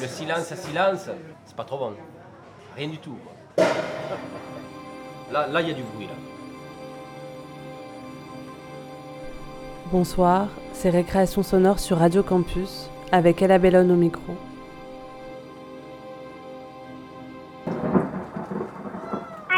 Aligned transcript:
Le 0.00 0.06
silence 0.06 0.52
à 0.52 0.56
silence, 0.56 1.08
c'est 1.44 1.56
pas 1.56 1.64
trop 1.64 1.78
bon. 1.78 1.92
Rien 2.76 2.88
du 2.88 2.98
tout. 2.98 3.16
quoi. 3.56 3.66
Là, 5.32 5.46
là, 5.48 5.60
il 5.60 5.68
y 5.68 5.70
a 5.70 5.74
du 5.74 5.82
bruit 5.82 6.06
là. 6.06 6.12
Bonsoir, 9.90 10.48
c'est 10.72 10.90
Récréation 10.90 11.42
sonore 11.42 11.78
sur 11.80 11.98
Radio 11.98 12.22
Campus 12.22 12.88
avec 13.10 13.42
Ella 13.42 13.58
Bellone 13.58 13.90
au 13.90 13.96
micro. 13.96 14.34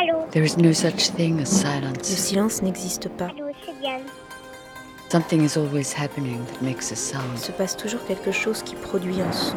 Allô? 0.00 0.26
There 0.30 0.44
is 0.44 0.56
no 0.56 0.72
such 0.72 1.10
thing 1.10 1.40
as 1.40 1.40
Le 1.40 1.44
silence. 1.46 2.06
silence 2.06 2.62
n'existe 2.62 3.08
pas. 3.08 3.26
Allô, 3.26 3.46
c'est 3.64 3.78
Diane. 3.80 4.02
Something 5.10 5.42
is 5.44 5.56
always 5.58 5.92
happening 5.92 6.38
that 6.46 6.62
makes 6.62 6.90
a 6.90 6.94
Il 6.94 6.96
sound. 6.96 7.38
se 7.38 7.50
passe 7.52 7.76
toujours 7.76 8.04
quelque 8.06 8.30
chose 8.30 8.62
qui 8.62 8.76
produit 8.76 9.20
un 9.20 9.32
son. 9.32 9.56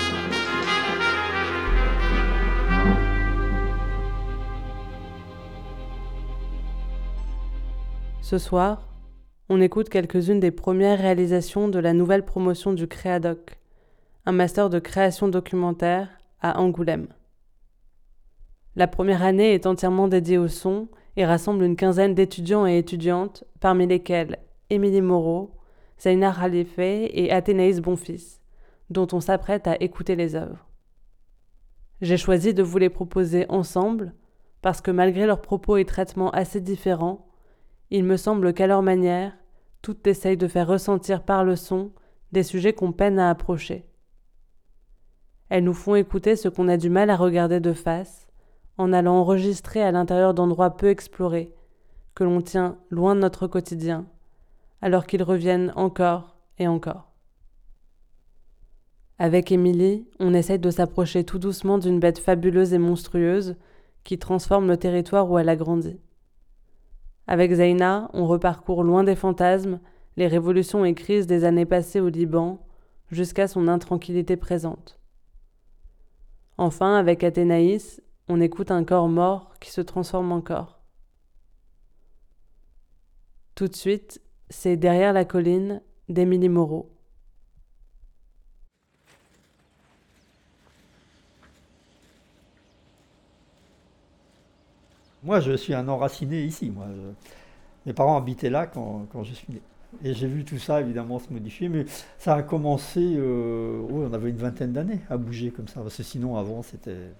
Ce 8.31 8.37
soir, 8.37 8.87
on 9.49 9.59
écoute 9.59 9.89
quelques-unes 9.89 10.39
des 10.39 10.51
premières 10.51 10.99
réalisations 10.99 11.67
de 11.67 11.79
la 11.79 11.91
nouvelle 11.91 12.23
promotion 12.23 12.71
du 12.71 12.87
Créadoc, 12.87 13.59
un 14.25 14.31
master 14.31 14.69
de 14.69 14.79
création 14.79 15.27
documentaire 15.27 16.07
à 16.39 16.61
Angoulême. 16.61 17.09
La 18.77 18.87
première 18.87 19.21
année 19.21 19.53
est 19.53 19.65
entièrement 19.65 20.07
dédiée 20.07 20.37
au 20.37 20.47
son 20.47 20.87
et 21.17 21.25
rassemble 21.25 21.65
une 21.65 21.75
quinzaine 21.75 22.15
d'étudiants 22.15 22.65
et 22.65 22.77
étudiantes, 22.77 23.43
parmi 23.59 23.85
lesquels 23.85 24.37
Émilie 24.69 25.01
Moreau, 25.01 25.51
Zaina 25.99 26.31
Khalife 26.31 26.79
et 26.79 27.33
Athénaïs 27.33 27.81
Bonfils, 27.81 28.39
dont 28.89 29.09
on 29.11 29.19
s'apprête 29.19 29.67
à 29.67 29.75
écouter 29.83 30.15
les 30.15 30.35
œuvres. 30.35 30.69
J'ai 31.99 32.15
choisi 32.15 32.53
de 32.53 32.63
vous 32.63 32.77
les 32.77 32.89
proposer 32.89 33.45
ensemble 33.49 34.13
parce 34.61 34.79
que 34.79 34.91
malgré 34.91 35.25
leurs 35.25 35.41
propos 35.41 35.75
et 35.75 35.83
traitements 35.83 36.31
assez 36.31 36.61
différents, 36.61 37.27
il 37.91 38.05
me 38.05 38.17
semble 38.17 38.53
qu'à 38.53 38.67
leur 38.67 38.81
manière, 38.81 39.33
toutes 39.81 40.07
essayent 40.07 40.37
de 40.37 40.47
faire 40.47 40.67
ressentir 40.67 41.23
par 41.23 41.43
le 41.43 41.57
son 41.57 41.91
des 42.31 42.43
sujets 42.43 42.73
qu'on 42.73 42.93
peine 42.93 43.19
à 43.19 43.29
approcher. 43.29 43.85
Elles 45.49 45.65
nous 45.65 45.73
font 45.73 45.95
écouter 45.95 46.37
ce 46.37 46.47
qu'on 46.47 46.69
a 46.69 46.77
du 46.77 46.89
mal 46.89 47.09
à 47.09 47.17
regarder 47.17 47.59
de 47.59 47.73
face, 47.73 48.27
en 48.77 48.93
allant 48.93 49.15
enregistrer 49.15 49.83
à 49.83 49.91
l'intérieur 49.91 50.33
d'endroits 50.33 50.77
peu 50.77 50.89
explorés, 50.89 51.53
que 52.15 52.23
l'on 52.23 52.41
tient 52.41 52.77
loin 52.89 53.15
de 53.15 53.19
notre 53.19 53.47
quotidien, 53.47 54.05
alors 54.81 55.05
qu'ils 55.05 55.23
reviennent 55.23 55.73
encore 55.75 56.37
et 56.57 56.69
encore. 56.69 57.11
Avec 59.19 59.51
Émilie, 59.51 60.07
on 60.19 60.33
essaye 60.33 60.59
de 60.59 60.71
s'approcher 60.71 61.25
tout 61.25 61.39
doucement 61.39 61.77
d'une 61.77 61.99
bête 61.99 62.19
fabuleuse 62.19 62.73
et 62.73 62.79
monstrueuse 62.79 63.55
qui 64.03 64.17
transforme 64.17 64.67
le 64.67 64.77
territoire 64.77 65.29
où 65.29 65.37
elle 65.37 65.49
a 65.49 65.55
grandi. 65.57 65.99
Avec 67.27 67.53
Zaina, 67.53 68.09
on 68.13 68.25
reparcourt 68.27 68.83
loin 68.83 69.03
des 69.03 69.15
fantasmes, 69.15 69.79
les 70.17 70.27
révolutions 70.27 70.83
et 70.85 70.93
crises 70.93 71.27
des 71.27 71.43
années 71.43 71.65
passées 71.65 71.99
au 71.99 72.09
Liban, 72.09 72.65
jusqu'à 73.09 73.47
son 73.47 73.67
intranquillité 73.67 74.37
présente. 74.37 74.99
Enfin, 76.57 76.95
avec 76.95 77.23
Athénaïs, 77.23 78.01
on 78.27 78.41
écoute 78.41 78.71
un 78.71 78.83
corps 78.83 79.09
mort 79.09 79.53
qui 79.59 79.71
se 79.71 79.81
transforme 79.81 80.31
en 80.31 80.41
corps. 80.41 80.79
Tout 83.55 83.67
de 83.67 83.75
suite, 83.75 84.21
c'est 84.49 84.77
Derrière 84.77 85.13
la 85.13 85.25
colline 85.25 85.81
d'Émilie 86.09 86.49
Moreau. 86.49 86.91
Moi, 95.23 95.39
je 95.39 95.53
suis 95.53 95.73
un 95.73 95.87
enraciné 95.87 96.43
ici. 96.43 96.71
Moi. 96.71 96.85
Mes 97.85 97.93
parents 97.93 98.17
habitaient 98.17 98.49
là 98.49 98.67
quand, 98.67 99.07
quand 99.11 99.23
je 99.23 99.33
suis 99.33 99.53
né. 99.53 99.61
Et 100.03 100.13
j'ai 100.13 100.27
vu 100.27 100.45
tout 100.45 100.57
ça, 100.57 100.79
évidemment, 100.79 101.19
se 101.19 101.31
modifier. 101.31 101.69
Mais 101.69 101.85
ça 102.17 102.35
a 102.35 102.43
commencé, 102.43 103.15
euh, 103.17 103.79
ouais, 103.81 104.07
on 104.09 104.13
avait 104.13 104.29
une 104.29 104.37
vingtaine 104.37 104.71
d'années 104.71 105.01
à 105.09 105.17
bouger 105.17 105.51
comme 105.51 105.67
ça. 105.67 105.81
Parce 105.81 105.97
que 105.97 106.03
sinon, 106.03 106.37
avant, 106.37 106.61
c'était... 106.63 107.11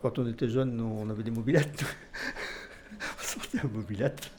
Quand 0.00 0.18
on 0.18 0.26
était 0.28 0.48
jeune, 0.48 0.80
on 0.80 1.10
avait 1.10 1.24
des 1.24 1.30
mobilettes. 1.30 1.84
on 2.92 3.22
sortait 3.22 3.60
en 3.64 3.68
mobilette. 3.68 4.30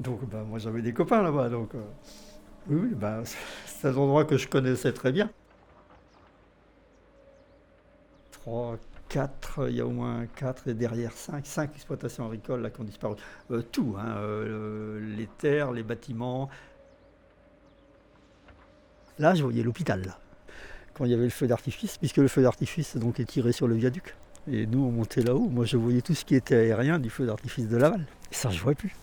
Donc, 0.00 0.24
ben, 0.28 0.44
moi, 0.44 0.58
j'avais 0.58 0.82
des 0.82 0.92
copains 0.92 1.22
là-bas. 1.22 1.48
Donc, 1.48 1.74
euh, 1.74 1.80
oui, 2.68 2.90
ben, 2.94 3.22
c'est 3.66 3.88
un 3.88 3.96
endroit 3.96 4.24
que 4.24 4.36
je 4.36 4.46
connaissais 4.48 4.92
très 4.92 5.12
bien. 5.12 5.30
Trois, 8.30 8.78
quatre, 9.08 9.68
il 9.68 9.76
y 9.76 9.80
a 9.80 9.86
au 9.86 9.90
moins 9.90 10.26
quatre 10.26 10.68
et 10.68 10.74
derrière 10.74 11.12
cinq, 11.12 11.46
cinq 11.46 11.74
exploitations 11.74 12.26
agricoles 12.26 12.62
là, 12.62 12.70
qui 12.70 12.80
ont 12.80 12.84
disparu. 12.84 13.16
Euh, 13.50 13.62
tout, 13.62 13.96
hein, 13.98 14.16
euh, 14.18 15.00
les 15.16 15.26
terres, 15.26 15.72
les 15.72 15.82
bâtiments. 15.82 16.48
Là, 19.18 19.34
je 19.34 19.42
voyais 19.42 19.62
l'hôpital, 19.62 20.14
quand 20.94 21.04
il 21.04 21.10
y 21.10 21.14
avait 21.14 21.24
le 21.24 21.30
feu 21.30 21.46
d'artifice, 21.46 21.98
puisque 21.98 22.18
le 22.18 22.28
feu 22.28 22.42
d'artifice 22.42 22.96
est 22.96 23.24
tiré 23.24 23.52
sur 23.52 23.66
le 23.66 23.74
viaduc. 23.74 24.14
Et 24.50 24.66
nous, 24.66 24.84
on 24.84 24.92
montait 24.92 25.22
là-haut. 25.22 25.48
Moi, 25.48 25.64
je 25.64 25.76
voyais 25.76 26.00
tout 26.00 26.14
ce 26.14 26.24
qui 26.24 26.34
était 26.34 26.54
aérien 26.54 26.98
du 26.98 27.10
feu 27.10 27.26
d'artifice 27.26 27.68
de 27.68 27.76
Laval. 27.76 28.06
Et 28.30 28.34
ça, 28.34 28.50
je 28.50 28.56
ne 28.56 28.62
voyais 28.62 28.76
plus. 28.76 28.94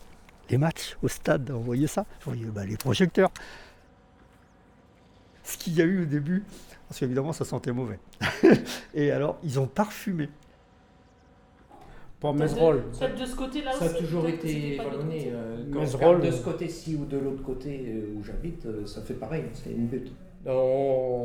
Les 0.50 0.58
matchs 0.58 0.98
au 1.02 1.08
stade, 1.08 1.52
on 1.52 1.60
voyait 1.60 1.88
ça. 1.88 2.06
Je 2.22 2.26
voyais 2.26 2.46
bah, 2.46 2.66
les 2.66 2.78
projecteurs. 2.78 3.32
Ce 5.44 5.58
qu'il 5.58 5.74
y 5.74 5.82
a 5.82 5.86
eu 5.86 6.04
au 6.04 6.06
début, 6.06 6.44
parce 6.88 7.00
qu'évidemment, 7.00 7.34
ça 7.34 7.46
sentait 7.46 7.72
mauvais. 7.72 8.00
Et 8.94 9.12
alors, 9.12 9.38
ils 9.44 9.60
ont 9.60 9.68
parfumé. 9.68 10.30
Pour 12.20 12.34
Mézerolles. 12.34 12.84
Peut-être 12.98 13.20
de 13.20 13.26
ce 13.26 13.36
côté-là 13.36 13.74
Ça 13.74 13.86
a 13.86 13.90
toujours 13.90 14.28
été 14.28 14.78
vallonné. 14.78 15.32
euh, 15.34 15.58
regarde 15.94 16.22
de 16.22 16.28
euh, 16.28 16.32
ce 16.32 16.44
côté-ci 16.44 16.96
ou 16.96 17.06
de 17.06 17.18
l'autre 17.18 17.44
côté 17.44 17.84
euh, 17.88 18.16
où 18.18 18.24
j'habite, 18.24 18.66
euh, 18.66 18.86
ça 18.86 19.02
fait 19.02 19.14
pareil, 19.16 19.44
c'est 19.54 19.72
une 19.72 19.88
butte. 19.88 20.12
On, 20.46 20.52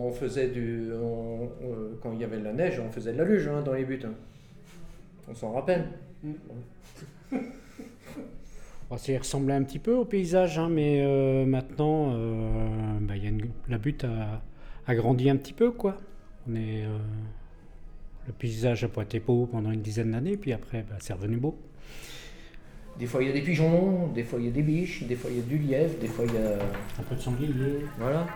on 0.08 0.12
faisait 0.12 0.48
du. 0.48 0.90
on- 0.92 1.44
on- 1.44 1.96
quand 2.02 2.12
il 2.12 2.20
y 2.20 2.24
avait 2.24 2.38
de 2.38 2.44
la 2.44 2.52
neige, 2.52 2.80
on 2.84 2.90
faisait 2.90 3.12
de 3.12 3.18
la 3.18 3.24
luge 3.24 3.46
hein, 3.48 3.62
dans 3.62 3.72
les 3.74 3.84
buttes. 3.84 4.04
hein. 4.06 4.14
On 5.30 5.34
s'en 5.34 5.52
rappelle. 5.52 5.86
Bon, 8.90 8.96
ça 8.96 9.12
y 9.12 9.16
ressemblait 9.16 9.54
un 9.54 9.62
petit 9.62 9.78
peu 9.78 9.92
au 9.94 10.04
paysage, 10.04 10.58
hein, 10.58 10.68
mais 10.68 11.00
euh, 11.04 11.46
maintenant, 11.46 12.10
euh, 12.12 12.98
bah, 13.02 13.16
il 13.16 13.22
y 13.22 13.26
a 13.26 13.30
une- 13.30 13.50
la 13.68 13.78
butte 13.78 14.02
a, 14.02 14.42
a 14.90 14.94
grandi 14.94 15.30
un 15.30 15.36
petit 15.36 15.52
peu, 15.52 15.70
quoi. 15.70 15.96
On 16.48 16.54
est, 16.54 16.84
euh, 16.84 16.98
le 18.26 18.32
paysage 18.32 18.82
n'a 18.82 18.88
pas 18.88 19.02
été 19.02 19.20
beau 19.20 19.46
pendant 19.46 19.70
une 19.70 19.82
dizaine 19.82 20.10
d'années, 20.10 20.36
puis 20.36 20.52
après, 20.52 20.84
bah, 20.88 20.96
c'est 21.00 21.12
revenu 21.12 21.36
beau. 21.36 21.56
Des 22.98 23.06
fois 23.06 23.22
il 23.22 23.28
y 23.28 23.30
a 23.30 23.32
des 23.32 23.40
pigeons, 23.40 24.08
des 24.08 24.24
fois 24.24 24.40
il 24.40 24.46
y 24.46 24.48
a 24.48 24.50
des 24.50 24.62
biches, 24.62 25.04
des 25.04 25.14
fois 25.14 25.30
il 25.30 25.36
y 25.36 25.40
a 25.40 25.42
du 25.42 25.58
lièvre, 25.58 25.94
des 26.00 26.08
fois 26.08 26.24
il 26.26 26.34
y 26.34 26.38
a. 26.38 26.58
Un 26.98 27.02
peu 27.08 27.14
de 27.14 27.20
sanglier. 27.20 27.48
Voilà. 27.98 28.26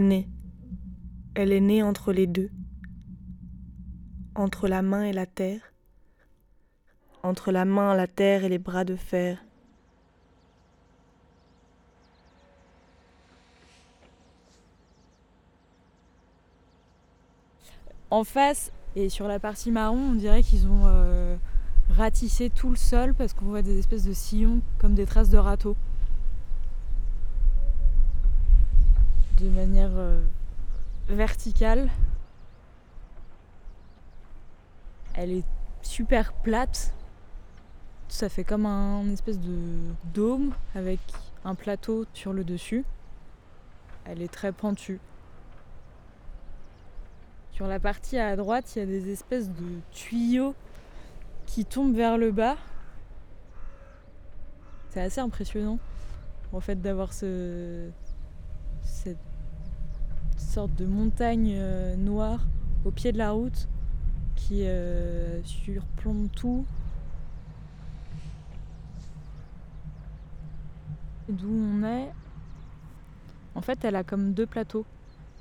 Née. 0.00 0.28
Elle 1.34 1.52
est 1.52 1.60
née 1.60 1.82
entre 1.82 2.12
les 2.12 2.26
deux. 2.26 2.50
Entre 4.34 4.68
la 4.68 4.82
main 4.82 5.04
et 5.04 5.12
la 5.12 5.26
terre. 5.26 5.72
Entre 7.22 7.52
la 7.52 7.64
main, 7.64 7.94
la 7.94 8.06
terre 8.06 8.44
et 8.44 8.48
les 8.48 8.58
bras 8.58 8.84
de 8.84 8.96
fer. 8.96 9.42
En 18.10 18.22
face 18.24 18.72
et 18.94 19.08
sur 19.08 19.26
la 19.28 19.40
partie 19.40 19.70
marron, 19.70 19.98
on 19.98 20.14
dirait 20.14 20.42
qu'ils 20.42 20.66
ont 20.68 20.84
euh, 20.86 21.36
ratissé 21.90 22.50
tout 22.50 22.70
le 22.70 22.76
sol 22.76 23.14
parce 23.14 23.34
qu'on 23.34 23.46
voit 23.46 23.62
des 23.62 23.78
espèces 23.78 24.04
de 24.04 24.12
sillons 24.12 24.60
comme 24.78 24.94
des 24.94 25.06
traces 25.06 25.28
de 25.28 25.38
râteau. 25.38 25.76
De 29.38 29.48
manière 29.48 29.90
euh, 29.94 30.20
verticale. 31.08 31.88
Elle 35.14 35.32
est 35.32 35.44
super 35.82 36.32
plate. 36.32 36.92
Ça 38.08 38.28
fait 38.28 38.44
comme 38.44 38.66
un 38.66 39.08
espèce 39.10 39.40
de 39.40 39.58
dôme 40.14 40.54
avec 40.74 41.00
un 41.44 41.54
plateau 41.54 42.06
sur 42.12 42.32
le 42.32 42.44
dessus. 42.44 42.84
Elle 44.04 44.22
est 44.22 44.32
très 44.32 44.52
pentue. 44.52 45.00
Sur 47.52 47.66
la 47.66 47.80
partie 47.80 48.18
à 48.18 48.36
droite, 48.36 48.76
il 48.76 48.78
y 48.80 48.82
a 48.82 48.86
des 48.86 49.10
espèces 49.10 49.48
de 49.48 49.80
tuyaux 49.90 50.54
qui 51.46 51.64
tombent 51.64 51.96
vers 51.96 52.18
le 52.18 52.30
bas. 52.30 52.56
C'est 54.90 55.00
assez 55.00 55.20
impressionnant 55.20 55.78
en 56.52 56.60
fait 56.60 56.80
d'avoir 56.80 57.12
ce, 57.12 57.90
cette 58.86 59.18
sorte 60.38 60.74
de 60.76 60.86
montagne 60.86 61.52
euh, 61.56 61.96
noire 61.96 62.40
au 62.84 62.90
pied 62.90 63.12
de 63.12 63.18
la 63.18 63.32
route 63.32 63.68
qui 64.36 64.66
euh, 64.66 65.42
surplombe 65.44 66.28
tout. 66.34 66.64
D'où 71.28 71.50
on 71.50 71.82
est, 71.82 72.12
en 73.56 73.60
fait, 73.60 73.84
elle 73.84 73.96
a 73.96 74.04
comme 74.04 74.32
deux 74.32 74.46
plateaux. 74.46 74.86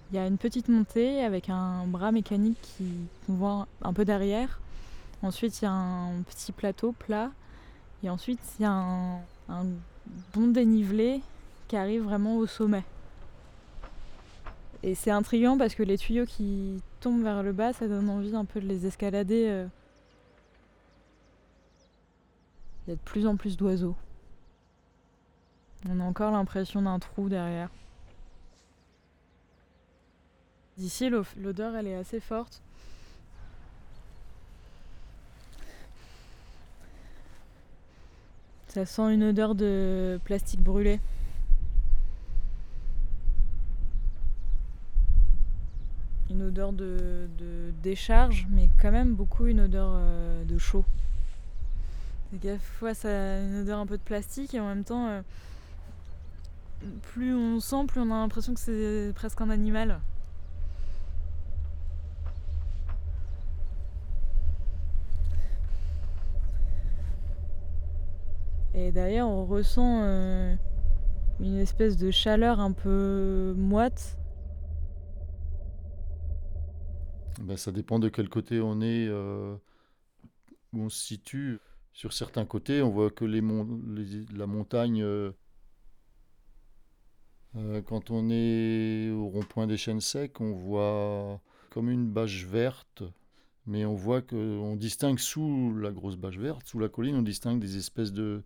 Il 0.09 0.15
y 0.15 0.19
a 0.19 0.25
une 0.25 0.38
petite 0.38 0.68
montée 0.69 1.24
avec 1.24 1.50
un 1.50 1.86
bras 1.86 2.12
mécanique 2.12 2.74
qu'on 3.25 3.33
voit 3.33 3.68
un 3.83 3.94
peu 3.94 4.06
derrière. 4.06 4.59
Ensuite, 5.21 5.62
il 5.62 5.65
y 5.65 5.68
a 5.68 5.71
un 5.71 6.21
petit 6.24 6.51
plateau 6.51 6.94
plat. 6.94 7.31
Et 8.03 8.09
ensuite, 8.09 8.39
il 8.59 8.63
y 8.63 8.65
a 8.65 8.71
un 8.71 9.65
bon 10.33 10.47
dénivelé 10.47 11.21
qui 11.68 11.75
arrive 11.75 12.03
vraiment 12.03 12.38
au 12.38 12.47
sommet. 12.47 12.83
Et 14.83 14.94
c'est 14.95 15.12
intriguant 15.12 15.57
parce 15.57 15.74
que 15.75 15.83
les 15.83 15.98
tuyaux 15.98 16.25
qui 16.25 16.81
tombent 17.00 17.24
vers 17.24 17.42
le 17.44 17.54
bas, 17.54 17.74
ça 17.74 17.88
donne 17.88 18.10
envie 18.10 18.36
un 18.36 18.45
peu 18.45 18.60
de 18.62 18.68
les 18.68 18.86
escalader. 18.86 19.48
euh. 19.50 19.68
Il 22.88 22.92
y 22.92 22.94
a 22.94 22.95
de 22.95 23.01
plus 23.01 23.25
en 23.25 23.36
plus 23.36 23.57
d'oiseaux. 23.57 23.95
On 25.89 26.00
a 26.00 26.04
encore 26.04 26.31
l'impression 26.31 26.81
d'un 26.83 27.00
trou 27.00 27.30
derrière. 27.30 27.69
D'ici, 30.78 31.10
l'o- 31.10 31.24
l'odeur, 31.38 31.75
elle 31.75 31.88
est 31.88 31.95
assez 31.95 32.19
forte. 32.19 32.62
Ça 38.68 38.86
sent 38.86 39.13
une 39.13 39.24
odeur 39.24 39.56
de 39.56 40.19
plastique 40.25 40.62
brûlé. 40.62 41.00
Une 46.36 46.44
odeur 46.44 46.74
de, 46.74 47.30
décharge, 47.82 48.46
mais 48.50 48.70
quand 48.82 48.92
même 48.92 49.14
beaucoup 49.14 49.46
une 49.46 49.62
odeur 49.62 49.94
euh, 49.96 50.44
de 50.44 50.58
chaud. 50.58 50.84
Donc 52.34 52.44
à 52.44 52.58
fois 52.58 52.94
ça 52.94 53.08
a 53.08 53.40
une 53.40 53.62
odeur 53.62 53.80
un 53.80 53.86
peu 53.86 53.98
de 53.98 54.04
plastique 54.04 54.54
et 54.54 54.60
en 54.60 54.68
même 54.68 54.84
temps, 54.84 55.08
euh, 55.08 55.22
plus 57.14 57.34
on 57.34 57.62
sent, 57.62 57.86
plus 57.88 58.02
on 58.02 58.12
a 58.12 58.16
l'impression 58.16 58.54
que 58.54 58.60
c'est 58.60 59.14
presque 59.16 59.40
un 59.40 59.50
animal. 59.50 60.02
Et 68.74 68.92
d'ailleurs, 68.92 69.30
on 69.30 69.46
ressent 69.46 70.02
euh, 70.04 70.54
une 71.40 71.60
espèce 71.60 71.96
de 71.96 72.12
chaleur 72.12 72.60
un 72.60 72.74
peu 72.74 73.54
moite. 73.58 74.18
Ben, 77.42 77.58
ça 77.58 77.72
dépend 77.72 78.00
de 78.00 78.10
quel 78.10 78.30
côté 78.30 78.62
on 78.62 78.82
est, 78.82 79.08
euh, 79.08 79.56
où 80.74 80.84
on 80.84 80.90
se 80.90 81.04
situe. 81.04 81.60
Sur 81.94 82.14
certains 82.14 82.46
côtés, 82.46 82.82
on 82.82 82.90
voit 82.90 83.10
que 83.10 83.26
la 83.26 84.48
montagne, 84.48 85.02
euh, 85.02 85.32
euh, 87.56 87.82
quand 87.82 88.12
on 88.12 88.30
est 88.30 89.10
au 89.12 89.28
rond-point 89.30 89.68
des 89.68 89.78
chênes 89.78 90.02
secs, 90.02 90.40
on 90.42 90.52
voit 90.52 91.42
comme 91.70 91.90
une 91.90 92.10
bâche 92.10 92.46
verte, 92.46 93.04
mais 93.66 93.86
on 93.86 93.96
voit 93.96 94.22
qu'on 94.22 94.76
distingue 94.76 95.20
sous 95.20 95.74
la 95.78 95.92
grosse 95.92 96.18
bâche 96.18 96.38
verte, 96.38 96.68
sous 96.68 96.80
la 96.80 96.90
colline, 96.90 97.16
on 97.16 97.22
distingue 97.22 97.60
des 97.60 97.78
espèces 97.78 98.12
de, 98.12 98.44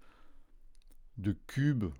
de 1.18 1.35
cubes 1.47 1.92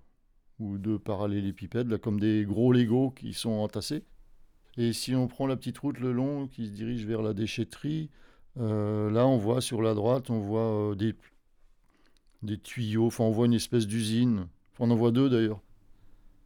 ou 0.58 0.78
de 0.78 0.96
parallélépipèdes, 0.96 1.88
là, 1.88 1.98
comme 1.98 2.20
des 2.20 2.44
gros 2.44 2.72
Legos 2.72 3.10
qui 3.10 3.32
sont 3.32 3.50
entassés. 3.50 4.04
Et 4.76 4.92
si 4.92 5.14
on 5.14 5.26
prend 5.26 5.46
la 5.46 5.56
petite 5.56 5.78
route 5.78 5.98
le 5.98 6.12
long 6.12 6.46
qui 6.46 6.66
se 6.66 6.70
dirige 6.72 7.04
vers 7.04 7.22
la 7.22 7.34
déchetterie, 7.34 8.10
euh, 8.58 9.10
là 9.10 9.26
on 9.26 9.36
voit 9.36 9.60
sur 9.60 9.82
la 9.82 9.94
droite, 9.94 10.30
on 10.30 10.38
voit 10.38 10.90
euh, 10.90 10.94
des, 10.94 11.14
des 12.42 12.58
tuyaux, 12.58 13.06
enfin 13.06 13.24
on 13.24 13.30
voit 13.30 13.46
une 13.46 13.54
espèce 13.54 13.86
d'usine. 13.86 14.46
On 14.78 14.90
en 14.90 14.96
voit 14.96 15.10
deux 15.10 15.28
d'ailleurs. 15.28 15.60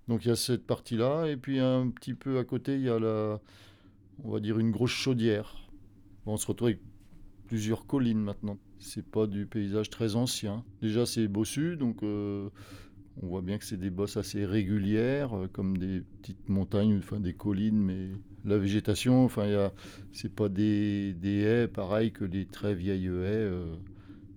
Donc 0.09 0.25
il 0.25 0.29
y 0.29 0.31
a 0.31 0.37
cette 0.37 0.67
partie-là, 0.67 1.27
et 1.27 1.37
puis 1.37 1.61
un 1.61 1.89
petit 1.89 2.15
peu 2.15 2.39
à 2.39 2.45
côté, 2.45 2.75
il 2.75 2.83
y 2.83 2.91
a 2.91 2.99
la, 2.99 3.41
on 4.23 4.31
va 4.31 4.41
dire 4.41 4.59
une 4.59 4.71
grosse 4.71 4.91
chaudière. 4.91 5.69
Bon, 6.27 6.33
on 6.33 6.37
se 6.37 6.47
retrouve 6.47 6.69
avec 6.69 6.81
plusieurs 7.47 7.87
collines 7.87 8.21
maintenant. 8.21 8.59
C'est 8.79 9.07
pas 9.07 9.27
du 9.27 9.47
paysage 9.47 9.89
très 9.91 10.17
ancien. 10.17 10.65
Déjà 10.83 11.07
c'est 11.07 11.29
bossu, 11.29 11.77
donc 11.77 12.03
euh, 12.03 12.51
on 13.23 13.27
voit 13.29 13.43
bien 13.43 13.59
que 13.59 13.65
c'est 13.65 13.77
des 13.77 13.91
bosses 13.91 14.17
assez 14.17 14.45
régulières, 14.45 15.37
euh, 15.37 15.49
comme 15.53 15.77
des 15.79 16.03
petites 16.21 16.49
montagnes, 16.49 16.99
enfin 16.99 17.21
des 17.21 17.35
collines, 17.35 17.79
mais 17.81 18.11
la 18.45 18.59
végétation, 18.59 19.25
enfin, 19.25 19.71
c'est 20.13 20.33
pas 20.35 20.49
des, 20.49 21.15
des 21.15 21.41
haies 21.43 21.69
pareil 21.69 22.13
que 22.13 22.25
les 22.25 22.45
très 22.47 22.75
vieilles 22.75 23.07
haies 23.07 23.11
euh, 23.11 23.75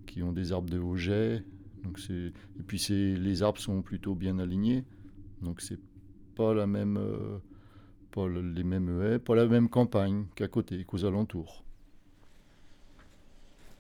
qui 0.06 0.24
ont 0.24 0.32
des 0.32 0.52
arbres 0.52 0.70
de 0.70 0.80
haut 0.80 0.96
jet. 0.96 1.44
Donc 1.84 2.00
et 2.10 2.64
puis 2.66 2.84
les 2.90 3.44
arbres 3.44 3.60
sont 3.60 3.82
plutôt 3.82 4.16
bien 4.16 4.40
alignés, 4.40 4.84
donc 5.42 5.62
c'est 5.62 5.80
pas 6.36 6.54
la 6.54 6.68
même, 6.68 6.98
euh, 6.98 7.38
pas 8.12 8.28
le- 8.28 8.42
les 8.42 8.64
mêmes 8.64 9.02
haies, 9.02 9.20
pas 9.20 9.36
la 9.36 9.48
même 9.48 9.70
campagne 9.70 10.26
qu'à 10.36 10.48
côté, 10.48 10.84
qu'aux 10.84 11.06
alentours. 11.06 11.64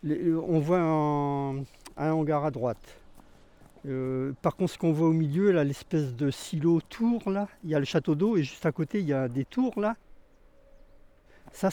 On 0.06 0.60
voit 0.60 0.80
un 0.82 2.12
hangar 2.12 2.46
à 2.46 2.52
droite. 2.52 3.00
Euh, 3.88 4.34
par 4.42 4.56
contre, 4.56 4.74
ce 4.74 4.78
qu'on 4.78 4.92
voit 4.92 5.08
au 5.08 5.14
milieu, 5.14 5.52
l'espèce 5.64 6.16
de 6.16 6.30
silo 6.30 6.82
tour, 6.82 7.30
là, 7.30 7.48
il 7.64 7.70
y 7.70 7.76
a 7.76 7.80
le 7.80 7.86
château 7.86 8.16
d'eau 8.16 8.36
et 8.36 8.44
juste 8.44 8.66
à 8.66 8.72
côté, 8.72 9.00
il 9.00 9.08
y 9.08 9.14
a 9.14 9.28
des 9.28 9.46
tours, 9.46 9.80
là. 9.80 9.96
Ça, 11.54 11.70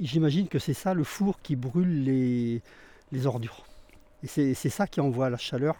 j'imagine 0.00 0.48
que 0.48 0.58
c'est 0.58 0.74
ça 0.74 0.94
le 0.94 1.04
four 1.04 1.40
qui 1.42 1.54
brûle 1.54 2.04
les, 2.04 3.26
ordures. 3.26 3.64
Et 4.22 4.26
c'est, 4.26 4.54
c'est 4.54 4.70
ça 4.70 4.86
qui 4.86 5.00
envoie 5.00 5.28
la 5.30 5.36
chaleur 5.36 5.76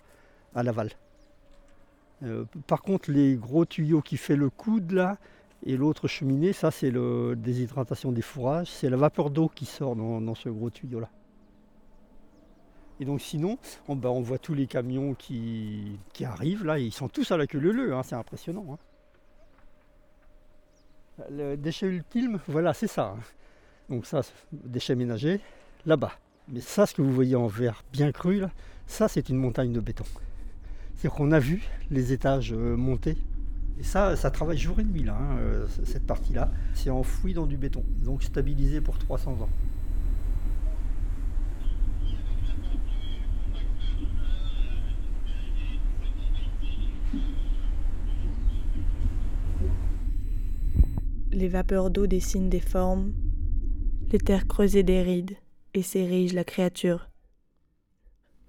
à 0.55 0.63
l'aval. 0.63 0.91
Euh, 2.23 2.45
par 2.67 2.83
contre, 2.83 3.11
les 3.11 3.37
gros 3.37 3.65
tuyaux 3.65 4.03
qui 4.03 4.19
fait 4.19 4.37
le 4.37 4.51
coude, 4.51 4.93
là, 4.93 5.17
et 5.65 5.77
l'autre 5.77 6.09
cheminée, 6.09 6.53
ça, 6.53 6.71
c'est 6.71 6.91
la 6.91 7.35
déshydratation 7.35 8.13
des 8.13 8.23
fourrages. 8.23 8.69
C'est 8.71 8.91
la 8.91 8.97
vapeur 8.97 9.31
d'eau 9.31 9.49
qui 9.49 9.67
sort 9.67 9.97
dans- 9.97 10.21
dans 10.21 10.35
ce 10.35 10.49
gros 10.49 10.71
tuyau-là. 10.71 11.11
Et 13.01 13.07
donc 13.07 13.23
sinon, 13.23 13.59
on, 13.89 13.97
bah, 13.97 14.11
on 14.11 14.21
voit 14.21 14.39
tous 14.39 14.53
les 14.55 14.67
camions 14.67 15.15
qui, 15.15 15.99
arrivent 16.23 16.65
là, 16.65 16.79
et 16.79 16.83
ils 16.85 16.93
sont 16.93 17.09
tous 17.09 17.33
à 17.33 17.39
la 17.39 17.47
queue 17.47 17.59
leu 17.59 17.93
c'est 18.05 18.15
impressionnant. 18.15 18.67
hein. 18.71 18.79
Le 21.31 21.57
déchet 21.57 21.87
ultime, 21.87 22.39
voilà, 22.47 22.75
c'est 22.75 22.87
ça. 22.87 23.15
hein. 23.17 23.23
Donc 23.89 24.07
ça, 24.07 24.21
déchets 24.53 24.95
ménagers, 24.95 25.41
là-bas. 25.87 26.13
Mais 26.49 26.61
ça, 26.61 26.87
ce 26.87 26.95
que 26.95 27.03
vous 27.03 27.13
voyez 27.13 27.37
en 27.37 27.47
vert 27.47 27.83
bien 27.93 28.13
cru, 28.13 28.39
là, 28.39 28.51
ça, 28.87 29.09
c'est 29.09 29.29
une 29.31 29.37
montagne 29.37 29.73
de 29.73 29.81
béton. 29.81 30.05
C'est-à-dire 30.97 31.17
qu'on 31.17 31.33
a 31.33 31.39
vu 31.39 31.63
les 31.91 32.13
étages 32.13 32.53
euh, 32.53 32.77
monter. 32.77 33.17
Et 33.79 33.83
ça, 33.83 34.15
ça 34.15 34.31
travaille 34.31 34.59
jour 34.59 34.79
et 34.79 34.85
nuit, 34.85 35.05
là, 35.05 35.17
hein, 35.19 35.39
euh, 35.39 35.67
cette 35.85 36.07
partie-là. 36.07 36.51
C'est 36.75 36.91
enfoui 36.91 37.33
dans 37.33 37.47
du 37.47 37.57
béton, 37.57 37.83
donc 38.05 38.23
stabilisé 38.23 38.83
pour 38.83 38.99
300 38.99 39.41
ans. 39.41 39.49
Les 51.33 51.47
vapeurs 51.47 51.91
d'eau 51.91 52.09
dessinent 52.09 52.51
des 52.51 52.59
formes, 52.59 53.13
les 54.11 54.19
terres 54.19 54.49
creusées 54.49 54.83
des 54.83 55.01
rides, 55.01 55.37
et 55.75 55.83
s'érige 55.83 56.33
la 56.33 56.43
créature. 56.43 57.09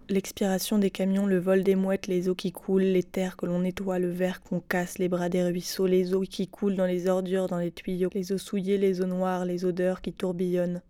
L'expiration 0.09 0.79
des 0.79 0.89
camions, 0.89 1.27
le 1.27 1.37
vol 1.37 1.63
des 1.63 1.75
mouettes, 1.75 2.07
les 2.07 2.27
eaux 2.27 2.33
qui 2.33 2.51
coulent, 2.51 2.81
les 2.81 3.03
terres 3.03 3.37
que 3.37 3.45
l'on 3.45 3.59
nettoie, 3.59 3.99
le 3.99 4.09
verre 4.09 4.41
qu'on 4.41 4.61
casse, 4.61 4.97
les 4.97 5.09
bras 5.09 5.29
des 5.29 5.43
ruisseaux, 5.43 5.85
les 5.85 6.15
eaux 6.15 6.21
qui 6.21 6.47
coulent 6.47 6.75
dans 6.75 6.87
les 6.87 7.07
ordures, 7.07 7.45
dans 7.45 7.59
les 7.59 7.71
tuyaux, 7.71 8.09
les 8.15 8.31
eaux 8.31 8.39
souillées, 8.39 8.79
les 8.79 8.99
eaux 8.99 9.05
noires, 9.05 9.45
les 9.45 9.63
odeurs 9.63 10.01
qui 10.01 10.11
tourbillonnent. 10.11 10.81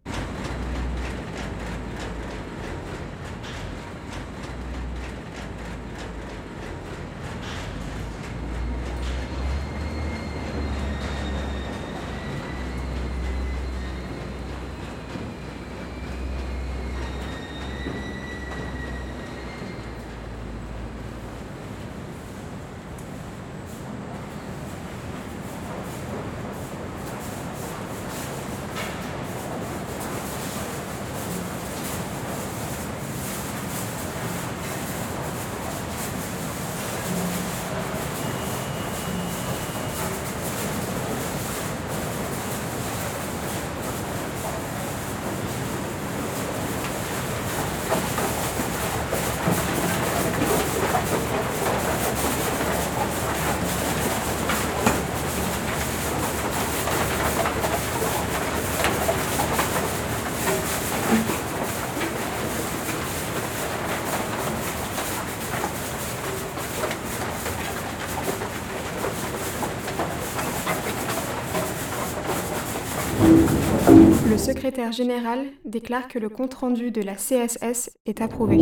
Secrétaire 74.51 74.91
général 74.91 75.45
déclare 75.63 76.09
que 76.09 76.19
le 76.19 76.27
compte-rendu 76.27 76.91
de 76.91 77.01
la 77.01 77.13
CSS 77.13 77.89
est 78.05 78.21
approuvé. 78.21 78.57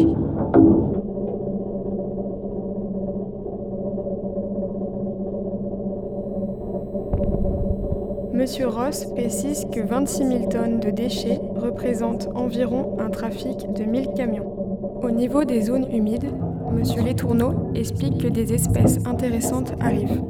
Monsieur 8.34 8.68
Ross 8.68 9.06
précise 9.16 9.66
que 9.74 9.80
26 9.80 10.28
000 10.28 10.50
tonnes 10.50 10.80
de 10.80 10.92
déchets 10.92 11.40
représentent 11.56 12.30
environ 12.36 12.96
un 13.00 13.10
trafic 13.10 13.74
de 13.74 13.84
1000 13.84 14.10
camions. 14.16 15.02
Au 15.02 15.10
niveau 15.10 15.44
des 15.44 15.64
zones 15.64 15.92
humides, 15.92 16.32
Monsieur 16.72 17.02
Letourneau 17.02 17.72
explique 17.74 18.20
que 18.20 18.28
des 18.28 18.54
espèces 18.54 19.00
intéressantes 19.08 19.74
arrivent. 19.80 20.22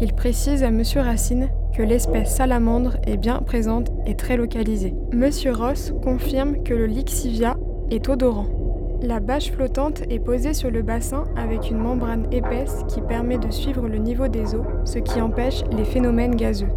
Il 0.00 0.12
précise 0.14 0.64
à 0.64 0.70
Monsieur 0.72 1.00
Racine 1.00 1.48
l'espèce 1.82 2.34
salamandre 2.34 2.96
est 3.06 3.16
bien 3.16 3.38
présente 3.38 3.90
et 4.06 4.14
très 4.14 4.36
localisée. 4.36 4.94
Monsieur 5.12 5.52
Ross 5.52 5.92
confirme 6.02 6.62
que 6.62 6.74
le 6.74 6.86
Lixivia 6.86 7.56
est 7.90 8.08
odorant. 8.08 8.46
La 9.00 9.20
bâche 9.20 9.52
flottante 9.52 10.02
est 10.10 10.18
posée 10.18 10.54
sur 10.54 10.70
le 10.70 10.82
bassin 10.82 11.24
avec 11.36 11.70
une 11.70 11.78
membrane 11.78 12.26
épaisse 12.32 12.82
qui 12.88 13.00
permet 13.00 13.38
de 13.38 13.50
suivre 13.50 13.88
le 13.88 13.98
niveau 13.98 14.26
des 14.26 14.54
eaux, 14.56 14.66
ce 14.84 14.98
qui 14.98 15.20
empêche 15.20 15.62
les 15.76 15.84
phénomènes 15.84 16.34
gazeux. 16.34 16.70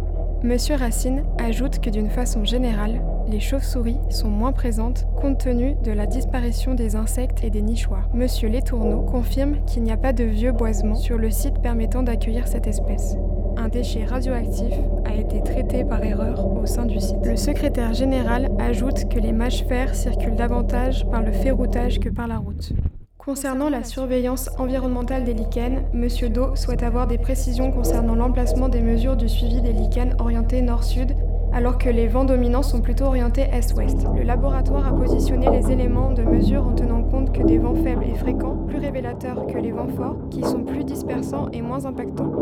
Monsieur 0.44 0.74
Racine 0.74 1.24
ajoute 1.38 1.80
que 1.80 1.90
d'une 1.90 2.10
façon 2.10 2.44
générale, 2.44 3.00
les 3.28 3.40
chauves-souris 3.40 3.98
sont 4.10 4.28
moins 4.28 4.52
présentes 4.52 5.06
compte 5.20 5.38
tenu 5.38 5.76
de 5.84 5.92
la 5.92 6.06
disparition 6.06 6.74
des 6.74 6.96
insectes 6.96 7.44
et 7.44 7.50
des 7.50 7.62
nichoirs. 7.62 8.08
Monsieur 8.12 8.48
Letourneau 8.48 9.02
confirme 9.02 9.64
qu'il 9.66 9.82
n'y 9.82 9.92
a 9.92 9.96
pas 9.96 10.12
de 10.12 10.24
vieux 10.24 10.52
boisements 10.52 10.96
sur 10.96 11.18
le 11.18 11.30
site 11.30 11.60
permettant 11.60 12.02
d'accueillir 12.02 12.48
cette 12.48 12.66
espèce. 12.66 13.16
Un 13.56 13.68
déchet 13.68 14.04
radioactif 14.04 14.74
a 15.04 15.14
été 15.14 15.42
traité 15.42 15.84
par 15.84 16.02
erreur 16.04 16.46
au 16.56 16.66
sein 16.66 16.84
du 16.84 17.00
site. 17.00 17.24
Le 17.24 17.36
secrétaire 17.36 17.92
général 17.94 18.50
ajoute 18.58 19.08
que 19.08 19.18
les 19.18 19.32
mâches 19.32 19.64
fer 19.64 19.94
circulent 19.94 20.36
davantage 20.36 21.06
par 21.10 21.22
le 21.22 21.32
ferroutage 21.32 22.00
que 22.00 22.08
par 22.08 22.26
la 22.26 22.38
route. 22.38 22.72
Concernant 23.18 23.68
la 23.68 23.84
surveillance 23.84 24.50
environnementale 24.58 25.24
des 25.24 25.34
lichens, 25.34 25.84
M. 25.94 26.08
Do 26.32 26.56
souhaite 26.56 26.82
avoir 26.82 27.06
des 27.06 27.18
précisions 27.18 27.70
concernant 27.70 28.16
l'emplacement 28.16 28.68
des 28.68 28.80
mesures 28.80 29.16
du 29.16 29.28
suivi 29.28 29.60
des 29.60 29.72
lichens 29.72 30.16
orientés 30.18 30.60
nord-sud, 30.60 31.14
alors 31.52 31.78
que 31.78 31.90
les 31.90 32.08
vents 32.08 32.24
dominants 32.24 32.62
sont 32.62 32.80
plutôt 32.80 33.04
orientés 33.04 33.46
est-ouest. 33.52 34.06
Le 34.16 34.22
laboratoire 34.22 34.88
a 34.88 34.92
positionné 34.92 35.50
les 35.50 35.70
éléments 35.70 36.10
de 36.10 36.22
mesure 36.22 36.66
en 36.66 36.72
tenant 36.72 37.02
compte 37.02 37.32
que 37.32 37.42
des 37.42 37.58
vents 37.58 37.74
faibles 37.74 38.04
et 38.04 38.14
fréquents, 38.14 38.56
plus 38.66 38.78
révélateurs 38.78 39.46
que 39.46 39.58
les 39.58 39.70
vents 39.70 39.88
forts, 39.88 40.16
qui 40.30 40.42
sont 40.42 40.64
plus 40.64 40.82
dispersants 40.82 41.48
et 41.52 41.62
moins 41.62 41.84
impactants. 41.84 42.32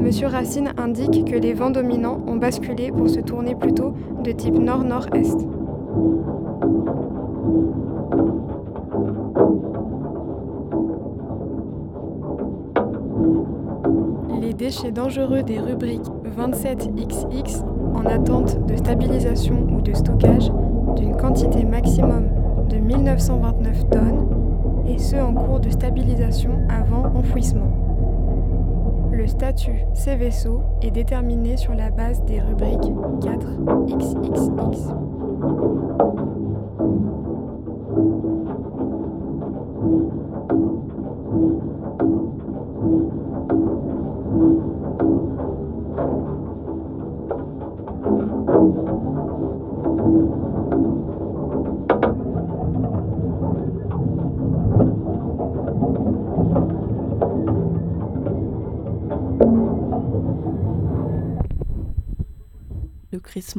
Monsieur 0.00 0.28
Racine 0.28 0.72
indique 0.78 1.24
que 1.24 1.36
les 1.36 1.52
vents 1.52 1.70
dominants 1.70 2.20
ont 2.26 2.36
basculé 2.36 2.90
pour 2.90 3.08
se 3.10 3.20
tourner 3.20 3.54
plutôt 3.54 3.94
de 4.22 4.30
type 4.30 4.54
nord-nord-est. 4.54 5.36
Les 14.40 14.54
déchets 14.54 14.92
dangereux 14.92 15.42
des 15.42 15.58
rubriques 15.58 16.06
27XX 16.38 17.64
en 17.94 18.06
attente 18.06 18.64
de 18.66 18.76
stabilisation 18.76 19.66
ou 19.70 19.80
de 19.80 19.94
stockage 19.94 20.50
d'une 20.96 21.16
quantité 21.16 21.64
maximum 21.64 22.28
de 22.68 22.76
1929 22.76 23.90
tonnes 23.90 24.28
et 24.86 24.98
ceux 24.98 25.20
en 25.20 25.34
cours 25.34 25.60
de 25.60 25.70
stabilisation 25.70 26.52
avant 26.68 27.12
enfouissement. 27.14 27.87
Le 29.18 29.26
statut 29.26 29.80
ces 29.94 30.14
est 30.80 30.92
déterminé 30.92 31.56
sur 31.56 31.74
la 31.74 31.90
base 31.90 32.24
des 32.24 32.40
rubriques 32.40 32.78
4XXX. 33.20 34.94
Le 34.94 35.07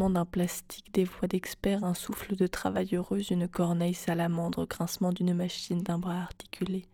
d'un 0.09 0.25
plastique, 0.25 0.93
des 0.93 1.05
voix 1.05 1.27
d'experts, 1.27 1.83
un 1.86 1.93
souffle 1.93 2.36
de 2.36 2.48
travailleuse, 2.48 3.29
une 3.31 3.48
corneille 3.48 3.93
salamandre, 3.93 4.67
grincement 4.67 5.12
d'une 5.12 5.33
machine, 5.33 5.81
d'un 5.81 5.98
bras 5.98 6.21
articulé. 6.21 6.86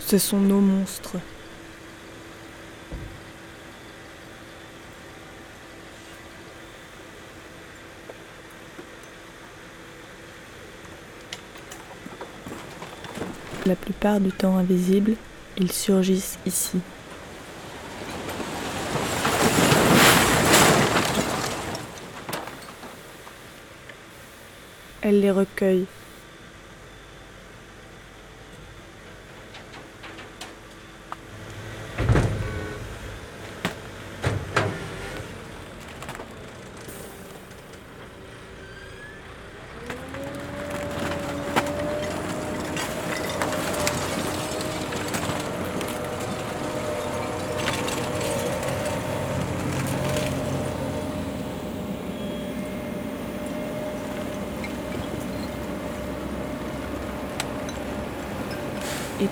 Ce 0.00 0.18
sont 0.18 0.38
nos 0.38 0.60
monstres. 0.60 1.16
La 13.66 13.76
plupart 13.76 14.20
du 14.20 14.30
temps 14.30 14.58
invisibles, 14.58 15.14
ils 15.56 15.72
surgissent 15.72 16.38
ici. 16.44 16.80
Elle 25.00 25.20
les 25.20 25.30
recueille. 25.30 25.86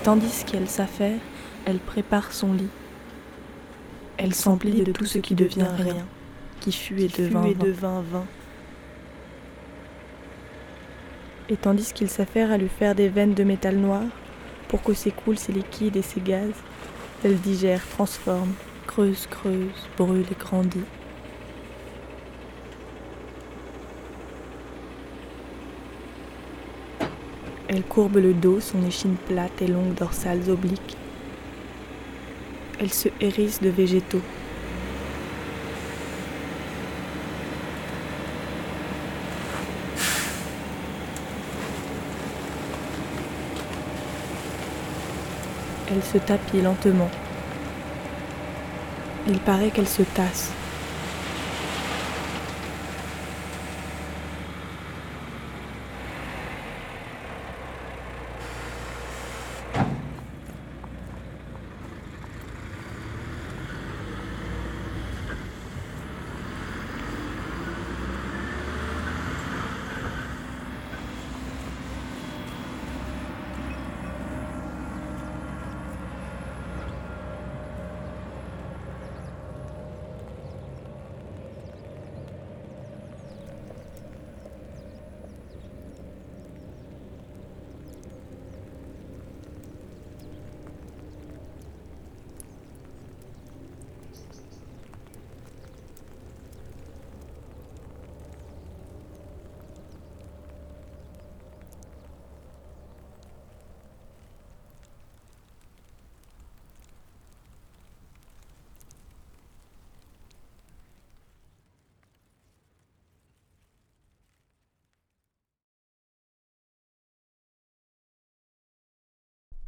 Tandis 0.03 0.43
qu'elle 0.45 0.67
s'affaire, 0.67 1.19
elle 1.65 1.79
prépare 1.79 2.33
son 2.33 2.53
lit. 2.53 2.67
Elle 4.17 4.33
s'emplit 4.33 4.83
de 4.83 4.91
tout 4.91 5.05
ce 5.05 5.17
qui 5.17 5.33
devient 5.33 5.65
rien, 5.77 6.05
qui 6.59 6.73
fut 6.73 6.99
et 6.99 7.07
devint 7.07 7.45
et 7.45 7.55
devint 7.55 8.03
vain. 8.11 8.25
Et 11.49 11.55
tandis 11.55 11.93
qu'il 11.93 12.09
s'affaire 12.09 12.51
à 12.51 12.57
lui 12.57 12.67
faire 12.67 12.95
des 12.95 13.07
veines 13.07 13.33
de 13.33 13.43
métal 13.43 13.77
noir, 13.77 14.03
pour 14.67 14.83
que 14.83 14.93
s'écoulent 14.93 15.37
ses 15.37 15.53
liquides 15.53 15.95
et 15.95 16.01
ses 16.01 16.19
gaz, 16.19 16.51
elle 17.23 17.39
digère, 17.39 17.81
transforme, 17.87 18.53
creuse, 18.87 19.27
creuse, 19.27 19.87
brûle 19.97 20.25
et 20.29 20.35
grandit. 20.37 20.83
Elle 27.75 27.81
courbe 27.81 28.17
le 28.17 28.35
dos, 28.35 28.59
son 28.59 28.85
échine 28.85 29.15
plate 29.15 29.63
et 29.63 29.65
longue 29.65 29.95
dorsales 29.95 30.47
obliques. 30.47 30.95
Elle 32.79 32.93
se 32.93 33.09
hérisse 33.19 33.63
de 33.63 33.69
végétaux. 33.69 34.21
Elle 45.89 46.03
se 46.03 46.19
tapit 46.19 46.61
lentement. 46.61 47.09
Il 49.27 49.39
paraît 49.39 49.71
qu'elle 49.71 49.87
se 49.87 50.03
tasse. 50.03 50.51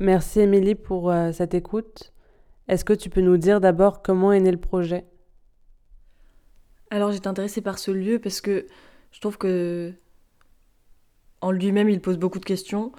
Merci 0.05 0.41
Émilie 0.41 0.75
pour 0.75 1.09
euh, 1.09 1.31
cette 1.31 1.55
écoute. 1.55 2.13
Est-ce 2.68 2.85
que 2.85 2.94
tu 2.94 3.09
peux 3.09 3.22
nous 3.22 3.37
dire 3.37 3.59
d'abord 3.59 4.03
comment 4.03 4.31
est 4.31 4.39
né 4.39 4.51
le 4.51 4.59
projet? 4.59 5.03
Alors 6.91 7.11
j'étais 7.11 7.27
intéressée 7.27 7.61
par 7.61 7.79
ce 7.79 7.89
lieu 7.89 8.20
parce 8.20 8.39
que 8.39 8.68
je 9.09 9.20
trouve 9.20 9.39
que 9.39 9.96
en 11.41 11.50
lui-même 11.50 11.89
il 11.89 12.01
pose 12.01 12.20
beaucoup 12.20 12.37
de 12.37 12.46
questions. 12.46 12.91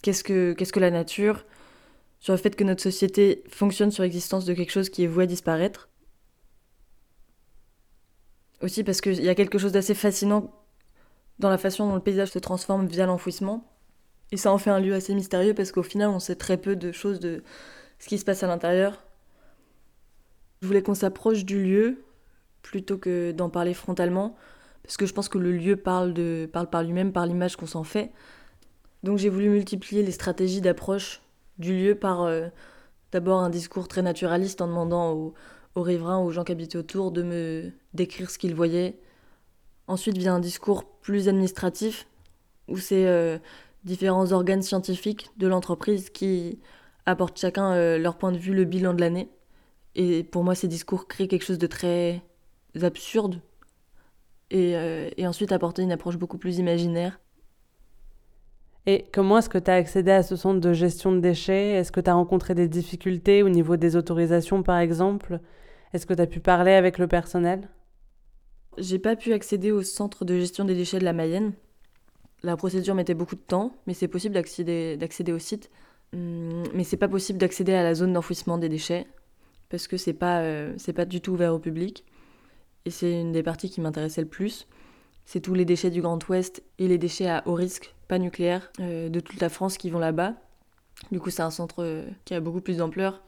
Qu'est-ce 0.00 0.24
que, 0.24 0.54
qu'est-ce 0.54 0.72
que 0.72 0.80
la 0.80 0.90
nature? 0.90 1.44
Sur 2.18 2.32
le 2.32 2.38
fait 2.38 2.56
que 2.56 2.64
notre 2.64 2.82
société 2.82 3.44
fonctionne 3.50 3.90
sur 3.90 4.02
l'existence 4.02 4.46
de 4.46 4.54
quelque 4.54 4.72
chose 4.72 4.88
qui 4.88 5.04
est 5.04 5.06
voué 5.06 5.24
à 5.24 5.26
disparaître. 5.26 5.90
Aussi 8.62 8.84
parce 8.84 9.02
qu'il 9.02 9.22
y 9.22 9.28
a 9.28 9.34
quelque 9.34 9.58
chose 9.58 9.72
d'assez 9.72 9.94
fascinant 9.94 10.64
dans 11.38 11.50
la 11.50 11.58
façon 11.58 11.86
dont 11.86 11.94
le 11.94 12.00
paysage 12.00 12.30
se 12.30 12.38
transforme 12.38 12.86
via 12.86 13.04
l'enfouissement. 13.04 13.69
Et 14.32 14.36
ça 14.36 14.52
en 14.52 14.58
fait 14.58 14.70
un 14.70 14.80
lieu 14.80 14.94
assez 14.94 15.14
mystérieux 15.14 15.54
parce 15.54 15.72
qu'au 15.72 15.82
final, 15.82 16.08
on 16.08 16.18
sait 16.18 16.36
très 16.36 16.56
peu 16.56 16.76
de 16.76 16.92
choses 16.92 17.20
de 17.20 17.42
ce 17.98 18.08
qui 18.08 18.18
se 18.18 18.24
passe 18.24 18.42
à 18.42 18.46
l'intérieur. 18.46 19.04
Je 20.62 20.66
voulais 20.66 20.82
qu'on 20.82 20.94
s'approche 20.94 21.44
du 21.44 21.62
lieu 21.62 22.02
plutôt 22.62 22.98
que 22.98 23.32
d'en 23.32 23.48
parler 23.48 23.74
frontalement, 23.74 24.36
parce 24.82 24.96
que 24.96 25.06
je 25.06 25.14
pense 25.14 25.28
que 25.28 25.38
le 25.38 25.52
lieu 25.52 25.76
parle, 25.76 26.12
de, 26.12 26.48
parle 26.52 26.68
par 26.68 26.82
lui-même, 26.82 27.12
par 27.12 27.26
l'image 27.26 27.56
qu'on 27.56 27.66
s'en 27.66 27.84
fait. 27.84 28.12
Donc 29.02 29.18
j'ai 29.18 29.30
voulu 29.30 29.48
multiplier 29.48 30.02
les 30.02 30.12
stratégies 30.12 30.60
d'approche 30.60 31.22
du 31.58 31.74
lieu 31.74 31.94
par 31.94 32.22
euh, 32.22 32.48
d'abord 33.12 33.40
un 33.40 33.50
discours 33.50 33.88
très 33.88 34.02
naturaliste 34.02 34.60
en 34.60 34.66
demandant 34.66 35.12
aux, 35.12 35.34
aux 35.74 35.82
riverains, 35.82 36.18
aux 36.18 36.30
gens 36.30 36.44
qui 36.44 36.52
habitaient 36.52 36.78
autour, 36.78 37.10
de 37.10 37.22
me 37.22 37.70
décrire 37.94 38.30
ce 38.30 38.38
qu'ils 38.38 38.54
voyaient. 38.54 38.98
Ensuite 39.86 40.18
vient 40.18 40.36
un 40.36 40.40
discours 40.40 40.84
plus 40.84 41.28
administratif, 41.28 42.06
où 42.68 42.76
c'est 42.76 43.06
euh, 43.06 43.38
différents 43.84 44.32
organes 44.32 44.62
scientifiques 44.62 45.30
de 45.36 45.46
l'entreprise 45.46 46.10
qui 46.10 46.58
apportent 47.06 47.38
chacun 47.38 47.72
euh, 47.72 47.98
leur 47.98 48.16
point 48.18 48.32
de 48.32 48.38
vue, 48.38 48.54
le 48.54 48.64
bilan 48.64 48.94
de 48.94 49.00
l'année. 49.00 49.30
Et 49.94 50.22
pour 50.22 50.44
moi, 50.44 50.54
ces 50.54 50.68
discours 50.68 51.08
créent 51.08 51.28
quelque 51.28 51.44
chose 51.44 51.58
de 51.58 51.66
très 51.66 52.22
absurde. 52.80 53.40
Et, 54.50 54.76
euh, 54.76 55.08
et 55.16 55.26
ensuite 55.26 55.52
apporter 55.52 55.82
une 55.82 55.92
approche 55.92 56.16
beaucoup 56.16 56.38
plus 56.38 56.58
imaginaire. 56.58 57.20
Et 58.86 59.04
comment 59.12 59.38
est-ce 59.38 59.48
que 59.48 59.58
tu 59.58 59.70
as 59.70 59.74
accédé 59.74 60.10
à 60.10 60.22
ce 60.22 60.36
centre 60.36 60.60
de 60.60 60.72
gestion 60.72 61.12
de 61.12 61.20
déchets? 61.20 61.72
Est-ce 61.72 61.92
que 61.92 62.00
tu 62.00 62.10
as 62.10 62.14
rencontré 62.14 62.54
des 62.54 62.66
difficultés 62.66 63.42
au 63.42 63.48
niveau 63.48 63.76
des 63.76 63.94
autorisations, 63.94 64.62
par 64.62 64.78
exemple? 64.78 65.40
Est-ce 65.92 66.06
que 66.06 66.14
tu 66.14 66.22
as 66.22 66.26
pu 66.26 66.40
parler 66.40 66.72
avec 66.72 66.98
le 66.98 67.06
personnel? 67.06 67.68
J'ai 68.78 68.98
pas 68.98 69.16
pu 69.16 69.32
accéder 69.32 69.70
au 69.70 69.82
centre 69.82 70.24
de 70.24 70.38
gestion 70.38 70.64
des 70.64 70.74
déchets 70.74 70.98
de 70.98 71.04
la 71.04 71.12
Mayenne. 71.12 71.52
La 72.42 72.56
procédure 72.56 72.94
mettait 72.94 73.14
beaucoup 73.14 73.36
de 73.36 73.40
temps, 73.40 73.74
mais 73.86 73.94
c'est 73.94 74.08
possible 74.08 74.34
d'accéder, 74.34 75.32
au 75.32 75.38
site. 75.38 75.70
Hum, 76.14 76.64
mais 76.74 76.84
c'est 76.84 76.96
pas 76.96 77.08
possible 77.08 77.38
d'accéder 77.38 77.72
à 77.74 77.82
la 77.82 77.94
zone 77.94 78.12
d'enfouissement 78.12 78.58
des 78.58 78.68
déchets, 78.68 79.06
parce 79.68 79.86
que 79.86 79.96
c'est 79.96 80.14
pas, 80.14 80.40
euh, 80.40 80.76
pas 80.94 81.04
du 81.04 81.20
tout 81.20 81.32
ouvert 81.32 81.54
au 81.54 81.58
public. 81.58 82.04
Et 82.86 82.90
c'est 82.90 83.20
une 83.20 83.32
des 83.32 83.42
parties 83.42 83.70
qui 83.70 83.80
m'intéressait 83.80 84.22
le 84.22 84.28
plus. 84.28 84.66
C'est 85.26 85.40
tous 85.40 85.54
les 85.54 85.64
déchets 85.64 85.90
du 85.90 86.00
Grand 86.00 86.26
Ouest 86.28 86.62
et 86.78 86.88
les 86.88 86.98
déchets 86.98 87.28
à 87.28 87.42
haut 87.46 87.54
risque, 87.54 87.94
pas 88.08 88.18
nucléaires, 88.18 88.72
euh, 88.80 89.08
de 89.08 89.20
toute 89.20 89.40
la 89.40 89.48
France 89.48 89.76
qui 89.76 89.90
vont 89.90 89.98
là-bas. 89.98 90.34
Du 91.12 91.20
coup, 91.20 91.30
c'est 91.30 91.42
un 91.42 91.50
centre 91.50 91.84
euh, 91.84 92.08
qui 92.24 92.34
a 92.34 92.40
beaucoup 92.40 92.60
plus 92.60 92.78
d'ampleur. 92.78 93.22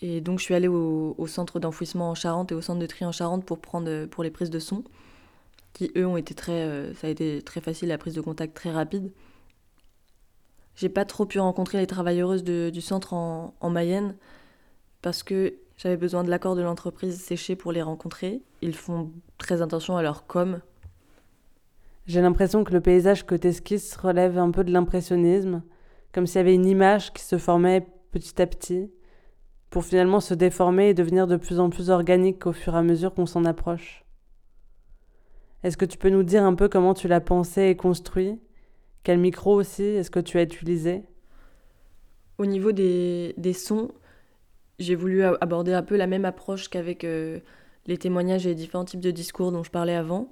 Et 0.00 0.20
donc, 0.20 0.38
je 0.38 0.44
suis 0.44 0.54
allée 0.54 0.68
au, 0.68 1.14
au 1.18 1.26
centre 1.26 1.60
d'enfouissement 1.60 2.10
en 2.10 2.14
Charente 2.14 2.52
et 2.52 2.54
au 2.54 2.60
centre 2.62 2.80
de 2.80 2.86
tri 2.86 3.04
en 3.04 3.12
Charente 3.12 3.44
pour, 3.44 3.58
prendre, 3.58 4.06
pour 4.06 4.24
les 4.24 4.30
prises 4.30 4.50
de 4.50 4.58
son, 4.58 4.84
qui 5.74 5.92
eux 5.96 6.06
ont 6.06 6.16
été 6.16 6.34
très. 6.34 6.52
euh, 6.52 6.94
ça 6.94 7.08
a 7.08 7.10
été 7.10 7.42
très 7.42 7.60
facile, 7.60 7.88
la 7.88 7.98
prise 7.98 8.14
de 8.14 8.22
contact 8.22 8.54
très 8.54 8.70
rapide. 8.70 9.12
J'ai 10.76 10.88
pas 10.88 11.04
trop 11.04 11.26
pu 11.26 11.38
rencontrer 11.38 11.78
les 11.78 11.86
travailleuses 11.86 12.42
du 12.42 12.80
centre 12.80 13.12
en, 13.12 13.54
en 13.60 13.70
Mayenne 13.70 14.16
parce 15.02 15.22
que 15.22 15.54
j'avais 15.76 15.96
besoin 15.96 16.24
de 16.24 16.30
l'accord 16.30 16.56
de 16.56 16.62
l'entreprise 16.62 17.20
séchée 17.20 17.54
pour 17.54 17.70
les 17.70 17.82
rencontrer. 17.82 18.42
Ils 18.62 18.74
font 18.74 19.12
très 19.38 19.62
attention 19.62 19.96
à 19.96 20.02
leur 20.02 20.26
com. 20.26 20.60
J'ai 22.06 22.20
l'impression 22.20 22.64
que 22.64 22.72
le 22.72 22.80
paysage 22.80 23.24
que 23.24 23.34
t'esquisses 23.34 23.96
relève 23.96 24.38
un 24.38 24.50
peu 24.50 24.64
de 24.64 24.72
l'impressionnisme, 24.72 25.62
comme 26.12 26.26
s'il 26.26 26.36
y 26.36 26.40
avait 26.40 26.54
une 26.54 26.66
image 26.66 27.12
qui 27.12 27.22
se 27.22 27.38
formait 27.38 27.86
petit 28.10 28.40
à 28.42 28.46
petit, 28.46 28.90
pour 29.70 29.84
finalement 29.84 30.20
se 30.20 30.34
déformer 30.34 30.90
et 30.90 30.94
devenir 30.94 31.26
de 31.26 31.36
plus 31.36 31.58
en 31.58 31.70
plus 31.70 31.90
organique 31.90 32.46
au 32.46 32.52
fur 32.52 32.74
et 32.74 32.78
à 32.78 32.82
mesure 32.82 33.14
qu'on 33.14 33.26
s'en 33.26 33.44
approche. 33.44 34.03
Est-ce 35.64 35.78
que 35.78 35.86
tu 35.86 35.96
peux 35.96 36.10
nous 36.10 36.22
dire 36.22 36.44
un 36.44 36.54
peu 36.54 36.68
comment 36.68 36.92
tu 36.92 37.08
l'as 37.08 37.22
pensé 37.22 37.62
et 37.62 37.76
construit? 37.76 38.38
Quel 39.02 39.18
micro 39.18 39.54
aussi 39.54 39.82
est-ce 39.82 40.10
que 40.10 40.20
tu 40.20 40.38
as 40.38 40.42
utilisé? 40.42 41.04
Au 42.36 42.44
niveau 42.44 42.72
des, 42.72 43.34
sons, 43.54 43.90
j'ai 44.78 44.94
voulu 44.94 45.24
aborder 45.24 45.72
un 45.72 45.82
peu 45.82 45.96
la 45.96 46.06
même 46.06 46.26
approche 46.26 46.68
qu'avec 46.68 47.02
euh, 47.04 47.40
les 47.86 47.96
témoignages 47.96 48.44
et 48.44 48.50
les 48.50 48.54
différents 48.54 48.84
types 48.84 49.00
de 49.00 49.10
discours 49.10 49.52
dont 49.52 49.62
je 49.62 49.70
parlais 49.70 49.94
avant, 49.94 50.30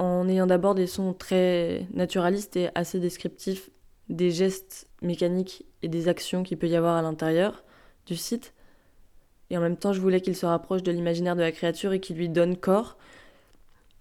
en 0.00 0.28
ayant 0.28 0.46
d'abord 0.46 0.74
des 0.74 0.88
sons 0.88 1.14
très 1.14 1.86
naturalistes 1.92 2.56
et 2.56 2.70
assez 2.74 2.98
descriptifs 2.98 3.70
des 4.08 4.32
gestes 4.32 4.88
mécaniques 5.02 5.66
et 5.82 5.88
des 5.88 6.08
actions 6.08 6.42
qu'il 6.42 6.58
peut 6.58 6.68
y 6.68 6.74
avoir 6.74 6.96
à 6.96 7.02
l'intérieur 7.02 7.62
du 8.06 8.16
site. 8.16 8.54
Et 9.50 9.58
en 9.58 9.60
même 9.60 9.76
temps, 9.76 9.92
je 9.92 10.00
voulais 10.00 10.20
qu'il 10.20 10.34
se 10.34 10.46
rapproche 10.46 10.82
de 10.82 10.90
l'imaginaire 10.90 11.36
de 11.36 11.42
la 11.42 11.52
créature 11.52 11.92
et 11.92 12.00
qu'il 12.00 12.16
lui 12.16 12.28
donne 12.28 12.56
corps. 12.56 12.96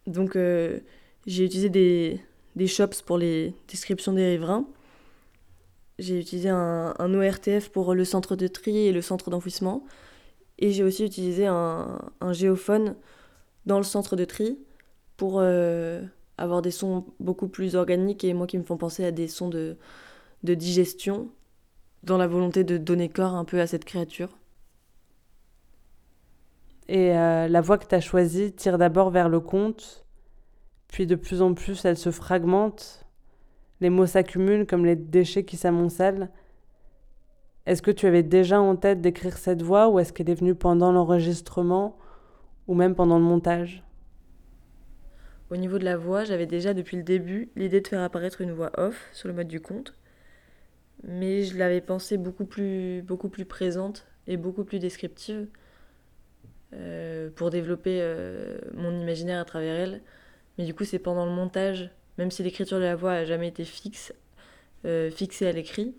Donc 0.09 0.35
euh, 0.35 0.79
j'ai 1.27 1.45
utilisé 1.45 1.69
des, 1.69 2.67
shops 2.67 3.01
pour 3.05 3.17
les 3.17 3.53
descriptions 3.67 4.11
des 4.11 4.27
riverains. 4.27 4.65
J'ai 5.99 6.19
utilisé 6.19 6.49
un, 6.49 6.93
ORTF 6.99 7.69
pour 7.69 7.93
le 7.93 8.05
centre 8.05 8.35
de 8.35 8.47
tri 8.47 8.87
et 8.87 8.91
le 8.91 9.01
centre 9.01 9.29
d'enfouissement. 9.29 9.85
Et 10.57 10.71
j'ai 10.71 10.83
aussi 10.83 11.05
utilisé 11.05 11.45
un, 11.45 11.99
un 12.21 12.33
géophone 12.33 12.95
dans 13.65 13.77
le 13.77 13.83
centre 13.83 14.15
de 14.15 14.25
tri 14.25 14.57
pour 15.15 15.37
euh, 15.39 16.01
avoir 16.37 16.61
des 16.61 16.71
sons 16.71 17.05
beaucoup 17.19 17.47
plus 17.47 17.75
organiques 17.75 18.23
et 18.23 18.33
moi 18.33 18.47
qui 18.47 18.57
me 18.57 18.63
font 18.63 18.77
penser 18.77 19.05
à 19.05 19.11
des 19.11 19.27
sons 19.27 19.49
de, 19.49 19.77
de 20.43 20.53
digestion 20.55 21.29
dans 22.03 22.17
la 22.17 22.27
volonté 22.27 22.63
de 22.63 22.77
donner 22.77 23.09
corps 23.09 23.35
un 23.35 23.45
peu 23.45 23.59
à 23.61 23.67
cette 23.67 23.85
créature. 23.85 24.38
Et 26.89 27.15
euh, 27.15 27.47
la 27.47 27.61
voie 27.61 27.77
que 27.77 27.85
tu 27.85 27.93
as 27.93 28.01
choisie 28.01 28.51
tire 28.51 28.79
d'abord 28.79 29.11
vers 29.11 29.29
le 29.29 29.39
conte, 29.39 30.03
puis 30.87 31.05
de 31.05 31.13
plus 31.13 31.43
en 31.43 31.53
plus 31.53 31.85
elle 31.85 31.97
se 31.97 32.09
fragmente, 32.09 33.05
les 33.79 33.91
mots 33.91 34.07
s'accumulent 34.07 34.65
comme 34.65 34.87
les 34.87 34.95
déchets 34.95 35.45
qui 35.45 35.55
s'amoncellent. 35.55 36.31
Est-ce 37.67 37.83
que 37.83 37.91
tu 37.91 38.07
avais 38.07 38.23
déjà 38.23 38.59
en 38.59 38.75
tête 38.75 39.01
d'écrire 39.01 39.37
cette 39.37 39.61
voix 39.61 39.87
ou 39.87 39.99
est-ce 39.99 40.11
qu'elle 40.11 40.31
est 40.31 40.39
venue 40.39 40.55
pendant 40.55 40.91
l'enregistrement 40.91 41.95
ou 42.65 42.73
même 42.73 42.95
pendant 42.95 43.19
le 43.19 43.25
montage? 43.25 43.83
Au 45.51 45.57
niveau 45.57 45.77
de 45.77 45.85
la 45.85 45.95
voix, 45.95 46.23
j'avais 46.23 46.47
déjà 46.47 46.73
depuis 46.73 46.97
le 46.97 47.03
début 47.03 47.51
l'idée 47.55 47.81
de 47.81 47.87
faire 47.87 48.01
apparaître 48.01 48.41
une 48.41 48.51
voix 48.51 48.71
off 48.79 49.09
sur 49.13 49.27
le 49.27 49.35
mode 49.35 49.47
du 49.47 49.61
conte, 49.61 49.93
mais 51.03 51.43
je 51.43 51.55
l'avais 51.55 51.81
pensée 51.81 52.17
beaucoup 52.17 52.45
plus, 52.45 53.03
beaucoup 53.03 53.29
plus 53.29 53.45
présente 53.45 54.07
et 54.25 54.37
beaucoup 54.37 54.63
plus 54.63 54.79
descriptive 54.79 55.47
euh, 56.73 57.29
pour 57.35 57.49
développer 57.49 57.99
euh, 57.99 58.59
mon 58.75 58.91
imaginaire 58.99 59.39
à 59.39 59.45
travers 59.45 59.75
elle. 59.75 60.01
Mais 60.57 60.65
du 60.65 60.73
coup, 60.73 60.83
c'est 60.83 60.99
pendant 60.99 61.25
le 61.25 61.31
montage, 61.31 61.89
même 62.17 62.29
si 62.29 62.43
l'écriture 62.43 62.77
de 62.77 62.83
la 62.83 62.95
voix 62.95 63.13
a 63.13 63.25
jamais 63.25 63.47
été 63.47 63.65
fixe, 63.65 64.13
euh, 64.85 65.09
fixée 65.09 65.47
à 65.47 65.51
l'écrit, 65.51 65.95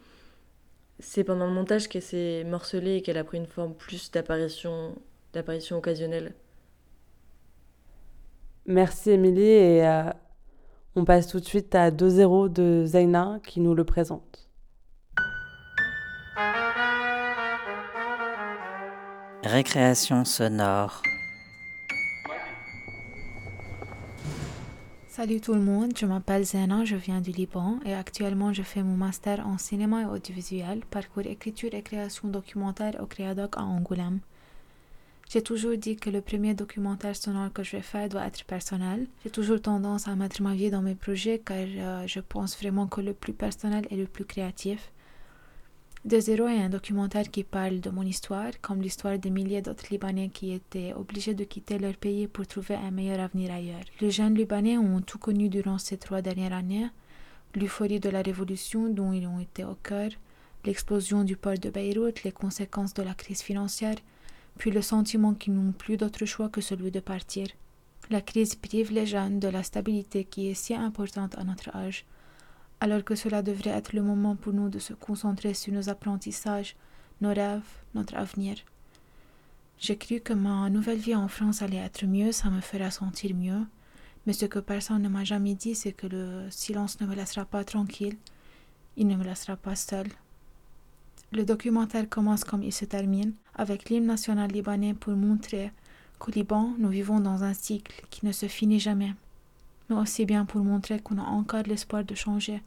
c'est 1.00 1.24
pendant 1.24 1.46
le 1.46 1.52
montage 1.52 1.88
qu'elle 1.88 2.02
s'est 2.02 2.44
morcelée 2.44 2.96
et 2.96 3.02
qu'elle 3.02 3.16
a 3.16 3.24
pris 3.24 3.38
une 3.38 3.46
forme 3.46 3.74
plus 3.74 4.11
d'apparition, 4.11 4.94
d'apparition 5.33 5.78
occasionnelle. 5.78 6.35
Merci 8.66 9.11
Émilie 9.11 9.42
et 9.42 10.11
on 10.94 11.04
passe 11.04 11.26
tout 11.26 11.40
de 11.40 11.44
suite 11.44 11.74
à 11.74 11.90
2-0 11.90 12.52
de 12.52 12.85
Zaina 12.85 13.40
qui 13.44 13.61
nous 13.61 13.74
le 13.74 13.85
présente. 13.85 14.49
Récréation 19.50 20.24
sonore. 20.24 21.02
Salut 25.08 25.40
tout 25.40 25.54
le 25.54 25.60
monde, 25.60 25.92
je 25.98 26.06
m'appelle 26.06 26.44
Zena, 26.44 26.84
je 26.84 26.94
viens 26.94 27.20
du 27.20 27.32
Liban 27.32 27.80
et 27.84 27.92
actuellement 27.92 28.52
je 28.52 28.62
fais 28.62 28.84
mon 28.84 28.96
master 28.96 29.44
en 29.44 29.58
cinéma 29.58 30.02
et 30.02 30.04
audiovisuel, 30.04 30.82
parcours 30.88 31.26
écriture 31.26 31.74
et 31.74 31.82
création 31.82 32.28
documentaire 32.28 32.94
au 33.02 33.06
Créadoc 33.06 33.56
à 33.56 33.62
Angoulême. 33.62 34.20
J'ai 35.28 35.42
toujours 35.42 35.76
dit 35.76 35.96
que 35.96 36.10
le 36.10 36.20
premier 36.20 36.54
documentaire 36.54 37.16
sonore 37.16 37.52
que 37.52 37.64
je 37.64 37.72
vais 37.72 37.82
faire 37.82 38.08
doit 38.08 38.26
être 38.26 38.44
personnel. 38.44 39.08
J'ai 39.24 39.30
toujours 39.30 39.60
tendance 39.60 40.06
à 40.06 40.14
mettre 40.14 40.42
ma 40.42 40.54
vie 40.54 40.70
dans 40.70 40.82
mes 40.82 40.94
projets 40.94 41.40
car 41.44 41.56
euh, 41.58 42.06
je 42.06 42.20
pense 42.20 42.56
vraiment 42.56 42.86
que 42.86 43.00
le 43.00 43.14
plus 43.14 43.32
personnel 43.32 43.84
est 43.90 43.96
le 43.96 44.06
plus 44.06 44.24
créatif. 44.24 44.92
De 46.02 46.18
Zéro 46.18 46.48
est 46.48 46.62
un 46.62 46.70
documentaire 46.70 47.30
qui 47.30 47.44
parle 47.44 47.80
de 47.80 47.90
mon 47.90 48.02
histoire, 48.02 48.52
comme 48.62 48.80
l'histoire 48.80 49.18
de 49.18 49.28
milliers 49.28 49.60
d'autres 49.60 49.84
Libanais 49.90 50.30
qui 50.30 50.50
étaient 50.52 50.94
obligés 50.94 51.34
de 51.34 51.44
quitter 51.44 51.78
leur 51.78 51.94
pays 51.94 52.26
pour 52.26 52.46
trouver 52.46 52.74
un 52.74 52.90
meilleur 52.90 53.20
avenir 53.20 53.52
ailleurs. 53.52 53.84
Les 54.00 54.10
jeunes 54.10 54.34
Libanais 54.34 54.78
ont 54.78 55.02
tout 55.02 55.18
connu 55.18 55.50
durant 55.50 55.76
ces 55.76 55.98
trois 55.98 56.22
dernières 56.22 56.54
années. 56.54 56.88
l'euphorie 57.54 58.00
de 58.00 58.08
la 58.08 58.22
révolution 58.22 58.88
dont 58.88 59.12
ils 59.12 59.26
ont 59.26 59.40
été 59.40 59.62
au 59.64 59.74
cœur, 59.74 60.10
l'explosion 60.64 61.22
du 61.22 61.36
port 61.36 61.58
de 61.58 61.68
Beyrouth, 61.68 62.22
les 62.22 62.32
conséquences 62.32 62.94
de 62.94 63.02
la 63.02 63.12
crise 63.12 63.42
financière, 63.42 63.96
puis 64.56 64.70
le 64.70 64.80
sentiment 64.80 65.34
qu'ils 65.34 65.52
n'ont 65.54 65.72
plus 65.72 65.98
d'autre 65.98 66.24
choix 66.24 66.48
que 66.48 66.62
celui 66.62 66.90
de 66.90 67.00
partir. 67.00 67.46
La 68.08 68.22
crise 68.22 68.54
prive 68.54 68.90
les 68.90 69.04
jeunes 69.04 69.38
de 69.38 69.48
la 69.48 69.62
stabilité 69.62 70.24
qui 70.24 70.48
est 70.48 70.54
si 70.54 70.74
importante 70.74 71.36
à 71.36 71.44
notre 71.44 71.76
âge, 71.76 72.06
alors 72.80 73.04
que 73.04 73.14
cela 73.14 73.42
devrait 73.42 73.70
être 73.70 73.92
le 73.92 74.02
moment 74.02 74.36
pour 74.36 74.52
nous 74.52 74.68
de 74.68 74.78
se 74.78 74.94
concentrer 74.94 75.54
sur 75.54 75.72
nos 75.72 75.88
apprentissages, 75.88 76.76
nos 77.20 77.34
rêves, 77.34 77.62
notre 77.94 78.16
avenir. 78.16 78.56
J'ai 79.78 79.96
cru 79.96 80.20
que 80.20 80.32
ma 80.32 80.68
nouvelle 80.70 80.98
vie 80.98 81.14
en 81.14 81.28
France 81.28 81.62
allait 81.62 81.76
être 81.78 82.04
mieux, 82.06 82.32
ça 82.32 82.50
me 82.50 82.60
fera 82.60 82.90
sentir 82.90 83.34
mieux, 83.34 83.66
mais 84.26 84.32
ce 84.32 84.46
que 84.46 84.58
personne 84.58 85.02
ne 85.02 85.08
m'a 85.08 85.24
jamais 85.24 85.54
dit, 85.54 85.74
c'est 85.74 85.92
que 85.92 86.06
le 86.06 86.46
silence 86.50 87.00
ne 87.00 87.06
me 87.06 87.14
laissera 87.14 87.44
pas 87.44 87.64
tranquille, 87.64 88.16
il 88.96 89.06
ne 89.06 89.16
me 89.16 89.24
laissera 89.24 89.56
pas 89.56 89.76
seul. 89.76 90.06
Le 91.32 91.44
documentaire 91.44 92.08
commence 92.08 92.44
comme 92.44 92.62
il 92.62 92.72
se 92.72 92.84
termine, 92.84 93.32
avec 93.54 93.88
l'hymne 93.88 94.06
national 94.06 94.50
libanais 94.50 94.94
pour 94.94 95.14
montrer 95.14 95.70
qu'au 96.18 96.30
Liban, 96.30 96.74
nous 96.78 96.88
vivons 96.88 97.20
dans 97.20 97.44
un 97.44 97.54
cycle 97.54 98.04
qui 98.10 98.26
ne 98.26 98.32
se 98.32 98.46
finit 98.46 98.80
jamais, 98.80 99.14
mais 99.90 99.96
aussi 99.96 100.24
bien 100.24 100.44
pour 100.44 100.62
montrer 100.62 101.00
qu'on 101.00 101.18
a 101.18 101.22
encore 101.22 101.64
l'espoir 101.66 102.05
de 102.05 102.14
changer. 102.14 102.62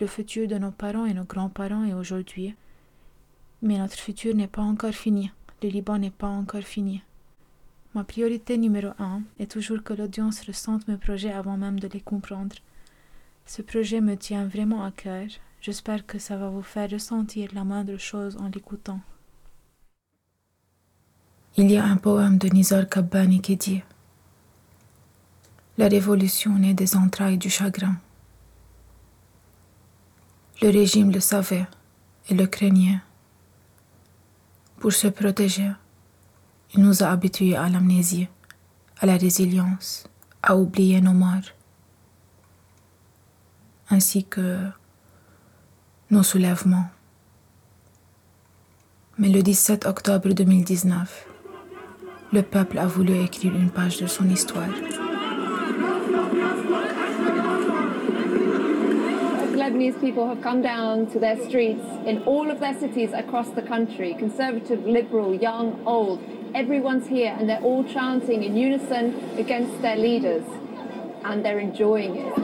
Le 0.00 0.06
futur 0.06 0.46
de 0.46 0.58
nos 0.58 0.70
parents 0.70 1.06
et 1.06 1.14
nos 1.14 1.24
grands-parents 1.24 1.84
est 1.84 1.94
aujourd'hui, 1.94 2.54
mais 3.62 3.78
notre 3.78 3.98
futur 3.98 4.34
n'est 4.34 4.46
pas 4.46 4.62
encore 4.62 4.92
fini. 4.92 5.32
Le 5.62 5.68
Liban 5.70 5.98
n'est 5.98 6.10
pas 6.10 6.28
encore 6.28 6.62
fini. 6.62 7.02
Ma 7.94 8.04
priorité 8.04 8.58
numéro 8.58 8.88
un 8.98 9.22
est 9.38 9.50
toujours 9.50 9.82
que 9.82 9.94
l'audience 9.94 10.42
ressente 10.46 10.86
mes 10.88 10.96
projets 10.96 11.32
avant 11.32 11.56
même 11.56 11.80
de 11.80 11.88
les 11.88 12.00
comprendre. 12.00 12.56
Ce 13.46 13.62
projet 13.62 14.00
me 14.00 14.16
tient 14.16 14.46
vraiment 14.46 14.84
à 14.84 14.90
cœur. 14.90 15.26
J'espère 15.60 16.04
que 16.04 16.18
ça 16.18 16.36
va 16.36 16.48
vous 16.48 16.62
faire 16.62 16.90
ressentir 16.90 17.50
la 17.54 17.64
moindre 17.64 17.96
chose 17.96 18.36
en 18.36 18.48
l'écoutant. 18.48 19.00
Il 21.56 21.70
y 21.70 21.76
a 21.76 21.84
un 21.84 21.96
poème 21.96 22.36
de 22.36 22.48
Nizar 22.48 22.88
Kabbani 22.88 23.40
qui 23.40 23.56
dit 23.56 23.82
La 25.76 25.88
révolution 25.88 26.56
naît 26.56 26.74
des 26.74 26.96
entrailles 26.96 27.38
du 27.38 27.50
chagrin. 27.50 27.96
Le 30.62 30.68
régime 30.68 31.10
le 31.10 31.18
savait 31.18 31.66
et 32.28 32.34
le 32.34 32.46
craignait. 32.46 33.00
Pour 34.78 34.92
se 34.92 35.08
protéger, 35.08 35.72
il 36.74 36.82
nous 36.82 37.02
a 37.02 37.08
habitués 37.08 37.56
à 37.56 37.68
l'amnésie, 37.68 38.28
à 39.00 39.06
la 39.06 39.16
résilience, 39.16 40.06
à 40.42 40.56
oublier 40.56 41.00
nos 41.00 41.12
morts, 41.12 41.50
ainsi 43.90 44.24
que 44.24 44.58
nos 46.10 46.22
soulèvements. 46.22 46.88
Mais 49.18 49.28
le 49.28 49.42
17 49.42 49.86
octobre 49.86 50.32
2019, 50.32 51.26
le 52.32 52.42
peuple 52.42 52.78
a 52.78 52.86
voulu 52.86 53.14
écrire 53.22 53.56
une 53.56 53.70
page 53.70 53.98
de 53.98 54.06
son 54.06 54.28
histoire. 54.28 54.68
Lebanese 59.74 60.00
people 60.00 60.28
have 60.28 60.40
come 60.40 60.62
down 60.62 61.04
to 61.08 61.18
their 61.18 61.36
streets 61.48 61.82
in 62.06 62.22
all 62.26 62.48
of 62.48 62.60
their 62.60 62.78
cities 62.78 63.10
across 63.12 63.48
the 63.50 63.62
country 63.62 64.14
conservative, 64.14 64.86
liberal, 64.86 65.34
young, 65.34 65.82
old. 65.84 66.22
Everyone's 66.54 67.08
here 67.08 67.34
and 67.36 67.48
they're 67.48 67.60
all 67.60 67.82
chanting 67.82 68.44
in 68.44 68.56
unison 68.56 69.20
against 69.36 69.82
their 69.82 69.96
leaders 69.96 70.44
and 71.24 71.44
they're 71.44 71.58
enjoying 71.58 72.14
it. 72.14 72.34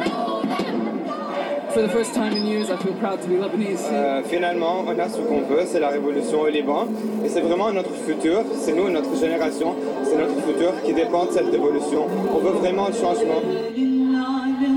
For 1.73 1.83
the 1.83 1.88
first 1.88 2.14
time 2.14 2.33
in 2.33 2.47
years, 2.47 2.69
I 2.69 2.77
feel 2.79 2.95
proud 2.95 3.23
to 3.23 3.29
be 3.29 3.35
Lebanese. 3.35 3.87
Euh, 3.93 4.25
finalement, 4.25 4.81
on 4.88 4.99
a 4.99 5.09
ce 5.09 5.21
qu'on 5.21 5.43
veut, 5.43 5.66
c'est 5.66 5.79
la 5.79 5.90
révolution 5.90 6.40
au 6.40 6.49
Liban. 6.49 6.88
Et 7.25 7.29
c'est 7.29 7.43
vraiment 7.43 7.71
notre 7.73 7.95
futur, 7.95 8.43
c'est 8.57 8.73
nous, 8.73 8.90
notre 8.90 9.14
génération, 9.14 9.77
c'est 10.03 10.19
notre 10.19 10.35
futur 10.43 10.73
qui 10.85 10.95
dépend 10.95 11.27
de 11.27 11.31
cette 11.31 11.49
révolution. 11.49 12.09
On 12.35 12.38
veut 12.38 12.59
vraiment 12.59 12.88
le 12.88 12.95
changement. 12.95 13.40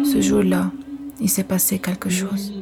Ce 0.05 0.21
jour-là, 0.21 0.65
il 1.19 1.29
s'est 1.29 1.43
passé 1.43 1.79
quelque 1.79 2.09
chose. 2.09 2.53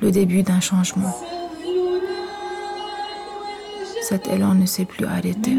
Le 0.00 0.10
début 0.10 0.42
d'un 0.42 0.60
changement. 0.60 1.14
Cet 4.02 4.28
élan 4.28 4.54
ne 4.54 4.66
s'est 4.66 4.84
plus 4.84 5.04
arrêté. 5.04 5.52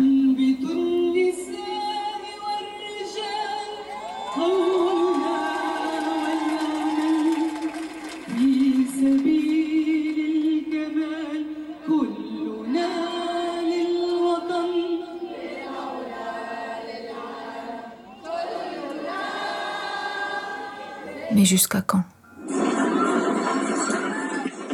Jusqu'à 21.47 21.81
quand? 21.81 22.03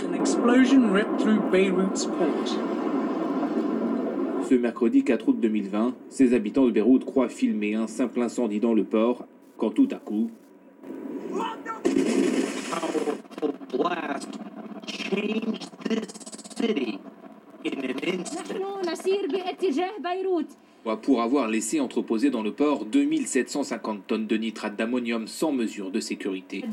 An 0.05 0.13
explosion 0.13 0.91
ripped 0.91 1.19
through 1.19 1.39
Beirut's 1.51 2.05
port. 2.05 2.57
Ce 4.49 4.55
mercredi 4.55 5.03
4 5.03 5.29
août 5.29 5.37
2020, 5.39 5.93
ces 6.09 6.33
habitants 6.33 6.65
de 6.65 6.71
Beyrouth 6.71 7.05
croient 7.05 7.29
filmer 7.29 7.75
un 7.75 7.87
simple 7.87 8.21
incendie 8.21 8.59
dans 8.59 8.73
le 8.73 8.83
port, 8.83 9.25
quand 9.57 9.69
tout 9.69 9.87
à 9.91 9.95
coup, 9.95 10.31
pour 20.95 21.21
avoir 21.21 21.47
laissé 21.47 21.79
entreposer 21.79 22.29
dans 22.29 22.43
le 22.43 22.51
port 22.51 22.85
2750 22.85 24.07
tonnes 24.07 24.27
de 24.27 24.37
nitrate 24.37 24.75
d'ammonium 24.75 25.27
sans 25.27 25.51
mesure 25.51 25.91
de 25.91 25.99
sécurité. 25.99 26.63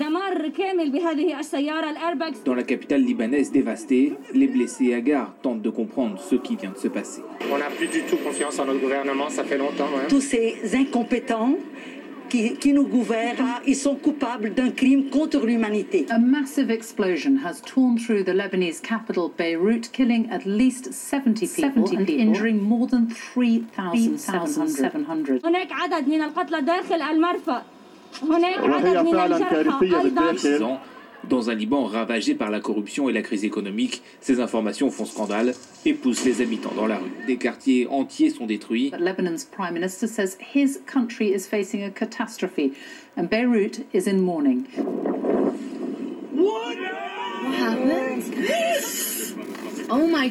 Dans 2.44 2.54
la 2.54 2.62
capitale 2.62 3.02
libanaise 3.02 3.50
dévastée, 3.52 4.12
les 4.35 4.46
blessés 4.46 4.94
hagards 4.94 5.35
tentent 5.42 5.62
de 5.62 5.70
comprendre 5.70 6.18
ce 6.20 6.37
qui 6.37 6.56
vient 6.56 6.70
de 6.72 6.78
se 6.78 6.88
passer. 6.88 7.22
On 7.52 7.59
n'a 7.59 7.66
plus 7.70 7.88
du 7.88 8.02
tout 8.02 8.16
confiance 8.16 8.59
en 8.59 8.66
notre 8.66 8.80
gouvernement, 8.80 9.28
ça 9.28 9.44
fait 9.44 9.59
longtemps. 9.59 9.88
hein. 9.96 10.06
Tous 10.09 10.20
ces 10.20 10.56
incompétents 10.74 11.56
qui, 12.30 12.56
qui 12.58 12.74
nous 12.74 12.88
gouvernent, 12.88 13.62
ils 13.67 13.76
sont 13.76 13.95
coupables 13.95 14.54
d'un 14.54 14.71
crime 14.71 15.10
contre 15.10 15.45
l'humanité. 15.45 16.06
A 16.10 16.17
massive 16.17 16.71
explosion 16.71 17.38
has 17.45 17.62
torn 17.62 17.98
through 17.98 18.24
the 18.24 18.34
Lebanese 18.34 18.82
capital, 18.82 19.30
Beirut, 19.38 19.89
killing 19.93 20.30
at 20.32 20.45
least 20.45 20.93
70 20.93 21.48
people 21.48 21.86
70 21.88 21.95
and 21.98 22.06
people. 22.08 22.21
injuring 22.21 22.62
more 22.62 22.88
than 22.88 23.08
3,700. 23.10 25.41
هناك 25.45 25.71
عدد 25.71 26.08
من 26.08 26.21
القتلى 26.21 26.62
داخل 26.62 27.02
المرفأ 27.02 27.63
هناك 28.24 28.60
عدد 28.60 28.98
من 28.98 29.15
الجرحى 29.15 29.84
أيضا 29.84 30.34
Six 30.38 30.62
ans, 30.62 30.80
dans 31.28 31.50
un 31.50 31.54
Liban 31.54 31.85
ravagé 31.85 32.35
par 32.35 32.50
la 32.50 32.61
corruption 32.61 33.09
et 33.09 33.12
la 33.12 33.22
crise 33.22 33.44
économique, 33.44 34.02
ces 34.20 34.40
informations 34.40 34.90
font 34.90 35.04
scandale 35.04 35.54
et 35.85 35.94
poussent 35.94 36.24
les 36.24 36.40
habitants 36.40 36.72
dans 36.76 36.87
la 36.87 36.98
rue. 36.98 37.11
Des 37.26 37.37
quartiers 37.37 37.87
entiers 37.88 38.30
sont 38.30 38.46
détruits. 38.46 38.90
But 38.90 39.00
Lebanon's 39.00 39.44
prime 39.44 39.74
minister 39.74 40.06
says 40.06 40.37
his 40.54 40.80
country 40.87 41.33
is 41.33 41.46
facing 41.46 41.85
a 41.85 41.90
catastrophe 41.90 42.72
and 43.16 43.28
Beirut 43.28 43.87
is 43.92 44.06
in 44.06 44.20
mourning. 44.20 44.64
What? 46.35 46.76
Happened? 47.59 48.24
Oh 49.90 50.06
my 50.06 50.30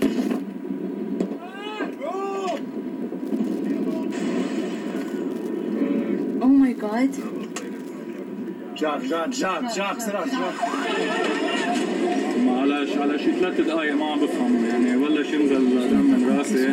Oh 6.42 6.48
my 6.48 6.74
god. 6.74 7.10
جاك 8.79 9.01
جاك 9.01 9.29
جاك 9.29 9.63
جاك 9.77 10.01
سرعة 10.01 10.25
جاك 10.25 10.55
معلش 12.47 12.97
على 12.97 13.19
شي 13.19 13.33
ثلاث 13.41 13.61
دقايق 13.61 13.95
ما 13.95 14.07
عم 14.13 14.21
بفهم 14.21 14.65
يعني 14.65 14.97
بلش 14.97 15.29
ينزل 15.33 15.91
دم 15.91 15.97
من 15.97 16.39
راسي 16.39 16.67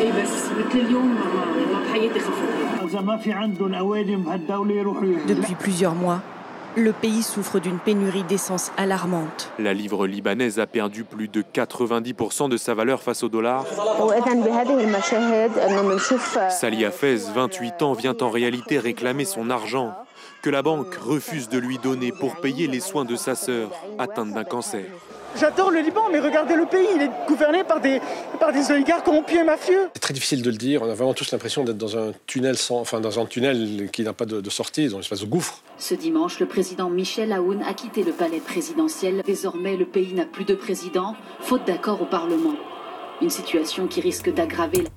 ايه 0.00 0.22
بس 0.22 0.30
مثل 0.58 0.78
اليوم 0.78 1.14
ما 1.14 1.24
ما 1.24 1.84
بحياتي 1.88 2.20
خفت 2.20 2.88
إذا 2.88 3.00
ما 3.00 3.16
في 3.16 3.32
عندهم 3.32 3.74
أوادم 3.74 4.22
بهالدولة 4.22 4.74
يروحوا 4.74 5.04
يهدوا 5.04 5.34
Depuis 5.34 5.54
plusieurs 5.54 5.94
mois, 5.94 6.20
le 6.76 6.92
pays 6.92 7.22
souffre 7.22 7.58
d'une 7.60 7.78
pénurie 7.78 8.22
d'essence 8.24 8.72
alarmante. 8.76 9.50
La 9.58 9.74
livre 9.74 10.06
libanaise 10.06 10.58
a 10.58 10.66
perdu 10.66 11.04
plus 11.04 11.28
de 11.28 11.42
90% 11.42 12.48
de 12.48 12.56
sa 12.56 12.74
valeur 12.74 13.02
face 13.02 13.22
au 13.22 13.28
dollar. 13.28 13.64
وإذا 14.00 14.34
بهذه 14.34 14.80
المشاهد 14.84 15.58
إنه 15.58 15.82
بنشوف 15.82 16.38
Sali 16.60 16.84
Hafez, 16.84 17.18
28 17.34 17.82
ans, 17.82 17.92
vient 17.92 18.16
en 18.20 18.30
réalité 18.30 18.78
réclamer 18.78 19.24
son 19.24 19.50
argent 19.50 19.94
que 20.47 20.51
la 20.51 20.61
banque 20.61 20.95
refuse 20.95 21.49
de 21.49 21.57
lui 21.57 21.77
donner 21.77 22.13
pour 22.13 22.37
payer 22.37 22.67
les 22.67 22.79
soins 22.79 23.03
de 23.03 23.17
sa 23.17 23.35
sœur 23.35 23.69
atteinte 23.99 24.31
d'un 24.33 24.45
cancer. 24.45 24.85
J'adore 25.37 25.71
le 25.71 25.81
Liban, 25.81 26.03
mais 26.09 26.21
regardez 26.21 26.55
le 26.55 26.65
pays, 26.65 26.87
il 26.95 27.01
est 27.01 27.11
gouverné 27.27 27.65
par 27.65 27.81
des, 27.81 27.99
par 28.39 28.53
des 28.53 28.71
oligarques 28.71 29.03
corrompus 29.03 29.39
et 29.39 29.43
mafieux. 29.43 29.89
C'est 29.93 29.99
très 29.99 30.13
difficile 30.13 30.41
de 30.41 30.49
le 30.49 30.55
dire. 30.55 30.83
On 30.83 30.89
a 30.89 30.93
vraiment 30.93 31.13
tous 31.13 31.29
l'impression 31.33 31.65
d'être 31.65 31.77
dans 31.77 31.97
un 31.97 32.13
tunnel 32.27 32.55
sans, 32.55 32.79
enfin 32.79 33.01
dans 33.01 33.19
un 33.19 33.25
tunnel 33.25 33.89
qui 33.91 34.03
n'a 34.03 34.13
pas 34.13 34.25
de, 34.25 34.39
de 34.39 34.49
sortie, 34.49 34.85
dans 34.87 34.93
une 34.93 35.01
espèce 35.01 35.19
de 35.19 35.25
gouffre. 35.25 35.61
Ce 35.77 35.95
dimanche, 35.95 36.39
le 36.39 36.45
président 36.45 36.89
Michel 36.89 37.33
Aoun 37.33 37.61
a 37.63 37.73
quitté 37.73 38.05
le 38.05 38.13
palais 38.13 38.39
présidentiel. 38.39 39.23
Désormais, 39.25 39.75
le 39.75 39.85
pays 39.85 40.13
n'a 40.13 40.25
plus 40.25 40.45
de 40.45 40.55
président, 40.55 41.17
faute 41.41 41.67
d'accord 41.67 42.01
au 42.01 42.05
Parlement. 42.05 42.55
Une 43.21 43.29
situation 43.29 43.87
qui 43.87 43.99
risque 43.99 44.33
d'aggraver 44.33 44.83
la... 44.83 44.89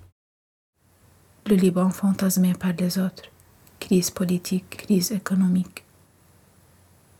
Le 1.49 1.57
Liban 1.57 1.91
fantasmé 1.91 2.53
par 2.55 2.71
les 2.79 3.01
autres. 3.01 3.25
Crise 3.81 4.11
politique, 4.11 4.77
crise 4.77 5.11
économique. 5.11 5.85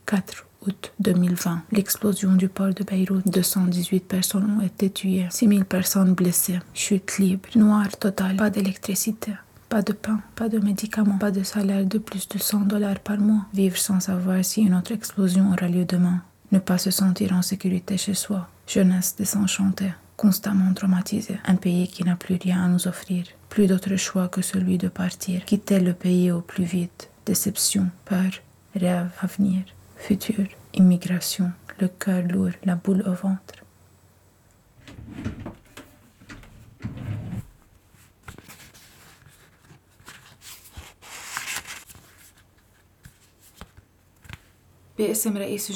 4 0.05 0.45
août 0.67 0.93
2020, 0.99 1.63
l'explosion 1.71 2.33
du 2.33 2.47
port 2.47 2.73
de 2.73 2.83
Beyrouth. 2.83 3.27
218 3.27 4.01
personnes 4.01 4.57
ont 4.57 4.61
été 4.61 4.89
tuées, 4.89 5.27
6000 5.29 5.65
personnes 5.65 6.13
blessées. 6.13 6.59
Chute 6.73 7.17
libre, 7.17 7.49
noir 7.55 7.89
total, 7.97 8.37
pas 8.37 8.49
d'électricité. 8.49 9.33
Pas 9.69 9.81
de 9.81 9.93
pain, 9.93 10.19
pas 10.35 10.49
de 10.49 10.59
médicaments, 10.59 11.17
pas 11.17 11.31
de 11.31 11.43
salaire 11.43 11.85
de 11.85 11.97
plus 11.97 12.27
de 12.27 12.37
100 12.37 12.61
dollars 12.61 12.99
par 12.99 13.17
mois. 13.17 13.45
Vivre 13.53 13.77
sans 13.77 13.99
savoir 13.99 14.43
si 14.43 14.61
une 14.61 14.75
autre 14.75 14.91
explosion 14.91 15.51
aura 15.51 15.67
lieu 15.67 15.85
demain. 15.85 16.21
Ne 16.51 16.59
pas 16.59 16.77
se 16.77 16.91
sentir 16.91 17.33
en 17.33 17.41
sécurité 17.41 17.97
chez 17.97 18.13
soi. 18.13 18.47
Jeunesse 18.67 19.15
désenchantée, 19.17 19.93
constamment 20.17 20.73
traumatisée. 20.73 21.39
Un 21.45 21.55
pays 21.55 21.87
qui 21.87 22.03
n'a 22.03 22.17
plus 22.17 22.35
rien 22.35 22.63
à 22.63 22.67
nous 22.67 22.87
offrir. 22.87 23.25
Plus 23.51 23.67
d'autre 23.67 23.97
choix 23.97 24.29
que 24.29 24.41
celui 24.41 24.77
de 24.77 24.87
partir. 24.87 25.43
Quitter 25.43 25.81
le 25.81 25.91
pays 25.91 26.31
au 26.31 26.39
plus 26.39 26.63
vite. 26.63 27.09
Déception, 27.25 27.87
peur, 28.05 28.31
rêve, 28.73 29.11
avenir, 29.19 29.63
futur, 29.97 30.45
immigration, 30.73 31.51
le 31.81 31.89
cœur 31.89 32.23
lourd, 32.23 32.53
la 32.63 32.75
boule 32.75 33.03
au 33.05 33.11
ventre. 33.11 33.55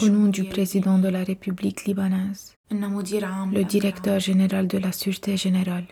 Au 0.01 0.09
nom 0.09 0.27
du 0.27 0.45
président 0.45 0.97
de 0.97 1.09
la 1.09 1.25
République 1.25 1.83
libanaise, 1.83 2.55
le 2.71 3.63
directeur 3.63 4.21
général 4.21 4.67
de 4.69 4.77
la 4.77 4.93
Sûreté 4.93 5.35
générale, 5.35 5.87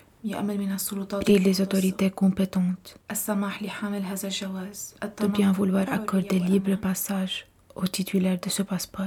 prie 1.20 1.38
les 1.38 1.60
autorités 1.60 2.10
compétentes. 2.10 2.96
de 5.20 5.26
bien 5.26 5.52
vouloir 5.52 5.92
accorder 5.92 6.38
libre 6.38 6.76
passage 6.76 7.46
au 7.74 7.86
titulaire 7.86 8.38
de 8.40 8.48
ce 8.48 8.62
passeport. 8.62 9.06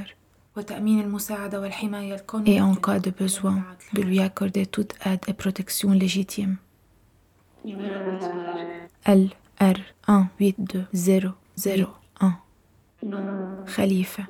et 2.46 2.62
en 2.62 2.76
cas 2.76 3.00
de 3.00 3.10
besoin 3.12 3.64
de 3.94 4.02
lui 4.02 4.20
accorder 4.20 4.66
toute 4.66 4.94
aide 5.06 5.20
et 5.28 5.34
protection 5.34 5.92
légitime. 5.92 6.58
L 9.06 9.30
R 9.60 9.78
1 10.08 10.30
8 10.40 10.56
2 10.60 10.86
0 10.94 11.30
0 11.56 11.88
1 12.22 12.38
Khalifa. 13.76 14.24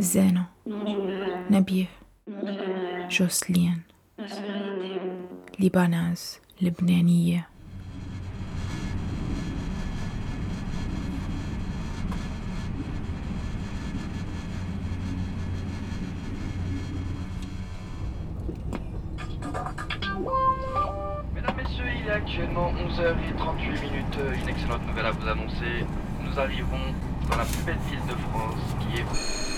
Zeno. 0.00 0.40
Nabih. 1.50 1.88
Jocelyne 3.08 3.82
Libanaise 5.59 6.41
لبنانية 6.61 7.47
Mesdames, 21.33 21.55
Messieurs, 21.55 21.85
il 21.99 22.07
est 22.07 22.11
actuellement 22.11 22.71
11h38 22.73 23.81
minutes. 23.81 24.19
Une 24.41 24.49
excellente 24.49 24.85
nouvelle 24.87 25.05
à 25.05 25.11
vous 25.11 25.27
annoncer. 25.27 25.85
Nous 26.23 26.39
arrivons 26.39 26.93
dans 27.29 27.37
la 27.37 27.45
plus 27.45 27.63
belle 27.63 27.77
ville 27.89 28.05
de 28.07 28.15
France 28.15 28.75
qui 28.81 28.99
est... 29.01 29.50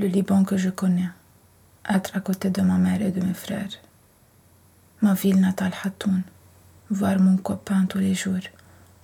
le 0.00 0.06
Liban 0.06 0.44
que 0.44 0.56
je 0.56 0.70
connais, 0.70 1.10
être 1.86 2.16
à 2.16 2.20
côté 2.20 2.48
de 2.48 2.62
ma 2.62 2.78
mère 2.78 3.02
et 3.02 3.10
de 3.10 3.20
mes 3.20 3.34
frères. 3.34 3.68
Ma 5.02 5.12
ville 5.12 5.38
natale 5.38 5.74
Hatoun, 5.84 6.22
voir 6.88 7.18
mon 7.18 7.36
copain 7.36 7.84
tous 7.84 7.98
les 7.98 8.14
jours, 8.14 8.46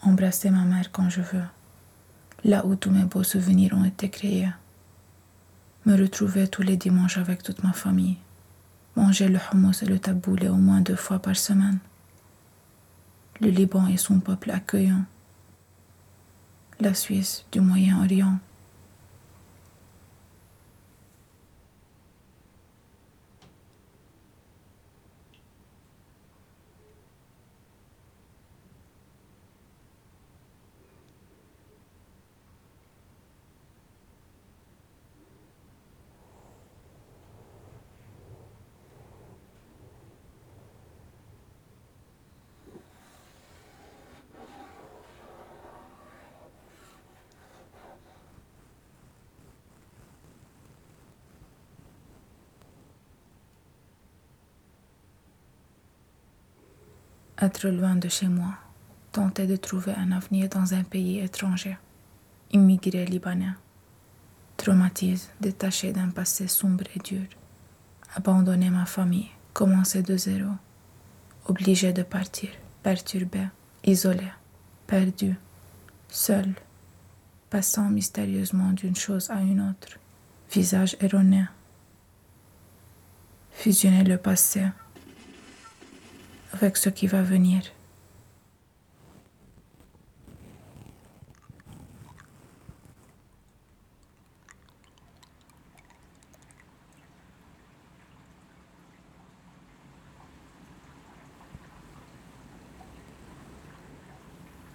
embrasser 0.01 0.49
ma 0.49 0.63
mère 0.63 0.91
quand 0.93 1.11
je 1.11 1.21
veux. 1.21 1.45
Là 2.45 2.65
où 2.65 2.77
tous 2.77 2.91
mes 2.91 3.05
beaux 3.05 3.25
souvenirs 3.25 3.75
ont 3.75 3.85
été 3.85 4.09
créés. 4.09 4.49
Me 5.85 6.01
retrouver 6.01 6.49
tous 6.49 6.63
les 6.63 6.79
dimanches 6.79 7.19
avec 7.19 7.43
toute 7.43 7.63
ma 7.63 7.75
famille. 7.75 8.17
Manger 8.97 9.29
le 9.29 9.39
hummus 9.53 9.83
et 9.83 9.87
le 9.87 9.99
taboulé 9.99 10.49
au 10.49 10.57
moins 10.57 10.81
deux 10.81 10.97
fois 10.97 11.19
par 11.19 11.37
semaine. 11.37 11.79
Le 13.43 13.49
Liban 13.49 13.87
et 13.89 13.99
son 13.99 14.19
peuple 14.21 14.51
accueillant. 14.51 15.05
La 16.81 16.95
Suisse 16.95 17.45
du 17.53 17.61
Moyen-Orient. 17.61 18.39
Être 57.41 57.69
loin 57.69 57.97
de 57.97 58.09
chez 58.09 58.29
moi, 58.29 58.55
tenter 59.13 59.47
de 59.47 59.57
trouver 59.57 59.93
un 59.93 60.13
avenir 60.13 60.49
dans 60.49 60.75
un 60.75 60.83
pays 60.85 61.19
étranger, 61.21 61.77
immigré 62.53 63.05
libanais, 63.05 63.55
traumatise, 64.57 65.31
détaché 65.41 65.93
d'un 65.93 66.09
passé 66.09 66.49
sombre 66.49 66.85
et 66.95 66.99
dur, 66.99 67.27
abandonner 68.15 68.71
ma 68.71 68.87
famille, 68.87 69.31
Commencer 69.57 70.03
de 70.03 70.19
zéro. 70.19 70.51
Obligé 71.47 71.95
de 71.95 72.03
partir, 72.03 72.51
perturbé, 72.83 73.49
isolé, 73.85 74.29
perdu, 74.87 75.35
seul, 76.11 76.53
passant 77.49 77.89
mystérieusement 77.89 78.73
d'une 78.73 78.97
chose 78.97 79.31
à 79.31 79.41
une 79.41 79.63
autre. 79.63 79.99
Visage 80.53 80.99
erroné. 81.01 81.47
Fusionner 83.53 84.05
le 84.05 84.19
passé 84.19 84.67
avec 86.57 86.79
ce 86.79 86.89
qui 86.89 87.07
va 87.07 87.23
venir. 87.23 87.61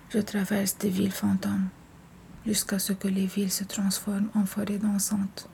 Je 0.10 0.20
traverse 0.20 0.78
des 0.78 0.90
villes 0.90 1.12
fantômes 1.12 1.70
jusqu'à 2.46 2.78
ce 2.78 2.94
que 2.94 3.08
les 3.08 3.26
villes 3.26 3.52
se 3.52 3.64
transforment 3.64 4.30
en 4.36 4.46
forêts 4.46 4.78
dansantes. 4.78 5.50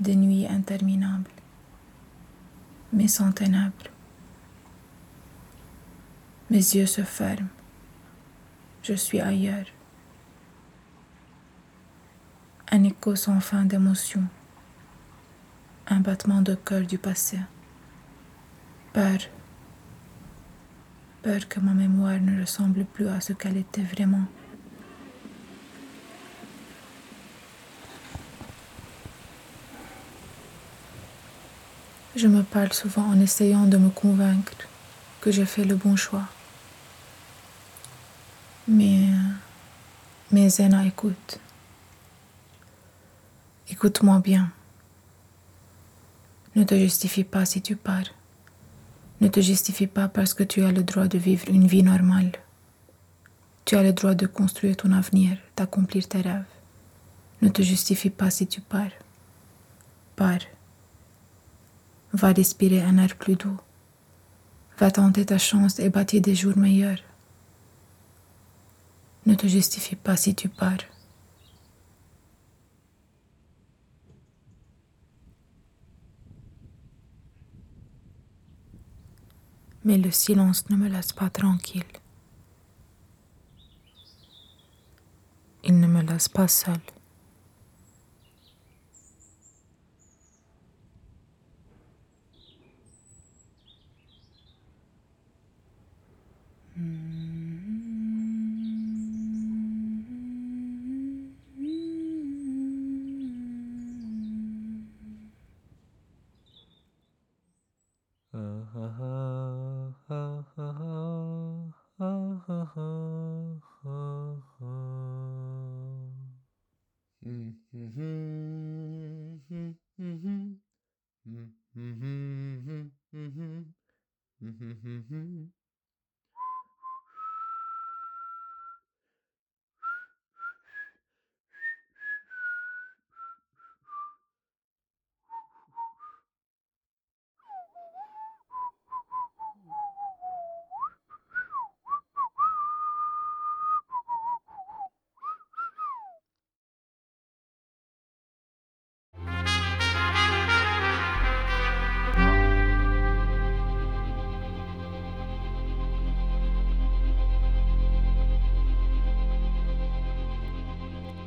Des 0.00 0.16
nuits 0.16 0.46
interminables, 0.46 1.30
mais 2.94 3.08
sans 3.08 3.32
ténèbres. 3.32 3.90
Mes 6.50 6.58
yeux 6.58 6.86
se 6.86 7.02
ferment. 7.02 7.48
Je 8.82 8.94
suis 8.94 9.20
ailleurs. 9.20 9.66
Un 12.70 12.84
écho 12.84 13.16
sans 13.16 13.40
fin 13.40 13.64
d'émotions. 13.64 14.28
Un 15.88 16.00
battement 16.00 16.40
de 16.40 16.54
cœur 16.54 16.82
du 16.82 16.98
passé. 16.98 17.38
Peur. 18.92 19.18
Peur 21.22 21.48
que 21.48 21.60
ma 21.60 21.72
mémoire 21.72 22.20
ne 22.20 22.40
ressemble 22.40 22.84
plus 22.84 23.08
à 23.08 23.20
ce 23.20 23.32
qu'elle 23.32 23.56
était 23.56 23.82
vraiment. 23.82 24.26
Je 32.16 32.28
me 32.28 32.42
parle 32.44 32.72
souvent 32.72 33.06
en 33.06 33.18
essayant 33.18 33.66
de 33.66 33.76
me 33.76 33.90
convaincre 33.90 34.52
que 35.20 35.32
j'ai 35.32 35.46
fait 35.46 35.64
le 35.64 35.74
bon 35.74 35.96
choix. 35.96 36.28
Mais, 38.68 39.08
mais 40.30 40.48
Zena, 40.48 40.86
écoute. 40.86 41.40
Écoute-moi 43.68 44.20
bien. 44.20 44.50
Ne 46.54 46.62
te 46.62 46.78
justifie 46.78 47.24
pas 47.24 47.44
si 47.44 47.60
tu 47.60 47.74
pars. 47.74 48.14
Ne 49.20 49.26
te 49.26 49.40
justifie 49.40 49.88
pas 49.88 50.06
parce 50.06 50.34
que 50.34 50.44
tu 50.44 50.62
as 50.62 50.70
le 50.70 50.84
droit 50.84 51.08
de 51.08 51.18
vivre 51.18 51.48
une 51.48 51.66
vie 51.66 51.82
normale. 51.82 52.30
Tu 53.64 53.74
as 53.74 53.82
le 53.82 53.92
droit 53.92 54.14
de 54.14 54.26
construire 54.26 54.76
ton 54.76 54.92
avenir, 54.92 55.36
d'accomplir 55.56 56.06
tes 56.06 56.20
rêves. 56.20 56.44
Ne 57.42 57.48
te 57.48 57.62
justifie 57.62 58.10
pas 58.10 58.30
si 58.30 58.46
tu 58.46 58.60
pars. 58.60 58.92
Pars. 60.14 60.53
Va 62.14 62.32
respirer 62.32 62.80
un 62.80 62.96
air 62.98 63.16
plus 63.16 63.34
doux. 63.34 63.60
Va 64.78 64.92
tenter 64.92 65.26
ta 65.26 65.36
chance 65.36 65.80
et 65.80 65.90
bâtir 65.90 66.22
des 66.22 66.36
jours 66.36 66.56
meilleurs. 66.56 67.02
Ne 69.26 69.34
te 69.34 69.48
justifie 69.48 69.96
pas 69.96 70.16
si 70.16 70.32
tu 70.32 70.48
pars. 70.48 70.78
Mais 79.82 79.98
le 79.98 80.12
silence 80.12 80.70
ne 80.70 80.76
me 80.76 80.88
laisse 80.88 81.12
pas 81.12 81.30
tranquille. 81.30 81.82
Il 85.64 85.80
ne 85.80 85.88
me 85.88 86.00
laisse 86.02 86.28
pas 86.28 86.46
seul. 86.46 86.78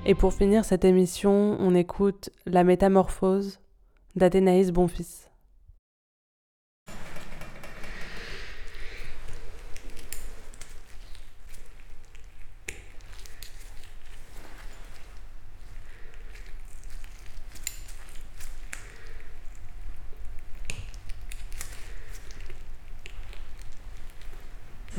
Et 0.10 0.16
pour 0.16 0.34
finir 0.34 0.64
cette 0.64 0.86
émission, 0.86 1.58
on 1.60 1.76
écoute 1.76 2.30
La 2.46 2.64
Métamorphose 2.64 3.60
d'Athénaïs 4.16 4.72
Bonfils. 4.72 5.28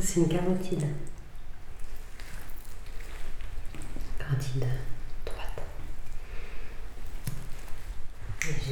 C'est 0.02 0.20
une. 0.20 0.28
Carotide 4.18 4.66
droite. 5.24 5.62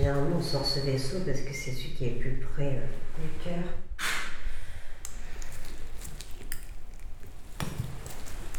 Et 0.07 0.09
généralement, 0.09 0.37
on 0.39 0.43
sort 0.43 0.65
ce 0.65 0.79
vaisseau 0.79 1.17
parce 1.27 1.41
que 1.41 1.53
c'est 1.53 1.73
celui 1.73 1.91
qui 1.95 2.05
est 2.05 2.11
plus 2.11 2.39
près 2.55 2.79
euh, 2.79 3.21
du 3.21 3.29
cœur. 3.43 3.65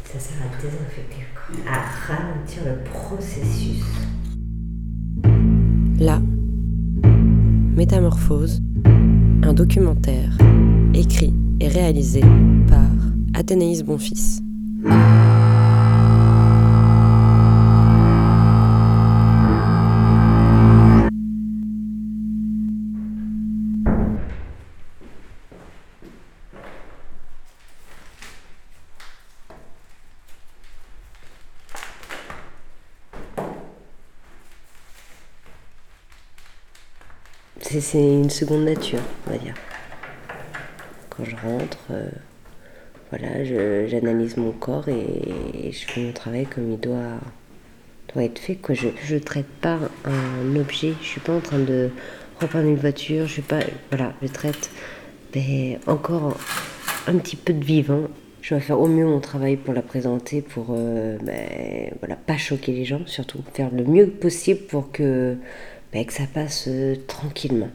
Ça 0.04 0.20
sert 0.20 0.38
à 0.41 0.62
désinfecter 0.62 1.22
le 1.22 1.64
corps, 1.64 1.72
à 1.72 2.14
ralentir 2.14 2.64
le 2.66 2.84
processus. 2.91 3.86
Là, 6.00 6.20
Métamorphose, 7.78 8.60
un 9.43 9.54
documentaire 9.54 10.38
écrit 10.93 11.34
et 11.62 11.70
réalisé 11.70 12.22
par 12.68 12.91
Athénaïs 13.34 13.84
Bonfils. 13.84 14.41
C'est- 37.70 37.97
une 37.99 38.30
seconde 38.30 38.63
nature, 38.63 39.01
on 39.28 39.32
va 39.32 39.38
dire. 39.38 39.53
Quand 41.09 41.26
je 41.26 41.36
rentre, 41.36 41.80
euh, 41.91 42.09
voilà, 43.09 43.43
j'analyse 43.43 44.38
mon 44.38 44.51
corps 44.51 44.88
et, 44.88 45.72
je 45.74 45.86
fais 45.86 46.01
mon 46.01 46.13
travail 46.13 46.45
comme 46.45 46.72
il 46.72 46.80
doit, 46.80 47.20
doit 48.13 48.24
être 48.24 48.39
fait. 48.39 48.57
Je 48.74 49.15
ne 49.15 49.20
traite 49.20 49.47
pas 49.61 49.80
un 50.05 50.55
objet. 50.55 50.93
Je 51.01 51.07
suis 51.07 51.20
pas 51.20 51.34
en 51.34 51.41
train 51.41 51.59
de 51.59 51.89
repeindre 52.39 52.70
une 52.70 52.78
voiture. 52.78 53.28
Je 53.28 53.34
suis 53.34 53.41
pas, 53.41 53.59
voilà, 53.91 54.13
je 54.22 54.28
traite 54.28 54.70
ben, 55.34 55.78
encore 55.88 56.38
un 57.07 57.18
petit 57.18 57.36
peu 57.36 57.51
de 57.51 57.65
vivant. 57.65 58.03
Je 58.41 58.55
vais 58.55 58.61
faire 58.61 58.80
au 58.80 58.88
mieux 58.88 59.05
mon 59.05 59.20
travail 59.20 59.57
pour 59.57 59.74
la 59.74 59.82
présenter, 59.82 60.41
pour 60.41 60.68
euh, 60.70 61.18
ben, 61.22 61.91
voilà, 61.99 62.15
pas 62.15 62.38
choquer 62.38 62.72
les 62.72 62.86
gens, 62.86 63.01
surtout 63.07 63.39
faire 63.53 63.72
le 63.74 63.84
mieux 63.84 64.07
possible 64.07 64.61
pour 64.68 64.89
que, 64.91 65.36
ben, 65.94 66.06
que 66.06 66.14
ça 66.14 66.24
passe 66.32 66.66
euh, 66.68 66.96
tranquillement. 67.08 67.70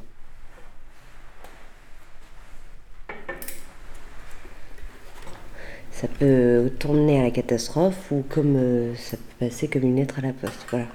Ça 5.90 6.08
peut 6.18 6.70
tourner 6.78 7.20
à 7.20 7.22
la 7.22 7.30
catastrophe 7.30 8.10
ou 8.10 8.24
comme 8.28 8.56
euh, 8.56 8.94
ça 8.96 9.16
peut 9.16 9.46
passer 9.46 9.68
comme 9.68 9.84
une 9.84 9.96
lettre 9.96 10.18
à 10.18 10.22
la 10.22 10.32
poste. 10.32 10.66
Voilà. 10.70 10.86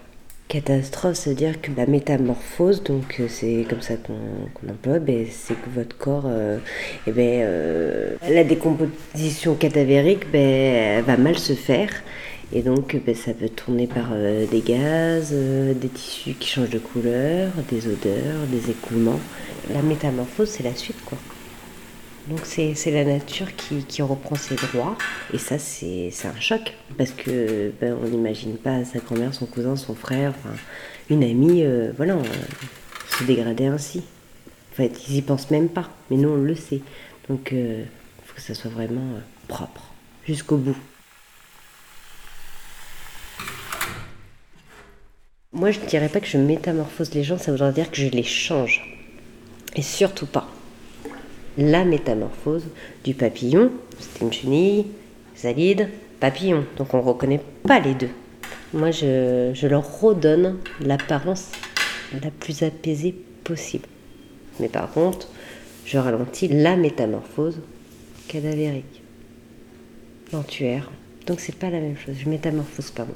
Catastrophe, 0.47 1.15
c'est-à-dire 1.15 1.59
que 1.59 1.71
la 1.75 1.85
métamorphose, 1.85 2.81
donc 2.81 3.17
euh, 3.19 3.27
c'est 3.27 3.65
comme 3.69 3.81
ça 3.81 3.95
qu'on 3.97 4.69
emploie, 4.69 4.99
ben, 4.99 5.25
c'est 5.29 5.55
que 5.55 5.69
votre 5.69 5.97
corps, 5.97 6.23
euh, 6.25 6.57
eh 7.05 7.11
ben, 7.11 7.41
euh, 7.41 8.15
la 8.29 8.45
décomposition 8.45 9.55
cadavérique 9.55 10.31
ben, 10.31 11.03
va 11.03 11.17
mal 11.17 11.37
se 11.37 11.51
faire. 11.51 11.89
Et 12.53 12.61
donc 12.61 12.95
ben, 13.05 13.13
ça 13.13 13.33
peut 13.33 13.49
tourner 13.49 13.87
par 13.87 14.09
euh, 14.11 14.45
des 14.47 14.61
gaz, 14.61 15.31
euh, 15.33 15.73
des 15.73 15.89
tissus 15.89 16.33
qui 16.33 16.47
changent 16.47 16.69
de 16.69 16.79
couleur, 16.79 17.51
des 17.69 17.87
odeurs, 17.87 18.47
des 18.49 18.71
écoulements. 18.71 19.19
La 19.73 19.81
métamorphose, 19.81 20.49
c'est 20.49 20.63
la 20.63 20.75
suite, 20.75 21.03
quoi. 21.05 21.17
Donc 22.29 22.39
c'est 22.43 22.91
la 22.91 23.05
nature 23.05 23.55
qui, 23.55 23.83
qui 23.85 24.01
reprend 24.01 24.35
ses 24.35 24.55
droits. 24.55 24.97
Et 25.33 25.37
ça, 25.37 25.59
c'est 25.59 26.11
un 26.25 26.39
choc. 26.39 26.73
Parce 26.97 27.11
que 27.11 27.71
ben, 27.79 27.97
on 28.01 28.07
n'imagine 28.07 28.57
pas 28.57 28.83
sa 28.85 28.99
grand-mère, 28.99 29.33
son 29.33 29.45
cousin, 29.45 29.75
son 29.75 29.95
frère, 29.95 30.33
une 31.09 31.23
amie, 31.23 31.63
euh, 31.63 31.91
voilà, 31.95 32.17
se 33.17 33.23
dégrader 33.23 33.65
ainsi. 33.67 33.99
En 34.73 34.75
fait, 34.75 35.07
ils 35.07 35.17
y 35.17 35.21
pensent 35.21 35.51
même 35.51 35.69
pas. 35.69 35.89
Mais 36.09 36.17
nous, 36.17 36.29
on 36.29 36.37
le 36.37 36.55
sait. 36.55 36.81
Donc 37.29 37.49
il 37.51 37.85
faut 38.25 38.35
que 38.35 38.41
ça 38.41 38.53
soit 38.53 38.71
vraiment 38.71 39.19
propre, 39.47 39.83
jusqu'au 40.25 40.57
bout. 40.57 40.77
Moi, 45.57 45.71
je 45.71 45.79
ne 45.79 45.87
dirais 45.87 46.07
pas 46.07 46.19
que 46.19 46.27
je 46.27 46.37
métamorphose 46.37 47.15
les 47.15 47.23
gens, 47.23 47.39
ça 47.39 47.51
voudrait 47.51 47.71
dire 47.71 47.89
que 47.89 47.97
je 47.97 48.09
les 48.09 48.21
change. 48.21 48.95
Et 49.75 49.81
surtout 49.81 50.27
pas 50.27 50.47
la 51.57 51.83
métamorphose 51.83 52.65
du 53.03 53.15
papillon, 53.15 53.71
c'était 53.99 54.23
une 54.23 54.31
chenille, 54.31 54.85
salide, 55.33 55.89
papillon. 56.19 56.63
Donc 56.77 56.93
on 56.93 56.97
ne 56.97 57.01
reconnaît 57.01 57.41
pas 57.63 57.79
les 57.79 57.95
deux. 57.95 58.11
Moi, 58.71 58.91
je, 58.91 59.65
leur 59.65 59.99
redonne 59.99 60.57
l'apparence 60.79 61.49
la 62.21 62.29
plus 62.29 62.61
apaisée 62.61 63.15
possible. 63.43 63.87
Mais 64.59 64.69
par 64.69 64.91
contre, 64.91 65.27
je 65.85 65.97
ralentis 65.97 66.49
la 66.49 66.75
métamorphose 66.75 67.61
cadavérique, 68.27 69.01
lentuaire. 70.31 70.91
Donc 71.25 71.39
c'est 71.39 71.55
pas 71.55 71.71
la 71.71 71.79
même 71.79 71.97
chose. 71.97 72.13
Je 72.23 72.29
métamorphose 72.29 72.91
pas 72.91 73.05
moi. 73.05 73.15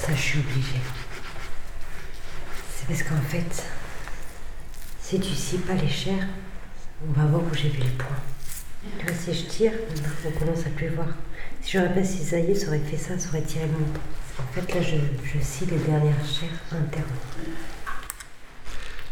Ça, 0.00 0.14
je 0.16 0.20
suis 0.20 0.38
obligée. 0.38 0.80
C'est 2.74 2.86
parce 2.86 3.02
qu'en 3.02 3.20
fait, 3.20 3.64
les 5.74 5.88
chairs, 5.88 6.26
on 7.06 7.12
va 7.12 7.26
voir 7.26 7.42
où 7.42 7.54
j'ai 7.54 7.68
vu 7.68 7.80
les 7.80 7.90
points. 7.90 8.08
Là, 8.98 9.12
si 9.12 9.34
je 9.34 9.46
tire, 9.46 9.72
on 10.26 10.38
commence 10.38 10.66
à 10.66 10.70
plus 10.70 10.88
voir. 10.88 11.08
Si 11.62 11.72
j'aurais 11.72 11.92
pas 11.92 12.04
cisaillé, 12.04 12.54
ça 12.54 12.68
aurait 12.68 12.78
fait 12.78 12.96
ça, 12.96 13.18
ça 13.18 13.28
aurait 13.28 13.42
tiré 13.42 13.66
longtemps. 13.66 14.00
En 14.38 14.52
fait, 14.52 14.74
là, 14.74 14.80
je, 14.80 14.96
je 15.24 15.44
scie 15.44 15.66
les 15.66 15.78
dernières 15.78 16.24
chairs 16.24 16.48
internes. 16.72 17.04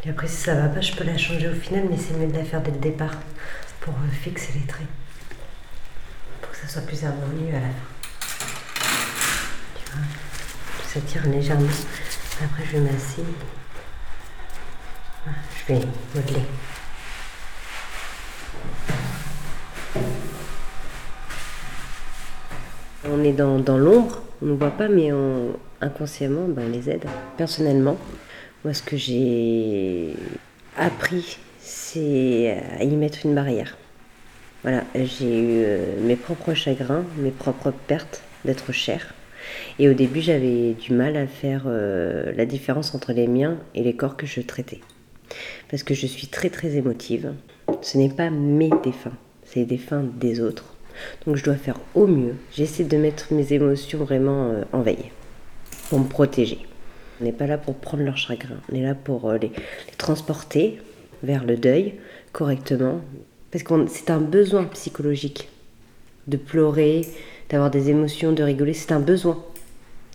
Et 0.04 0.11
après, 0.11 0.28
si 0.28 0.36
ça 0.36 0.54
va 0.54 0.68
pas, 0.68 0.80
je 0.80 0.92
peux 0.92 1.04
la 1.04 1.18
changer 1.18 1.48
au 1.48 1.54
final, 1.54 1.86
mais 1.90 1.96
c'est 1.98 2.14
mieux 2.14 2.28
de 2.28 2.36
la 2.36 2.44
faire 2.44 2.62
dès 2.62 2.70
le 2.70 2.78
départ 2.78 3.14
pour 3.80 3.94
euh, 3.94 4.11
fixer 4.22 4.52
les 4.54 4.66
traits. 4.66 4.86
Pour 6.40 6.50
que 6.52 6.56
ça 6.56 6.68
soit 6.68 6.82
plus 6.82 7.04
harmonieux 7.04 7.54
à 7.54 7.61
la 7.61 7.68
fin. 7.68 8.46
Tu 9.74 9.92
vois 9.92 10.02
ça 10.88 11.00
tire 11.02 11.26
légèrement. 11.26 11.68
Après, 12.42 12.64
je. 12.64 12.78
Ah, 12.78 13.67
Je 15.66 15.74
vais 15.74 15.81
modeler. 16.14 16.43
On 23.05 23.22
est 23.24 23.33
dans, 23.33 23.59
dans 23.59 23.79
l'ombre, 23.79 24.22
on 24.43 24.47
ne 24.47 24.53
voit 24.53 24.70
pas, 24.70 24.89
mais 24.89 25.12
on- 25.12 25.53
inconsciemment, 25.81 26.47
ben, 26.49 26.64
on 26.68 26.72
les 26.72 26.91
aide. 26.91 27.05
Personnellement, 27.37 27.97
moi, 28.64 28.74
ce 28.74 28.83
que 28.83 28.97
j'ai 28.97 30.14
appris, 30.76 31.39
c'est 31.61 32.59
à 32.79 32.83
y 32.85 32.97
mettre 32.97 33.18
une 33.24 33.35
barrière. 33.35 33.76
Voilà, 34.62 34.83
j'ai 34.95 35.39
eu 35.41 35.62
euh, 35.64 36.01
mes 36.03 36.16
propres 36.16 36.55
chagrins, 36.55 37.05
mes 37.18 37.31
propres 37.31 37.70
pertes 37.87 38.22
d'être 38.45 38.72
cher. 38.72 39.14
Et 39.79 39.89
au 39.89 39.95
début, 39.95 40.20
j'avais 40.20 40.72
du 40.74 40.93
mal 40.93 41.16
à 41.16 41.26
faire 41.29 41.62
euh, 41.66 42.33
la 42.37 42.45
différence 42.45 42.95
entre 42.95 43.12
les 43.12 43.29
miens 43.29 43.57
et 43.76 43.83
les 43.85 43.95
corps 43.95 44.16
que 44.16 44.26
je 44.26 44.41
traitais. 44.41 44.81
Parce 45.70 45.82
que 45.82 45.95
je 45.95 46.07
suis 46.07 46.26
très 46.26 46.51
très 46.51 46.76
émotive. 46.76 47.32
Ce 47.82 47.99
n'est 47.99 48.09
pas 48.09 48.30
mes 48.30 48.70
défunts, 48.82 49.16
c'est 49.45 49.61
les 49.61 49.66
défunts 49.66 50.05
des 50.18 50.41
autres. 50.41 50.74
Donc 51.26 51.36
je 51.36 51.45
dois 51.45 51.55
faire 51.55 51.78
au 51.95 52.07
mieux. 52.07 52.34
J'essaie 52.53 52.84
de 52.84 52.97
mettre 52.97 53.32
mes 53.32 53.53
émotions 53.53 53.99
vraiment 53.99 54.51
euh, 54.51 54.64
en 54.72 54.82
veille 54.82 55.12
pour 55.89 56.01
me 56.01 56.09
protéger. 56.09 56.59
On 57.20 57.24
n'est 57.24 57.32
pas 57.32 57.47
là 57.47 57.59
pour 57.59 57.76
prendre 57.76 58.03
leur 58.03 58.16
chagrin, 58.16 58.57
on 58.70 58.74
est 58.74 58.82
là 58.82 58.95
pour 58.95 59.28
euh, 59.28 59.39
les, 59.39 59.49
les 59.49 59.97
transporter 59.97 60.78
vers 61.22 61.45
le 61.45 61.57
deuil 61.57 61.95
correctement. 62.32 63.01
Parce 63.51 63.64
que 63.64 63.86
c'est 63.89 64.11
un 64.11 64.20
besoin 64.20 64.64
psychologique 64.64 65.49
de 66.26 66.36
pleurer, 66.36 67.07
d'avoir 67.49 67.70
des 67.70 67.91
émotions, 67.91 68.32
de 68.32 68.43
rigoler, 68.43 68.74
c'est 68.74 68.93
un 68.93 69.01
besoin. 69.01 69.43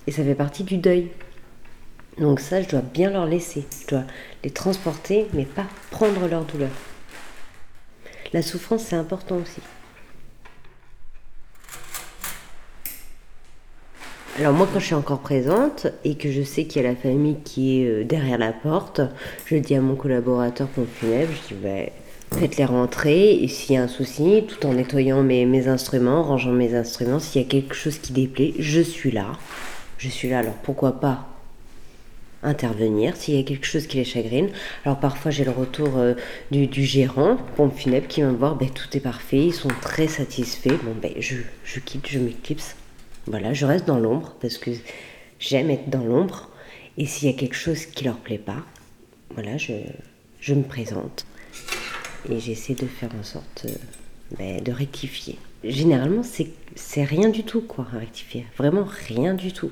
Et 0.07 0.11
ça 0.11 0.24
fait 0.24 0.36
partie 0.36 0.63
du 0.63 0.78
deuil. 0.78 1.07
Donc 2.18 2.39
ça, 2.39 2.61
je 2.61 2.70
dois 2.70 2.82
bien 2.82 3.09
leur 3.09 3.26
laisser. 3.26 3.66
Je 3.82 3.88
dois 3.88 4.03
les 4.43 4.51
transporter, 4.51 5.28
mais 5.34 5.45
pas 5.45 5.66
prendre 5.91 6.28
leur 6.28 6.45
douleur. 6.45 6.70
La 8.34 8.41
souffrance, 8.41 8.84
c'est 8.84 8.95
important 8.95 9.38
aussi. 9.38 9.61
Alors 14.39 14.53
moi, 14.53 14.68
quand 14.72 14.80
je 14.80 14.86
suis 14.86 14.95
encore 14.95 15.20
présente 15.20 15.86
et 16.03 16.16
que 16.16 16.32
je 16.32 16.41
sais 16.41 16.66
qu'il 16.66 16.82
y 16.82 16.86
a 16.86 16.89
la 16.89 16.95
famille 16.95 17.38
qui 17.43 17.82
est 17.82 17.88
euh, 17.88 18.03
derrière 18.03 18.39
la 18.39 18.51
porte, 18.51 19.01
je 19.45 19.57
dis 19.57 19.76
à 19.76 19.82
mon 19.82 19.95
collaborateur 19.95 20.68
pompe 20.70 20.89
funèbre, 20.91 21.32
je 21.32 21.53
dis, 21.53 21.61
bah, 21.61 21.91
faites-les 22.39 22.66
rentrer 22.66 23.36
et 23.36 23.47
s'il 23.47 23.76
y 23.76 23.78
a 23.78 23.84
un 23.84 23.88
souci, 23.88 24.43
tout 24.47 24.66
en 24.66 24.74
nettoyant 24.74 25.22
mes, 25.22 25.45
mes 25.45 25.68
instruments, 25.68 26.24
rangeant 26.24 26.51
mes 26.51 26.74
instruments, 26.74 27.20
s'il 27.20 27.43
y 27.43 27.45
a 27.45 27.47
quelque 27.47 27.76
chose 27.76 27.99
qui 27.99 28.11
déplaît, 28.11 28.53
je 28.57 28.82
suis 28.82 29.11
là. 29.11 29.34
Je 29.99 30.09
suis 30.09 30.30
là, 30.30 30.39
alors 30.39 30.55
pourquoi 30.64 30.99
pas 30.99 31.32
intervenir 32.43 33.15
s'il 33.15 33.35
y 33.35 33.39
a 33.39 33.43
quelque 33.43 33.65
chose 33.65 33.87
qui 33.87 33.97
les 33.97 34.03
chagrine. 34.03 34.49
Alors 34.85 34.99
parfois 34.99 35.31
j'ai 35.31 35.43
le 35.43 35.51
retour 35.51 35.97
euh, 35.97 36.13
du, 36.51 36.67
du 36.67 36.83
gérant, 36.83 37.37
pompe 37.55 37.75
funèbre, 37.75 38.07
qui 38.07 38.21
vient 38.21 38.31
me 38.31 38.37
voir, 38.37 38.55
ben, 38.55 38.69
tout 38.69 38.95
est 38.95 38.99
parfait, 38.99 39.45
ils 39.47 39.53
sont 39.53 39.71
très 39.81 40.07
satisfaits. 40.07 40.77
Bon 40.83 40.95
ben 41.01 41.13
je, 41.19 41.35
je 41.63 41.79
quitte, 41.79 42.07
je 42.07 42.19
m'éclipse. 42.19 42.75
Voilà, 43.27 43.53
je 43.53 43.65
reste 43.65 43.85
dans 43.85 43.99
l'ombre 43.99 44.35
parce 44.41 44.57
que 44.57 44.71
j'aime 45.39 45.69
être 45.69 45.89
dans 45.89 46.03
l'ombre. 46.03 46.49
Et 46.97 47.05
s'il 47.05 47.29
y 47.29 47.33
a 47.33 47.37
quelque 47.37 47.55
chose 47.55 47.85
qui 47.85 48.03
leur 48.03 48.17
plaît 48.17 48.37
pas, 48.37 48.63
voilà, 49.33 49.57
je, 49.57 49.73
je 50.39 50.53
me 50.53 50.63
présente. 50.63 51.25
Et 52.29 52.39
j'essaie 52.39 52.75
de 52.75 52.85
faire 52.85 53.09
en 53.19 53.23
sorte 53.23 53.65
euh, 53.65 53.75
ben, 54.37 54.61
de 54.61 54.71
rectifier. 54.71 55.37
Généralement, 55.63 56.23
c'est 56.75 57.03
rien 57.03 57.29
du 57.29 57.43
tout, 57.43 57.61
quoi, 57.61 57.87
à 57.93 57.99
rectifier. 57.99 58.45
Vraiment 58.57 58.85
rien 59.07 59.33
du 59.33 59.53
tout. 59.53 59.71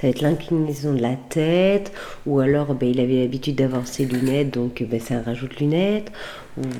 Ça 0.00 0.06
va 0.06 0.10
être 0.10 0.20
l'inclinaison 0.20 0.94
de 0.94 1.02
la 1.02 1.16
tête, 1.16 1.92
ou 2.24 2.38
alors 2.38 2.74
ben, 2.74 2.88
il 2.88 3.00
avait 3.00 3.16
l'habitude 3.16 3.56
d'avoir 3.56 3.88
ses 3.88 4.04
lunettes, 4.04 4.54
donc 4.54 4.84
ben, 4.88 5.00
c'est 5.00 5.14
un 5.14 5.22
rajout 5.22 5.48
de 5.48 5.56
lunettes, 5.56 6.12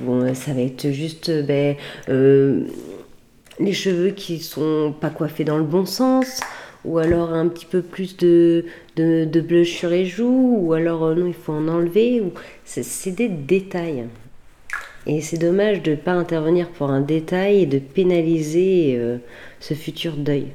ou 0.06 0.22
ça 0.34 0.52
va 0.52 0.60
être 0.60 0.90
juste 0.92 1.28
ben, 1.44 1.74
euh, 2.08 2.62
les 3.58 3.72
cheveux 3.72 4.10
qui 4.10 4.38
sont 4.38 4.94
pas 5.00 5.10
coiffés 5.10 5.42
dans 5.42 5.58
le 5.58 5.64
bon 5.64 5.84
sens, 5.84 6.40
ou 6.84 6.98
alors 6.98 7.32
un 7.32 7.48
petit 7.48 7.66
peu 7.66 7.82
plus 7.82 8.16
de, 8.16 8.66
de, 8.94 9.24
de 9.24 9.40
blush 9.40 9.76
sur 9.76 9.90
les 9.90 10.06
joues, 10.06 10.56
ou 10.60 10.72
alors 10.72 11.02
euh, 11.04 11.14
non, 11.16 11.26
il 11.26 11.34
faut 11.34 11.52
en 11.52 11.66
enlever. 11.66 12.20
Ou... 12.20 12.32
C'est 12.64 13.10
des 13.10 13.28
détails. 13.28 14.04
Et 15.06 15.20
c'est 15.22 15.38
dommage 15.38 15.82
de 15.82 15.92
ne 15.92 15.96
pas 15.96 16.12
intervenir 16.12 16.68
pour 16.68 16.90
un 16.90 17.00
détail 17.00 17.62
et 17.62 17.66
de 17.66 17.78
pénaliser 17.78 18.96
euh, 18.96 19.18
ce 19.58 19.74
futur 19.74 20.16
deuil. 20.16 20.52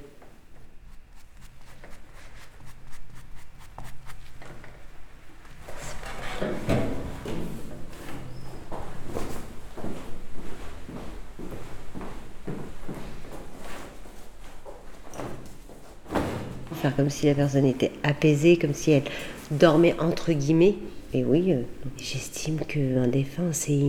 faire 16.83 16.95
comme 16.97 17.02
si 17.13 17.27
la 17.27 17.33
personne 17.33 17.65
était 17.65 17.91
apaisée, 18.03 18.57
comme 18.57 18.73
si 18.73 18.91
elle 18.91 19.03
dormait 19.51 19.95
entre 19.99 20.33
guillemets. 20.33 20.75
Et 21.13 21.23
oui, 21.23 21.53
euh, 21.53 21.61
j'estime 21.97 22.59
qu'un 22.59 23.07
défunt, 23.07 23.51
c'est 23.51 23.79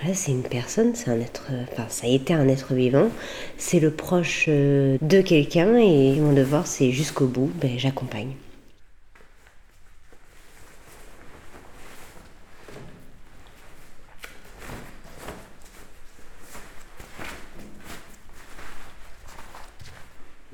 voilà, 0.00 0.14
c'est 0.14 0.30
une 0.30 0.42
personne, 0.42 0.94
c'est 0.94 1.10
un 1.10 1.18
être, 1.18 1.48
enfin 1.72 1.86
ça 1.88 2.06
a 2.06 2.10
été 2.10 2.32
un 2.32 2.46
être 2.48 2.72
vivant, 2.74 3.08
c'est 3.56 3.80
le 3.80 3.90
proche 3.90 4.44
euh, 4.48 4.96
de 5.02 5.20
quelqu'un 5.22 5.76
et 5.76 6.20
mon 6.20 6.32
devoir 6.32 6.68
c'est 6.68 6.92
jusqu'au 6.92 7.26
bout, 7.26 7.50
ben, 7.60 7.72
j'accompagne. 7.78 8.34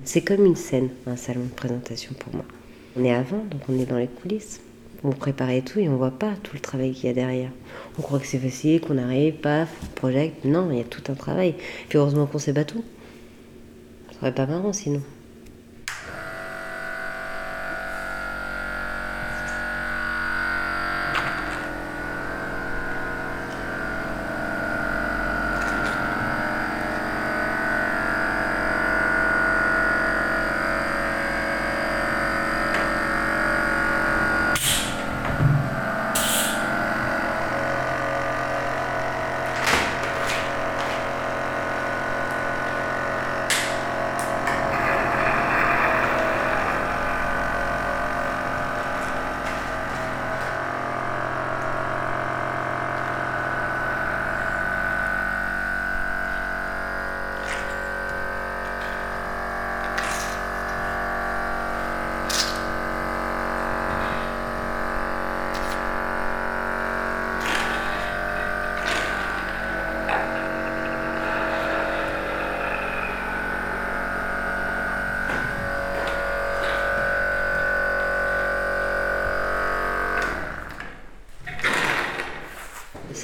C'est 0.07 0.21
comme 0.21 0.45
une 0.45 0.55
scène, 0.55 0.91
un 1.07 1.17
salon 1.17 1.45
de 1.45 1.55
présentation 1.55 2.13
pour 2.19 2.35
moi. 2.35 2.45
On 2.95 3.05
est 3.05 3.15
avant, 3.15 3.39
donc 3.39 3.63
on 3.69 3.79
est 3.79 3.87
dans 3.87 3.97
les 3.97 4.07
coulisses. 4.07 4.61
On 5.03 5.11
prépare 5.11 5.49
tout 5.65 5.81
et 5.81 5.89
on 5.89 5.97
voit 5.97 6.11
pas 6.11 6.35
tout 6.43 6.53
le 6.55 6.61
travail 6.61 6.93
qu'il 6.93 7.07
y 7.07 7.09
a 7.09 7.15
derrière. 7.15 7.51
On 7.99 8.03
croit 8.03 8.19
que 8.19 8.27
c'est 8.27 8.39
facile, 8.39 8.83
qu'on 8.83 8.99
arrive, 8.99 9.35
paf, 9.35 9.69
project. 9.95 10.45
Non, 10.45 10.71
il 10.71 10.79
y 10.79 10.81
a 10.81 10.85
tout 10.85 11.03
un 11.11 11.15
travail. 11.15 11.55
Puis 11.89 11.97
heureusement 11.97 12.27
qu'on 12.27 12.39
sait 12.39 12.53
pas 12.53 12.65
tout. 12.65 12.85
Ce 14.11 14.19
serait 14.19 14.35
pas 14.35 14.47
marrant 14.47 14.75
sinon. 14.75 15.01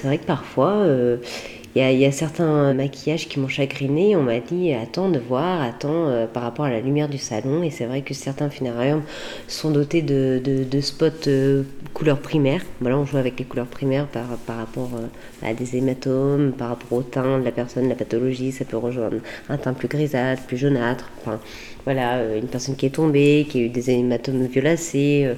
C'est 0.01 0.07
vrai 0.07 0.17
que 0.17 0.25
parfois, 0.25 0.77
euh, 0.77 1.19
il 1.75 1.83
y, 1.83 2.07
a 2.07 2.11
certains 2.11 2.73
maquillages 2.73 3.29
qui 3.29 3.39
m'ont 3.39 3.49
chagriné. 3.49 4.17
On 4.17 4.23
m'a 4.23 4.41
dit 4.41 4.73
attends 4.73 5.11
de 5.11 5.19
voir, 5.19 5.61
attends 5.61 6.09
euh, 6.09 6.27
par 6.27 6.43
rapport 6.43 6.65
à 6.65 6.71
la 6.71 6.81
lumière 6.81 7.11
du 7.11 7.19
salon. 7.19 7.63
Et 7.63 7.69
c'est 7.69 7.85
vrai 7.85 8.01
que 8.01 8.15
certains 8.15 8.49
funérariums 8.49 9.03
sont 9.47 9.71
dotés 9.71 10.01
de, 10.01 10.81
spots 10.81 11.27
euh, 11.27 11.65
couleurs 11.93 12.21
primaires. 12.21 12.63
Voilà, 12.81 12.97
on 12.97 13.05
joue 13.05 13.19
avec 13.19 13.39
les 13.39 13.45
couleurs 13.45 13.67
primaires 13.67 14.07
par, 14.07 14.25
par 14.47 14.57
rapport 14.57 14.89
à 15.43 15.53
des 15.53 15.77
hématomes, 15.77 16.53
par 16.53 16.71
rapport 16.71 16.97
au 16.97 17.03
teint 17.03 17.39
de 17.39 17.45
la 17.45 17.53
personne, 17.53 17.87
la 17.87 17.95
pathologie. 17.95 18.53
Ça 18.53 18.65
peut 18.65 18.79
rejoindre 18.79 19.19
un 19.51 19.59
teint 19.59 19.75
plus 19.75 19.89
grisâtre, 19.89 20.45
plus 20.45 20.57
jaunâtre. 20.57 21.11
Voilà, 21.85 22.37
une 22.37 22.49
personne 22.49 22.75
qui 22.75 22.87
est 22.87 22.95
tombée, 22.95 23.47
qui 23.47 23.59
a 23.59 23.61
eu 23.65 23.69
des 23.69 23.91
hématomes 23.91 24.47
violacés 24.47 25.29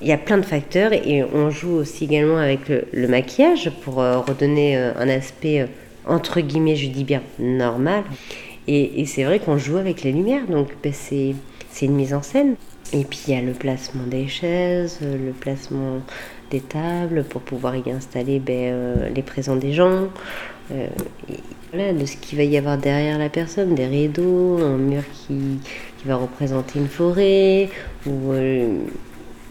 il 0.00 0.08
y 0.08 0.12
a 0.12 0.18
plein 0.18 0.38
de 0.38 0.44
facteurs 0.44 0.92
et 0.92 1.24
on 1.24 1.50
joue 1.50 1.76
aussi 1.76 2.04
également 2.04 2.36
avec 2.36 2.68
le, 2.68 3.08
maquillage 3.08 3.70
pour 3.82 4.00
euh, 4.00 4.18
redonner 4.18 4.76
euh, 4.76 4.92
un 4.98 5.08
aspect 5.08 5.60
euh, 5.60 5.66
entre 6.06 6.40
guillemets, 6.40 6.76
je 6.76 6.88
dis 6.88 7.04
bien 7.04 7.22
normal. 7.38 8.04
Et, 8.66 9.04
c'est 9.06 9.24
vrai 9.24 9.38
qu'on 9.38 9.58
joue 9.58 9.76
avec 9.76 10.02
les 10.02 10.12
lumières, 10.12 10.46
donc 10.46 10.68
ben, 10.82 10.92
c'est 10.92 11.34
une 11.82 11.94
mise 11.94 12.14
en 12.14 12.22
scène. 12.22 12.56
Et 12.92 13.04
puis 13.04 13.18
il 13.28 13.34
y 13.34 13.36
a 13.36 13.42
le 13.42 13.52
placement 13.52 14.04
des 14.06 14.28
chaises, 14.28 15.00
le 15.02 15.32
placement 15.32 16.00
des 16.50 16.60
tables 16.60 17.24
pour 17.24 17.40
pouvoir 17.40 17.74
y 17.76 17.90
installer 17.90 18.38
ben, 18.38 19.10
les 19.14 19.22
présents 19.22 19.56
des 19.56 19.72
gens. 19.72 20.08
voilà, 21.72 21.92
de 21.92 22.06
ce 22.06 22.16
qu'il 22.16 22.38
va 22.38 22.44
y 22.44 22.56
avoir 22.56 22.78
derrière 22.78 23.18
la 23.18 23.28
personne, 23.30 23.74
des 23.74 23.86
rideaux, 23.86 24.58
un 24.62 24.76
mur 24.76 25.02
qui, 25.12 25.58
qui 25.98 26.06
va 26.06 26.16
représenter 26.16 26.78
une 26.78 26.88
forêt, 26.88 27.70
ou 28.06 28.32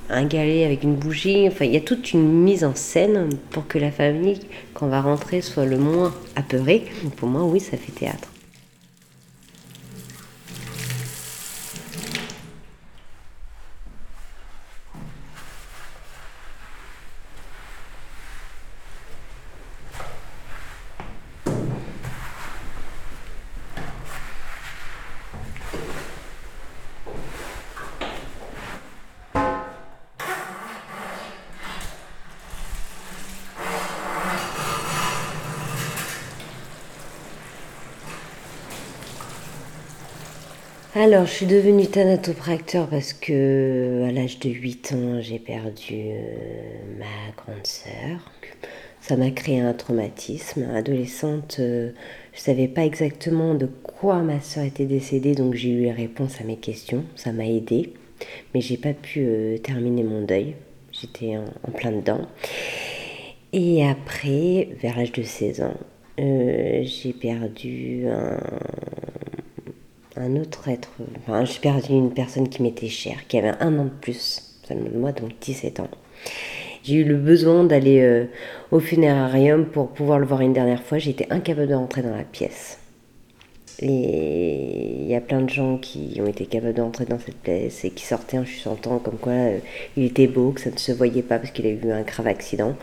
un 0.10 0.26
galet 0.26 0.66
avec 0.66 0.84
une 0.84 0.96
bougie. 0.96 1.48
Enfin, 1.48 1.66
il 1.66 1.74
y 1.74 1.78
a 1.78 1.82
toute 1.82 2.14
une 2.14 2.28
mise 2.28 2.64
en 2.64 2.76
scène 2.76 3.30
pour 3.52 3.68
que 3.68 3.78
la 3.78 3.92
famille, 3.92 4.40
quand 4.74 4.88
on 4.88 4.90
va 4.90 5.02
rentrer, 5.02 5.42
soit 5.42 5.66
le 5.66 5.78
moins 5.78 6.14
apeurée. 6.36 6.86
Pour 7.18 7.30
moi, 7.30 7.44
oui, 7.44 7.60
ça 7.60 7.78
fait 7.78 7.92
théâtre. 7.92 8.33
Alors, 41.24 41.32
je 41.32 41.38
suis 41.38 41.46
devenue 41.46 41.88
thanatopracteur 41.88 42.90
parce 42.90 43.14
que 43.14 44.04
à 44.06 44.12
l'âge 44.12 44.40
de 44.40 44.50
8 44.50 44.92
ans, 44.92 45.22
j'ai 45.22 45.40
perdu 45.40 45.94
euh, 45.94 47.00
ma 47.00 47.32
grande 47.38 47.66
sœur. 47.66 48.30
Ça 49.00 49.16
m'a 49.16 49.32
créé 49.32 49.62
un 49.62 49.72
traumatisme. 49.72 50.68
Adolescente, 50.76 51.56
euh, 51.62 51.92
je 52.34 52.40
ne 52.40 52.44
savais 52.44 52.68
pas 52.68 52.84
exactement 52.84 53.56
de 53.56 53.68
quoi 53.68 54.18
ma 54.18 54.42
sœur 54.42 54.66
était 54.66 54.84
décédée, 54.84 55.34
donc 55.34 55.54
j'ai 55.54 55.70
eu 55.70 55.84
les 55.84 55.94
réponses 55.94 56.42
à 56.42 56.44
mes 56.44 56.58
questions. 56.58 57.06
Ça 57.16 57.32
m'a 57.32 57.46
aidé, 57.46 57.94
mais 58.54 58.60
j'ai 58.60 58.76
pas 58.76 58.92
pu 58.92 59.22
euh, 59.22 59.58
terminer 59.60 60.04
mon 60.04 60.24
deuil. 60.24 60.56
J'étais 60.92 61.38
en, 61.38 61.46
en, 61.66 61.72
plein 61.72 61.94
dedans. 61.94 62.28
Et 63.54 63.88
après, 63.88 64.68
vers 64.82 64.98
l'âge 64.98 65.14
de 65.14 65.24
16 65.24 65.62
ans, 65.62 65.78
j'ai 66.18 67.14
perdu 67.14 68.08
un 68.10 68.40
un 70.16 70.36
autre 70.36 70.68
être. 70.68 70.90
Enfin, 71.20 71.46
j'ai 71.46 71.60
perdu 71.60 71.92
une 71.94 72.14
personne 72.14 72.50
qui 72.50 72.62
m'était 72.62 72.90
chère, 72.90 73.28
qui 73.28 73.38
avait 73.38 73.54
un 73.60 73.78
an 73.80 73.86
de 73.86 73.90
plus 73.90 74.60
seulement 74.68 74.90
de 74.90 74.98
moi, 74.98 75.12
donc 75.12 75.32
17 75.42 75.80
ans. 75.80 75.90
J'ai 76.84 76.96
eu 76.96 77.04
le 77.04 77.16
besoin 77.16 77.64
d'aller 77.64 78.28
au 78.72 78.80
funérarium 78.80 79.66
pour 79.66 79.90
pouvoir 79.90 80.20
le 80.20 80.26
voir 80.26 80.42
une 80.42 80.52
dernière 80.52 80.84
fois. 80.84 80.98
J'étais 80.98 81.28
incapable 81.32 81.68
de 81.68 81.76
rentrer 81.76 82.02
dans 82.02 82.16
la 82.16 82.24
pièce. 82.24 82.78
Et 83.86 85.02
il 85.02 85.08
y 85.08 85.14
a 85.14 85.20
plein 85.20 85.42
de 85.42 85.50
gens 85.50 85.78
qui 85.78 86.18
ont 86.22 86.26
été 86.26 86.46
capables 86.46 86.74
d'entrer 86.74 87.04
dans 87.04 87.20
cette 87.20 87.36
pièce 87.36 87.84
et 87.84 87.90
qui 87.90 88.06
sortaient 88.06 88.38
en 88.38 88.46
chuchotant 88.46 88.98
comme 89.00 89.18
quoi 89.18 89.34
euh, 89.34 89.58
il 89.98 90.06
était 90.06 90.28
beau, 90.28 90.52
que 90.52 90.62
ça 90.62 90.72
ne 90.72 90.78
se 90.78 90.94
voyait 90.94 91.22
pas 91.22 91.38
parce 91.38 91.52
qu'il 91.52 91.68
a 91.68 91.70
eu 91.70 91.92
un 91.92 92.04
grave 92.04 92.28
accident. 92.28 92.78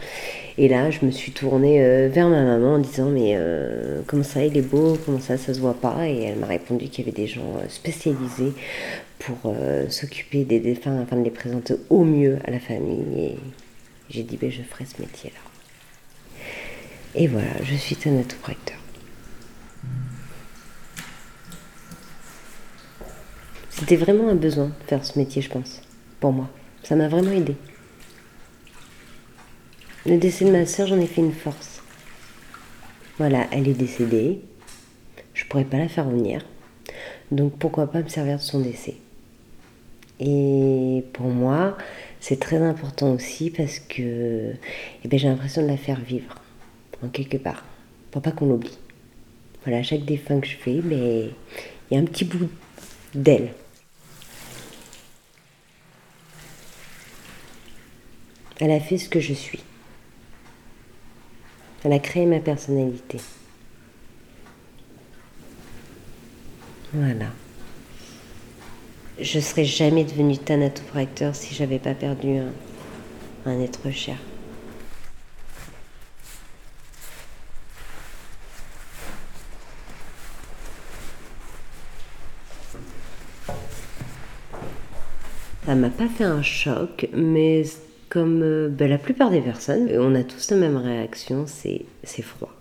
Et 0.59 0.69
là, 0.69 0.91
je 0.91 1.07
me 1.07 1.11
suis 1.11 1.33
tournée 1.33 1.83
euh, 1.83 2.11
vers 2.13 2.29
ma 2.29 2.43
maman 2.43 2.75
en 2.75 2.79
disant 2.79 3.09
Mais 3.09 3.33
euh, 3.35 4.03
comment 4.07 4.23
ça, 4.23 4.45
il 4.45 4.55
est 4.59 4.61
beau 4.61 4.99
Comment 5.07 5.21
ça, 5.21 5.39
ça 5.39 5.55
se 5.55 5.61
voit 5.61 5.73
pas? 5.73 6.07
Et 6.07 6.25
elle 6.25 6.37
m'a 6.37 6.47
répondu 6.47 6.89
qu'il 6.89 7.07
y 7.07 7.09
avait 7.09 7.17
des 7.17 7.27
gens 7.27 7.57
spécialisés 7.71 8.53
pour 9.21 9.55
s'occuper 9.89 10.45
des 10.45 10.61
défunts 10.61 11.01
afin 11.01 11.17
de 11.17 11.25
les 11.25 11.31
présenter 11.31 11.75
au 11.89 12.05
mieux 12.05 12.39
à 12.45 12.51
la 12.51 12.61
famille. 12.61 13.05
Et 13.17 13.37
j'ai 14.11 14.23
dit 14.23 14.37
ben, 14.37 14.51
Je 14.51 14.61
ferai 14.61 14.85
ce 14.85 15.01
métier-là. 15.01 15.41
Et 17.15 17.27
voilà, 17.27 17.63
je 17.65 17.75
suis 17.75 17.97
thanatopracteur. 17.97 18.70
C'était 23.81 23.97
vraiment 23.97 24.29
un 24.29 24.35
besoin 24.35 24.67
de 24.67 24.87
faire 24.87 25.03
ce 25.07 25.19
métier, 25.19 25.41
je 25.41 25.49
pense, 25.49 25.81
pour 26.21 26.33
moi. 26.33 26.51
Ça 26.83 26.97
m'a 26.97 27.09
vraiment 27.09 27.33
aidé. 27.33 27.57
Le 30.05 30.19
décès 30.19 30.45
de 30.45 30.51
ma 30.51 30.67
soeur, 30.67 30.87
j'en 30.87 31.01
ai 31.01 31.07
fait 31.07 31.23
une 31.23 31.33
force. 31.33 31.81
Voilà, 33.17 33.47
elle 33.51 33.67
est 33.67 33.73
décédée. 33.73 34.43
Je 35.33 35.47
pourrais 35.47 35.65
pas 35.65 35.79
la 35.79 35.89
faire 35.89 36.05
revenir. 36.05 36.45
Donc 37.31 37.59
pourquoi 37.59 37.91
pas 37.91 38.03
me 38.03 38.09
servir 38.09 38.37
de 38.37 38.43
son 38.43 38.61
décès? 38.61 38.97
Et 40.21 41.03
pour 41.15 41.29
moi, 41.29 41.79
c'est 42.21 42.39
très 42.39 42.59
important 42.59 43.13
aussi 43.15 43.49
parce 43.49 43.79
que 43.79 44.53
eh 45.03 45.09
ben, 45.09 45.19
j'ai 45.19 45.29
l'impression 45.29 45.63
de 45.63 45.69
la 45.69 45.79
faire 45.79 46.01
vivre, 46.01 46.35
en 47.03 47.09
quelque 47.09 47.39
part, 47.39 47.65
pour 48.11 48.21
pas 48.21 48.31
qu'on 48.31 48.45
l'oublie. 48.45 48.79
Voilà, 49.65 49.83
chaque 49.83 50.05
défunt 50.05 50.39
que 50.41 50.47
je 50.47 50.57
fais, 50.57 50.83
ben, 50.83 51.31
il 51.91 51.95
y 51.95 51.97
a 51.97 52.01
un 52.01 52.05
petit 52.05 52.27
bout 52.27 52.51
d'elle 53.15 53.55
Elle 58.61 58.73
a 58.73 58.81
fait 58.81 58.99
ce 58.99 59.09
que 59.09 59.21
je 59.21 59.33
suis. 59.33 59.65
Elle 61.83 61.95
a 61.95 61.99
créé 61.99 62.27
ma 62.27 62.41
personnalité. 62.41 63.19
Voilà. 66.93 67.27
Je 69.19 69.39
ne 69.39 69.43
serais 69.43 69.65
jamais 69.65 70.05
devenue 70.05 70.37
thanatopracteur 70.37 71.35
si 71.35 71.55
j'avais 71.55 71.79
pas 71.79 71.95
perdu 71.95 72.37
un, 72.37 72.53
un 73.47 73.61
être 73.61 73.91
cher. 73.91 74.17
Ça 85.65 85.75
m'a 85.75 85.89
pas 85.89 86.09
fait 86.09 86.25
un 86.25 86.43
choc, 86.43 87.09
mais 87.15 87.65
comme 88.11 88.43
euh, 88.43 88.69
ben, 88.69 88.91
la 88.91 88.99
plupart 88.99 89.31
des 89.31 89.41
personnes, 89.41 89.89
on 89.97 90.15
a 90.15 90.23
tous 90.23 90.51
la 90.51 90.59
même 90.59 90.77
réaction, 90.77 91.47
c'est 91.47 91.87
froid. 92.23 92.53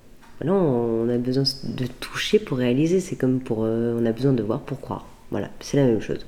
Là, 0.41 0.53
on 0.53 1.09
a 1.09 1.17
besoin 1.17 1.43
de 1.65 1.85
toucher 1.99 2.39
pour 2.39 2.59
réaliser, 2.59 3.01
c'est 3.01 3.17
comme 3.17 3.41
pour 3.41 3.65
euh, 3.65 3.99
on 3.99 4.05
a 4.05 4.13
besoin 4.13 4.31
de 4.31 4.43
voir 4.43 4.61
pour 4.61 4.79
croire. 4.79 5.05
Voilà, 5.31 5.49
c'est 5.59 5.75
la 5.75 5.85
même 5.85 5.99
chose. 5.99 6.25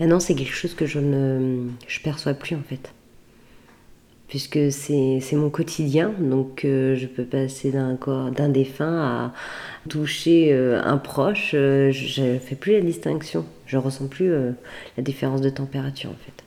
Maintenant, 0.00 0.20
c'est 0.20 0.34
quelque 0.34 0.54
chose 0.54 0.74
que 0.74 0.86
je 0.86 1.00
ne 1.00 1.68
je 1.86 2.00
perçois 2.00 2.32
plus 2.32 2.56
en 2.56 2.62
fait. 2.62 2.92
Puisque 4.28 4.72
c'est 4.72 5.20
mon 5.34 5.50
quotidien, 5.50 6.12
donc 6.18 6.64
euh, 6.64 6.96
je 6.96 7.06
peux 7.06 7.24
passer 7.24 7.70
d'un 7.72 7.94
corps, 7.96 8.30
d'un 8.30 8.48
défunt 8.48 8.98
à 8.98 9.34
toucher 9.88 10.52
un 10.52 10.96
proche, 10.96 11.50
je 11.52 12.22
ne 12.22 12.38
fais 12.38 12.56
plus 12.56 12.72
la 12.72 12.80
distinction, 12.80 13.44
je 13.66 13.76
ressens 13.76 14.06
plus 14.06 14.32
la 14.96 15.02
différence 15.02 15.42
de 15.42 15.50
température 15.50 16.10
en 16.10 16.24
fait. 16.24 16.45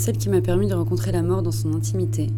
Celle 0.00 0.16
qui 0.16 0.30
m'a 0.30 0.40
permis 0.40 0.66
de 0.66 0.74
rencontrer 0.74 1.12
la 1.12 1.22
mort 1.22 1.42
dans 1.42 1.52
son 1.52 1.74
intimité, 1.74 2.28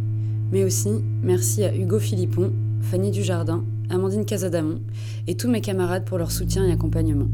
mais 0.51 0.65
aussi 0.65 0.91
merci 1.23 1.63
à 1.63 1.73
Hugo 1.73 2.01
Philippon, 2.01 2.53
Fanny 2.81 3.13
Dujardin, 3.13 3.65
Amandine 3.89 4.25
Casadamon 4.25 4.81
et 5.29 5.37
tous 5.37 5.49
mes 5.49 5.61
camarades 5.61 6.05
pour 6.05 6.19
leur 6.19 6.33
soutien 6.33 6.67
et 6.67 6.73
accompagnement. 6.73 7.29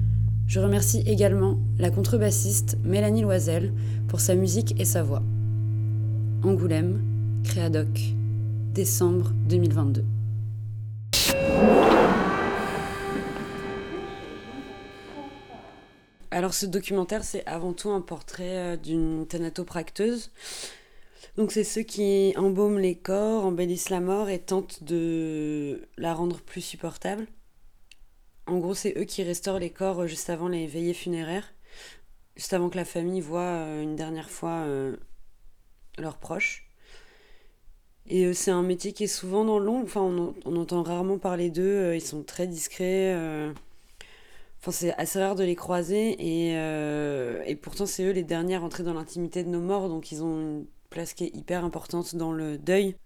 Je 0.46 0.60
remercie 0.60 1.02
également 1.06 1.58
la 1.78 1.88
contrebassiste 1.88 2.76
Mélanie 2.84 3.22
Loisel 3.22 3.72
pour 4.06 4.20
sa 4.20 4.34
musique 4.34 4.78
et 4.78 4.84
sa 4.84 5.02
voix. 5.02 5.22
Angoulême, 6.42 7.00
Créadoc, 7.42 8.14
décembre 8.74 9.32
2022. 9.48 10.04
Alors 16.38 16.54
ce 16.54 16.66
documentaire, 16.66 17.24
c'est 17.24 17.44
avant 17.46 17.72
tout 17.72 17.90
un 17.90 18.00
portrait 18.00 18.58
euh, 18.58 18.76
d'une 18.76 19.26
thanatopracteuse. 19.26 20.30
Donc 21.36 21.50
c'est 21.50 21.64
ceux 21.64 21.82
qui 21.82 22.32
embaument 22.36 22.78
les 22.78 22.94
corps, 22.94 23.44
embellissent 23.44 23.90
la 23.90 23.98
mort 23.98 24.30
et 24.30 24.38
tentent 24.38 24.84
de 24.84 25.88
la 25.96 26.14
rendre 26.14 26.40
plus 26.40 26.60
supportable. 26.60 27.26
En 28.46 28.58
gros, 28.58 28.74
c'est 28.74 28.96
eux 28.96 29.02
qui 29.02 29.24
restaurent 29.24 29.58
les 29.58 29.70
corps 29.70 30.02
euh, 30.02 30.06
juste 30.06 30.30
avant 30.30 30.46
les 30.46 30.68
veillées 30.68 30.94
funéraires, 30.94 31.52
juste 32.36 32.52
avant 32.52 32.70
que 32.70 32.76
la 32.76 32.84
famille 32.84 33.20
voit 33.20 33.40
euh, 33.40 33.82
une 33.82 33.96
dernière 33.96 34.30
fois 34.30 34.64
leurs 35.98 36.18
proches. 36.18 36.70
Et 38.06 38.32
c'est 38.32 38.52
un 38.52 38.62
métier 38.62 38.92
qui 38.92 39.02
est 39.02 39.08
souvent 39.08 39.44
dans 39.44 39.58
l'ombre, 39.58 39.86
enfin 39.86 40.02
on, 40.02 40.36
on, 40.44 40.54
entend 40.54 40.84
rarement 40.84 41.18
parler 41.18 41.50
d'eux, 41.50 41.96
ils 41.96 42.00
sont 42.00 42.22
très 42.22 42.46
discrets 42.46 43.52
Enfin, 44.60 44.72
c'est 44.72 44.94
assez 44.94 45.20
rare 45.20 45.36
de 45.36 45.44
les 45.44 45.54
croiser 45.54 46.16
et, 46.18 46.56
euh, 46.56 47.42
et 47.46 47.54
pourtant 47.54 47.86
c'est 47.86 48.04
eux 48.04 48.10
les 48.10 48.24
derniers 48.24 48.56
à 48.56 48.58
rentrer 48.58 48.82
dans 48.82 48.94
l'intimité 48.94 49.44
de 49.44 49.48
nos 49.48 49.60
morts, 49.60 49.88
donc 49.88 50.10
ils 50.10 50.22
ont 50.22 50.40
une 50.40 50.66
place 50.90 51.14
qui 51.14 51.24
est 51.24 51.36
hyper 51.36 51.64
importante 51.64 52.16
dans 52.16 52.32
le 52.32 52.58
deuil. 52.58 52.96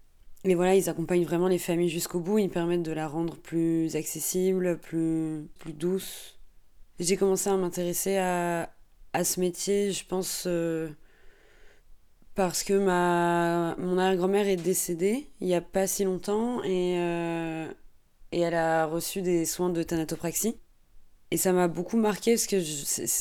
Et 0.44 0.54
voilà, 0.54 0.74
ils 0.74 0.88
accompagnent 0.88 1.24
vraiment 1.24 1.48
les 1.48 1.58
familles 1.58 1.88
jusqu'au 1.90 2.20
bout, 2.20 2.38
ils 2.38 2.50
permettent 2.50 2.82
de 2.82 2.92
la 2.92 3.06
rendre 3.06 3.36
plus 3.36 3.94
accessible, 3.96 4.78
plus, 4.78 5.48
plus 5.58 5.72
douce. 5.72 6.38
J'ai 6.98 7.16
commencé 7.16 7.50
à 7.50 7.56
m'intéresser 7.56 8.16
à, 8.16 8.70
à, 9.12 9.24
ce 9.24 9.38
métier, 9.38 9.92
je 9.92 10.04
pense, 10.06 10.44
euh, 10.46 10.88
parce 12.34 12.64
que 12.64 12.74
ma, 12.74 13.76
mon 13.78 13.98
arrière-grand-mère 13.98 14.48
est 14.48 14.56
décédée 14.56 15.28
il 15.40 15.46
n'y 15.48 15.54
a 15.54 15.60
pas 15.60 15.86
si 15.86 16.04
longtemps 16.04 16.62
et, 16.64 16.96
euh, 16.98 17.66
et 18.32 18.40
elle 18.40 18.54
a 18.54 18.86
reçu 18.86 19.22
des 19.22 19.44
soins 19.44 19.70
de 19.70 19.82
thanatopraxie. 19.82 20.56
Et 21.32 21.38
ça 21.38 21.54
m'a 21.54 21.66
beaucoup 21.66 21.96
marqué 21.96 22.32
parce 22.32 22.46
que, 22.46 22.56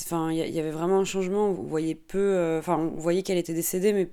enfin, 0.03 0.34
il 0.34 0.38
y, 0.38 0.59
avait 0.59 0.72
vraiment 0.72 0.99
un 0.99 1.05
changement. 1.05 1.47
On 1.47 1.64
voyait 1.64 1.95
peu, 1.95 2.18
euh, 2.20 2.59
enfin, 2.59 2.78
on 2.78 2.99
voyait 2.99 3.24
qu'elle 3.24 3.38
était 3.38 3.53
décédée, 3.53 3.93
mais 3.93 4.12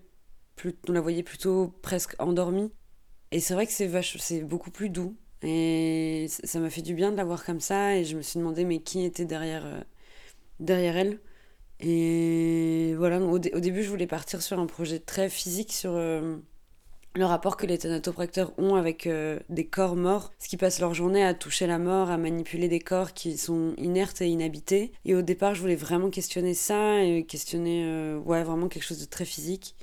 on 0.89 0.93
la 0.93 1.01
voyait 1.01 1.25
plutôt 1.25 1.75
presque 1.83 2.15
endormie. 2.21 2.71
Et 3.33 3.41
c'est 3.41 3.55
vrai 3.55 3.67
que 3.67 3.73
c'est 3.73 3.91
c'est 4.03 4.43
beaucoup 4.43 4.71
plus 4.71 4.89
doux. 4.89 5.17
Et 5.43 6.27
ça 6.29 6.61
m'a 6.61 6.71
fait 6.71 6.83
du 6.83 6.95
bien 6.95 7.11
de 7.11 7.17
la 7.17 7.25
voir 7.25 7.45
comme 7.45 7.59
ça. 7.59 7.97
Et 7.97 8.05
je 8.05 8.17
me 8.17 8.23
suis 8.23 8.39
demandé, 8.39 8.65
mais 8.65 8.79
qui 8.79 9.05
était 9.05 9.25
derrière, 9.25 9.67
euh, 9.67 9.81
derrière 10.61 10.97
elle? 10.97 11.19
Et 11.81 12.95
voilà, 12.99 13.21
au, 13.21 13.39
début, 13.41 13.83
je 13.83 13.91
voulais 13.91 14.07
partir 14.07 14.43
sur 14.43 14.61
un 14.61 14.67
projet 14.67 15.01
très 15.01 15.29
physique 15.29 15.73
sur. 15.73 15.91
Euh, 15.95 16.37
le 17.15 17.25
rapport 17.25 17.57
que 17.57 17.67
les 17.67 17.79
thanatopracteurs 17.79 18.53
ont 18.59 18.75
avec 18.75 19.07
euh, 19.07 19.39
des 19.49 19.67
corps 19.67 19.97
morts, 19.97 20.33
ce 20.39 20.49
qui 20.49 20.57
passent 20.57 20.81
leur 20.81 20.95
journée 20.95 21.25
à 21.25 21.35
toucher 21.35 21.67
la 21.67 21.79
mort, 21.79 22.11
à 22.11 22.19
manipuler 22.19 22.69
des 22.69 22.81
corps 22.81 23.13
qui 23.13 23.37
sont 23.37 23.75
inertes 23.77 24.21
et 24.21 24.29
inhabités. 24.29 24.93
Et 25.05 25.15
au 25.15 25.23
départ, 25.23 25.55
je 25.55 25.61
voulais 25.61 25.77
vraiment 25.77 26.11
questionner 26.11 26.55
ça 26.55 27.03
et 27.03 27.25
questionner 27.25 27.85
euh, 27.85 28.19
ouais, 28.19 28.45
vraiment 28.45 28.69
quelque 28.69 28.85
chose 28.85 29.01
de 29.01 29.07
très 29.07 29.25
physique. 29.25 29.75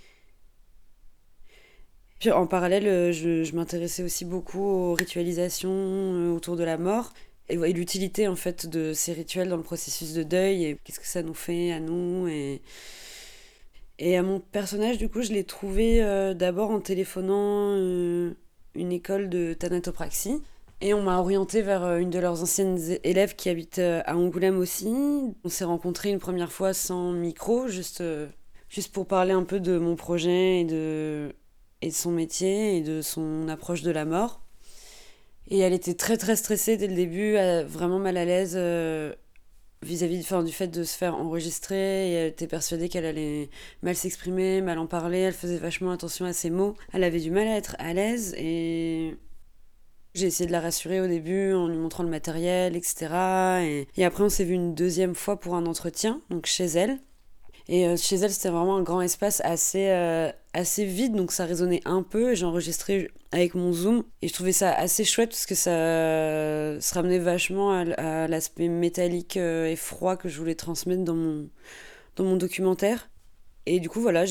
Puis 2.20 2.32
en 2.32 2.48
parallèle, 2.48 2.88
euh, 2.88 3.12
je, 3.12 3.54
m'intéressais 3.56 4.04
aussi 4.04 4.24
beaucoup 4.24 4.64
aux 4.64 4.94
ritualisations 4.94 6.34
autour 6.34 6.56
de 6.56 6.64
la 6.64 6.78
mort 6.78 7.14
et, 7.50 7.56
et 7.56 7.74
l'utilité 7.74 8.28
en 8.28 8.36
fait 8.36 8.66
de 8.66 8.94
ces 8.94 9.14
rituels 9.14 9.50
dans 9.50 9.58
le 9.58 9.64
processus 9.64 10.14
de 10.14 10.24
deuil 10.24 10.66
et 10.66 10.78
qu'est-ce 10.84 11.00
que 11.00 11.08
ça 11.08 11.22
nous 11.22 11.34
fait 11.34 11.72
à 11.72 11.80
nous 11.80 12.28
et 12.28 12.62
et 13.98 14.18
à 14.18 14.24
mon 14.24 14.40
personnage, 14.40 14.98
du 14.98 15.10
coup, 15.10 15.22
je 15.22 15.32
l'ai 15.32 15.46
trouvé 15.46 16.04
euh, 16.04 16.34
d'abord 16.34 16.70
en 16.70 16.82
téléphonant 16.82 17.76
euh, 17.78 18.34
une 18.74 18.92
école 18.92 19.30
de 19.30 19.54
thanatopraxie. 19.54 20.42
Et 20.82 20.94
on 20.94 21.02
m'a 21.02 21.20
orienté 21.20 21.62
vers 21.62 21.84
euh, 21.84 21.98
une 22.00 22.10
de 22.10 22.20
leurs 22.20 22.42
anciennes 22.42 22.78
élèves 23.04 23.36
qui 23.36 23.50
habite 23.50 23.80
à 23.80 24.16
Angoulême 24.18 24.58
aussi. 24.58 24.94
On 25.44 25.50
s'est 25.50 25.64
rencontrés 25.64 26.10
une 26.10 26.20
première 26.20 26.52
fois 26.52 26.74
sans 26.74 27.12
micro, 27.14 27.68
juste 27.68 28.04
juste 28.68 28.92
pour 28.92 29.08
parler 29.08 29.32
un 29.32 29.44
peu 29.44 29.62
de 29.62 29.78
mon 29.78 29.96
projet 29.96 30.62
et 30.62 30.66
de, 30.66 31.34
et 31.82 31.90
de 31.90 31.94
son 31.94 32.12
métier 32.12 32.78
et 32.78 32.82
de 32.82 33.02
son 33.02 33.48
approche 33.48 33.84
de 33.84 33.92
la 33.92 34.04
mort. 34.04 34.42
Et 35.48 35.60
elle 35.60 35.72
était 35.72 35.94
très 35.94 36.18
très 36.18 36.36
stressée 36.36 36.76
dès 36.76 36.88
le 36.88 36.96
début, 36.96 37.36
vraiment 37.68 38.00
mal 38.00 38.18
à 38.18 38.26
l'aise 38.26 38.58
vis-à-vis 39.82 40.18
du 40.44 40.52
fait 40.52 40.68
de 40.68 40.84
se 40.84 40.98
faire 40.98 41.16
enregistrer. 41.16 42.10
Et 42.10 42.14
elle 42.14 42.28
était 42.30 42.48
persuadée 42.48 42.90
qu'elle 42.90 43.06
allait 43.06 43.50
mal 43.82 43.96
s'exprimer, 43.96 44.62
mal 44.62 44.80
en 44.80 44.88
parler. 44.88 45.20
Elle 45.20 45.34
faisait 45.34 45.58
vachement 45.58 45.92
attention 45.92 46.26
à 46.26 46.34
ses 46.34 46.50
mots. 46.50 46.76
Elle 46.94 47.04
avait 47.04 47.20
du 47.20 47.32
mal 47.32 47.48
à 47.48 47.56
être 47.56 47.76
à 47.80 47.94
l'aise 47.94 48.34
et 48.38 49.18
j'ai 50.14 50.28
essayé 50.28 50.48
de 50.48 50.52
la 50.52 50.62
rassurer 50.62 51.02
au 51.02 51.08
début 51.08 51.54
en 51.54 51.68
lui 51.68 51.78
montrant 51.78 52.04
le 52.04 52.10
matériel, 52.10 52.76
etc. 52.76 53.08
Et, 53.64 53.88
et 53.98 54.06
après, 54.06 54.24
on 54.24 54.30
s'est 54.30 54.46
vu 54.46 54.54
une 54.54 54.74
deuxième 54.74 55.14
fois 55.14 55.40
pour 55.40 55.56
un 55.56 55.66
entretien, 55.66 56.22
donc 56.30 56.46
chez 56.46 56.66
elle. 56.66 57.00
Et 57.68 57.88
euh, 57.88 57.98
chez 57.98 58.18
elle, 58.18 58.32
c'était 58.32 58.50
vraiment 58.50 58.78
un 58.78 58.84
grand 58.84 59.02
espace 59.02 59.42
assez, 59.44 59.90
euh, 59.90 60.32
assez 60.54 60.86
vide, 60.86 61.16
donc 61.16 61.32
ça 61.32 61.46
résonnait 61.46 61.82
un 61.86 62.04
peu. 62.04 62.36
J'ai 62.36 62.46
enregistré 62.46 63.10
avec 63.32 63.56
mon 63.56 63.74
zoom 63.74 64.04
et 64.22 64.28
je 64.28 64.34
trouvais 64.34 64.52
ça 64.52 64.72
assez 64.72 65.04
chouette 65.04 65.30
parce 65.30 65.48
que 65.48 65.56
ça 65.56 65.72
se 66.80 66.94
ramenait 66.94 67.18
vachement 67.18 67.72
à, 67.72 68.28
l'aspect 68.28 68.68
métallique 68.68 69.38
euh, 69.38 69.66
et 69.66 69.76
froid 69.76 70.16
que 70.16 70.30
je 70.30 70.38
voulais 70.38 70.56
transmettre 70.56 71.04
dans 71.04 71.16
mon, 71.16 71.50
dans 72.18 72.24
mon 72.24 72.36
documentaire. 72.36 73.10
Et 73.66 73.80
du 73.80 73.90
coup, 73.90 74.00
voilà, 74.00 74.26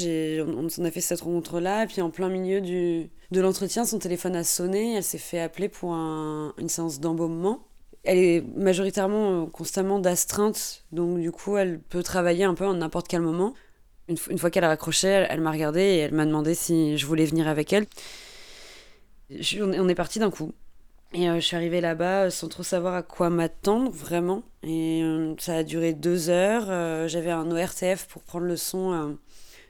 on, 0.47 0.85
a 0.85 0.91
fait 0.93 1.01
cette 1.01 1.23
rencontre-là. 1.23 1.83
Et 1.83 1.87
puis, 1.89 2.01
en 2.01 2.11
plein 2.11 2.29
milieu 2.29 2.61
du, 2.61 3.11
de 3.33 3.41
l'entretien, 3.41 3.85
son 3.85 3.99
téléphone 3.99 4.37
a 4.37 4.45
sonné. 4.45 4.95
Elle 4.95 5.03
s'est 5.03 5.19
fait 5.19 5.41
appeler 5.41 5.69
pour 5.69 5.93
un, 5.93 6.55
une 6.57 6.69
séance 6.69 7.01
d'embaumement 7.01 7.67
elle 8.05 8.19
est 8.19 8.45
majoritairement 8.57 9.45
euh, 9.45 9.47
constamment 9.47 9.99
d'astreinte, 9.99 10.85
donc 10.93 11.19
du 11.21 11.33
coup, 11.33 11.57
elle 11.57 11.81
peut 11.81 12.03
travailler 12.03 12.45
un 12.45 12.55
peu 12.55 12.67
en 12.67 12.75
n'importe 12.75 13.09
quel 13.09 13.23
moment. 13.23 13.55
Une, 14.09 14.39
fois 14.39 14.51
qu'elle 14.51 14.65
a 14.65 14.69
raccroché, 14.69 15.09
elle, 15.09 15.41
m'a 15.41 15.51
regardé 15.51 15.81
et 15.81 15.99
elle 16.01 16.13
m'a 16.13 16.27
demandé 16.27 16.55
si 16.55 16.99
je 16.99 17.07
voulais 17.07 17.25
venir 17.25 17.49
avec 17.49 17.73
elle. 17.73 17.87
on 19.31 19.89
est 19.89 19.95
parti 19.95 20.19
d'un 20.19 20.31
coup. 20.31 20.53
Et 21.15 21.31
euh, 21.31 21.37
je 21.37 21.41
suis 21.41 21.57
arrivée 21.57 21.81
là-bas 21.81 22.25
euh, 22.25 22.31
sans 22.31 22.49
trop 22.49 22.63
savoir 22.63 22.95
à 22.95 23.03
quoi 23.03 23.31
m'attendre, 23.31 23.91
vraiment. 23.91 24.43
Et 24.63 25.03
ça 25.39 25.57
a 25.57 25.63
duré 25.63 25.95
deux 25.95 26.29
heures. 26.29 27.09
J'avais 27.09 27.31
un 27.31 27.51
ORTF 27.51 28.07
pour 28.09 28.23
prendre 28.23 28.45
le 28.45 28.57
son 28.57 29.17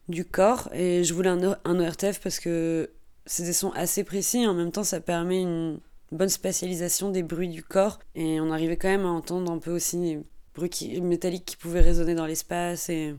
du 0.09 0.25
corps. 0.25 0.69
Et 0.73 1.05
je 1.05 1.15
voulais 1.15 1.29
un, 1.29 1.57
un 1.65 1.81
ORTF 1.81 2.19
parce 2.21 2.41
que 2.41 2.91
c'est 3.27 3.45
des 3.45 3.53
sons 3.53 3.71
assez 3.77 4.03
précis. 4.03 4.47
En 4.49 4.55
même 4.55 4.73
temps, 4.73 4.85
ça 4.85 5.01
permet 5.01 5.43
une, 5.43 5.79
bonne 6.15 6.29
spatialisation 6.29 7.11
des 7.11 7.23
bruits 7.23 7.49
du 7.49 7.63
corps. 7.63 7.99
Et 8.15 8.41
on 8.41 8.51
arrivait 8.51 8.77
quand 8.77 8.89
même 8.89 9.05
à 9.05 9.11
entendre 9.11 9.53
un 9.53 9.59
peu 9.59 9.73
aussi 9.73 9.97
les 9.99 10.21
bruits 10.55 11.01
métalliques 11.03 11.45
qui 11.45 11.57
pouvaient 11.57 11.81
résonner 11.81 12.15
dans 12.15 12.27
l'espace. 12.27 12.89
Et 12.89 13.15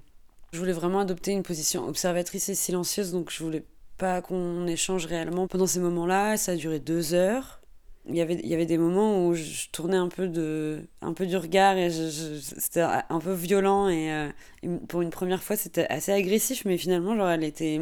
je 0.52 0.60
voulais 0.60 0.74
vraiment 0.74 1.02
adopter 1.02 1.32
une 1.32 1.44
position 1.44 1.88
observatrice 1.88 2.50
et 2.50 2.56
silencieuse, 2.56 3.12
donc 3.12 3.32
je 3.32 3.44
voulais 3.44 3.64
pas 3.98 4.22
qu'on 4.22 4.68
échange 4.68 5.06
réellement 5.06 5.48
pendant 5.48 5.68
ces 5.68 5.80
moments-là. 5.80 6.38
Ça 6.38 6.54
a 6.54 6.56
duré 6.56 6.80
deux 6.80 7.14
heures. 7.14 7.62
Il 8.08 8.16
y, 8.16 8.22
avait, 8.22 8.36
il 8.36 8.48
y 8.48 8.54
avait 8.54 8.68
des 8.68 8.78
moments 8.78 9.26
où 9.26 9.34
je 9.34 9.68
tournais 9.72 9.98
un 9.98 10.10
peu, 10.10 10.28
de, 10.28 10.84
un 11.02 11.14
peu 11.14 11.26
du 11.26 11.38
regard 11.38 11.76
et 11.76 11.90
c'était 11.90 12.82
un 12.82 13.20
peu 13.20 13.34
violent 13.34 13.90
et, 13.90 14.12
euh, 14.12 14.30
et, 14.62 14.70
pour 14.88 15.02
une 15.02 15.10
première 15.10 15.42
fois 15.42 15.56
c'était 15.56 15.88
assez 15.88 16.12
agressif 16.12 16.66
mais 16.66 16.78
finalement 16.78 17.16
genre 17.16 17.30
elle 17.30 17.44
était 17.44 17.82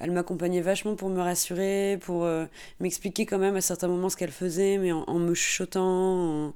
elle 0.00 0.12
m'accompagnait 0.12 0.62
vachement 0.62 0.96
pour 0.96 1.10
me 1.10 1.20
rassurer, 1.20 1.98
pour 2.00 2.24
euh, 2.24 2.46
m'expliquer 2.80 3.26
quand 3.26 3.38
même 3.38 3.54
à 3.56 3.60
certains 3.60 3.88
moments 3.88 4.08
ce 4.08 4.16
qu'elle 4.16 4.30
faisait, 4.32 4.78
mais 4.78 4.92
en, 4.92 5.18
me 5.18 5.34
chuchotant, 5.34 6.54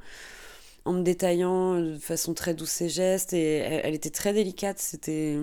en, 0.86 0.92
me 0.92 1.02
détaillant 1.02 1.78
de 1.78 1.98
façon 1.98 2.32
très 2.32 2.54
douce 2.54 2.70
ses 2.70 2.88
gestes. 2.88 3.34
Et 3.34 3.56
elle, 3.56 3.94
était 3.94 4.10
très 4.10 4.32
délicate. 4.32 4.78
C'était. 4.78 5.38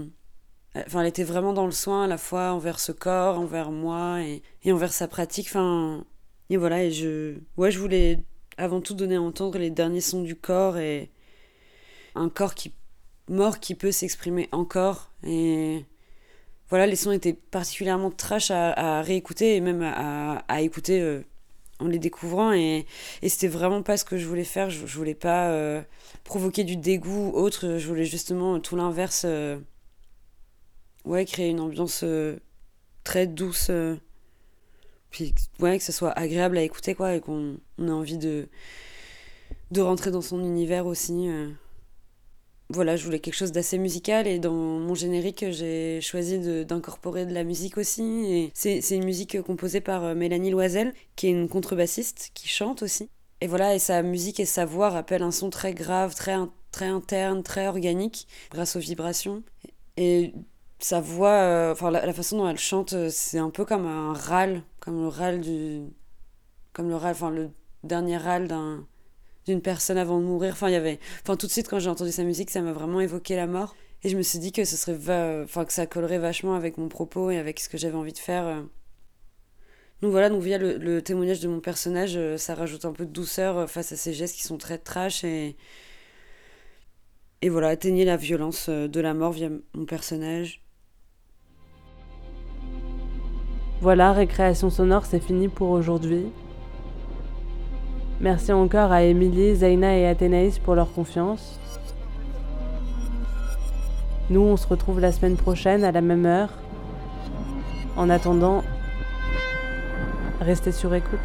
Enfin, 0.76 1.02
elle 1.02 1.08
était 1.08 1.24
vraiment 1.24 1.54
dans 1.54 1.66
le 1.66 1.72
soin 1.72 2.06
à 2.06 2.08
la 2.08 2.18
fois 2.18 2.54
envers 2.54 2.80
ce 2.80 2.92
corps, 2.92 3.38
envers 3.40 3.72
moi 3.72 4.22
et, 4.22 4.42
envers 4.72 4.94
sa 4.94 5.08
pratique. 5.08 5.48
Enfin, 5.50 6.04
et 6.50 6.58
voilà, 6.58 6.84
et 6.84 6.92
je. 6.92 7.36
Ouais, 7.58 7.70
je 7.70 7.80
voulais 7.80 8.20
avant 8.58 8.82
tout 8.82 8.96
donner 8.96 9.16
à 9.16 9.22
entendre 9.22 9.60
les 9.60 9.70
derniers 9.70 10.02
sons 10.02 10.24
du 10.24 10.36
corps 10.36 10.78
et 10.78 11.12
un 12.16 12.30
corps 12.30 12.56
mort 13.30 13.60
qui 13.60 13.76
peut 13.76 13.92
s'exprimer 13.92 14.50
encore 14.52 15.12
et 15.24 15.86
voilà, 16.72 16.88
les 16.88 16.96
sons 16.96 17.12
étaient 17.12 17.34
particulièrement 17.34 18.10
trash 18.12 18.50
à, 18.50 19.02
réécouter 19.02 19.58
et 19.58 19.60
même 19.60 19.84
à, 19.84 20.62
écouter 20.62 21.02
euh, 21.02 21.22
en 21.80 21.88
les 21.88 22.00
découvrant. 22.00 22.54
Et, 22.54 22.86
c'était 23.28 23.50
vraiment 23.50 23.84
pas 23.84 23.98
ce 23.98 24.06
que 24.06 24.18
je 24.18 24.26
voulais 24.26 24.46
faire. 24.46 24.70
Je, 24.70 24.86
voulais 24.86 25.14
pas 25.14 25.50
euh, 25.50 25.82
provoquer 26.24 26.64
du 26.64 26.78
dégoût 26.78 27.34
ou 27.34 27.38
autre. 27.38 27.78
Je 27.78 27.88
voulais 27.90 28.06
justement 28.06 28.62
tout 28.62 28.78
l'inverse. 28.78 29.24
Euh, 29.26 29.60
créer 31.28 31.50
une 31.50 31.60
ambiance 31.60 32.06
très 33.04 33.28
douce. 33.28 33.70
puis, 35.10 35.36
ouais, 35.60 35.78
que 35.78 35.84
ce 35.84 35.92
soit 35.92 36.12
agréable 36.12 36.58
à 36.58 36.62
écouter, 36.62 36.96
quoi, 36.96 37.16
et 37.16 37.20
qu'on 37.20 37.58
ait 37.80 37.90
envie 37.90 38.18
de, 38.18 38.48
de 39.72 39.82
rentrer 39.82 40.10
dans 40.10 40.22
son 40.22 40.40
univers 40.40 40.86
aussi 40.86 41.28
voilà, 42.74 42.96
je 42.96 43.04
voulais 43.06 43.20
quelque 43.20 43.36
chose 43.36 43.52
d'assez 43.52 43.78
musical 43.78 44.28
et 44.28 44.40
dans 44.40 44.54
mon 44.54 44.96
générique, 44.96 45.46
j'ai 45.50 46.00
choisi 46.02 46.40
d'incorporer 46.66 47.26
de, 47.26 47.34
la 47.34 47.44
musique 47.44 47.78
aussi. 47.78 48.52
C'est 48.54 48.82
une 48.92 49.06
musique 49.06 49.42
composée 49.42 49.82
par 49.82 50.04
euh, 50.04 50.16
Mélanie 50.16 50.52
Loisel, 50.52 50.94
qui 51.16 51.28
est 51.28 51.32
une 51.32 51.50
contrebassiste, 51.50 52.32
qui 52.34 52.48
chante 52.48 52.82
aussi. 52.82 53.10
Et 53.42 53.48
voilà, 53.48 53.76
et 53.76 53.80
sa 53.80 54.04
musique 54.04 54.40
et 54.40 54.46
sa 54.46 54.66
voix 54.66 54.90
rappellent 54.90 55.24
un 55.24 55.32
son 55.32 55.50
très 55.50 55.74
grave, 55.74 56.16
très, 56.16 56.36
très 56.72 56.86
interne, 56.86 57.44
très 57.44 57.68
organique, 57.68 58.28
grâce 58.52 58.76
aux 58.76 58.80
vibrations. 58.80 59.44
Et 59.98 60.34
sa 60.80 61.02
voix, 61.02 61.30
euh, 61.30 61.72
enfin 61.72 61.92
la, 61.92 62.14
façon 62.14 62.38
dont 62.38 62.48
elle 62.48 62.58
chante, 62.58 62.94
euh, 62.94 63.10
c'est 63.12 63.40
un 63.40 63.50
peu 63.50 63.66
comme 63.66 63.86
un 63.86 64.14
râle, 64.14 64.64
comme 64.80 65.02
le 65.02 65.08
râle 65.08 65.42
du, 65.42 65.82
comme 66.74 66.90
le 66.90 66.96
râle, 66.96 67.12
enfin 67.12 67.32
le 67.32 67.50
dernier 67.84 68.18
râle 68.18 68.48
d'un 68.48 68.86
d'une 69.46 69.62
personne 69.62 69.98
avant 69.98 70.20
de 70.20 70.26
mourir. 70.26 70.54
Enfin, 70.54 70.70
il 70.70 70.74
y 70.74 70.76
avait, 70.76 71.00
enfin, 71.24 71.36
tout 71.36 71.48
de 71.48 71.52
suite 71.52 71.68
quand 71.68 71.80
j'ai 71.80 71.90
entendu 71.90 72.12
sa 72.12 72.24
musique, 72.24 72.50
ça 72.50 72.62
m'a 72.62 72.74
vraiment 72.74 73.02
évoqué 73.02 73.36
la 73.36 73.48
mort. 73.48 73.76
Et 74.04 74.10
je 74.10 74.18
me 74.18 74.24
suis 74.24 74.40
dit 74.40 74.52
que 74.52 74.66
ce 74.66 74.76
serait, 74.76 75.44
enfin, 75.44 75.66
que 75.66 75.74
ça 75.74 75.86
collerait 75.86 76.18
vachement 76.18 76.56
avec 76.56 76.78
mon 76.78 76.88
propos 76.88 77.30
et 77.30 77.38
avec 77.38 77.60
ce 77.60 77.70
que 77.70 77.78
j'avais 77.78 77.96
envie 77.96 78.14
de 78.14 78.18
faire. 78.18 78.46
Euh. 78.46 78.62
Donc 80.02 80.12
voilà, 80.12 80.30
donc 80.30 80.42
via 80.42 80.58
le, 80.58 81.02
témoignage 81.02 81.40
de 81.42 81.48
mon 81.48 81.60
personnage, 81.60 82.18
euh, 82.18 82.38
ça 82.38 82.56
rajoute 82.56 82.86
un 82.86 82.94
peu 82.94 83.06
de 83.06 83.12
douceur 83.12 83.58
euh, 83.58 83.68
face 83.68 83.92
à 83.92 83.96
ces 83.96 84.14
gestes 84.14 84.36
qui 84.36 84.44
sont 84.44 84.58
très 84.58 84.80
trash 84.80 85.24
et 85.24 85.56
et 87.44 87.50
voilà, 87.50 87.70
atteigner 87.70 88.06
la 88.06 88.18
violence 88.18 88.70
de 88.70 89.00
la 89.00 89.16
mort 89.16 89.32
via 89.32 89.50
mon 89.74 89.86
personnage. 89.86 90.62
Voilà, 93.82 94.14
récréation 94.14 94.70
sonore, 94.70 95.08
c'est 95.08 95.20
fini 95.20 95.48
pour 95.48 95.72
aujourd'hui. 95.72 96.28
Merci 98.22 98.52
encore 98.52 98.92
à 98.92 99.02
Émilie, 99.02 99.56
Zaina 99.56 99.98
et 99.98 100.06
Athénaïs 100.06 100.60
pour 100.60 100.76
leur 100.76 100.94
confiance. 100.94 101.60
Nous, 104.30 104.42
on 104.42 104.58
se 104.58 104.68
retrouve 104.68 105.00
la 105.00 105.12
semaine 105.12 105.38
prochaine 105.38 105.84
à 105.84 105.92
la 105.92 106.02
même 106.02 106.28
heure. 106.28 106.50
En 107.98 108.12
attendant, 108.12 108.64
restez 110.40 110.72
sur 110.72 110.94
écoute. 110.94 111.20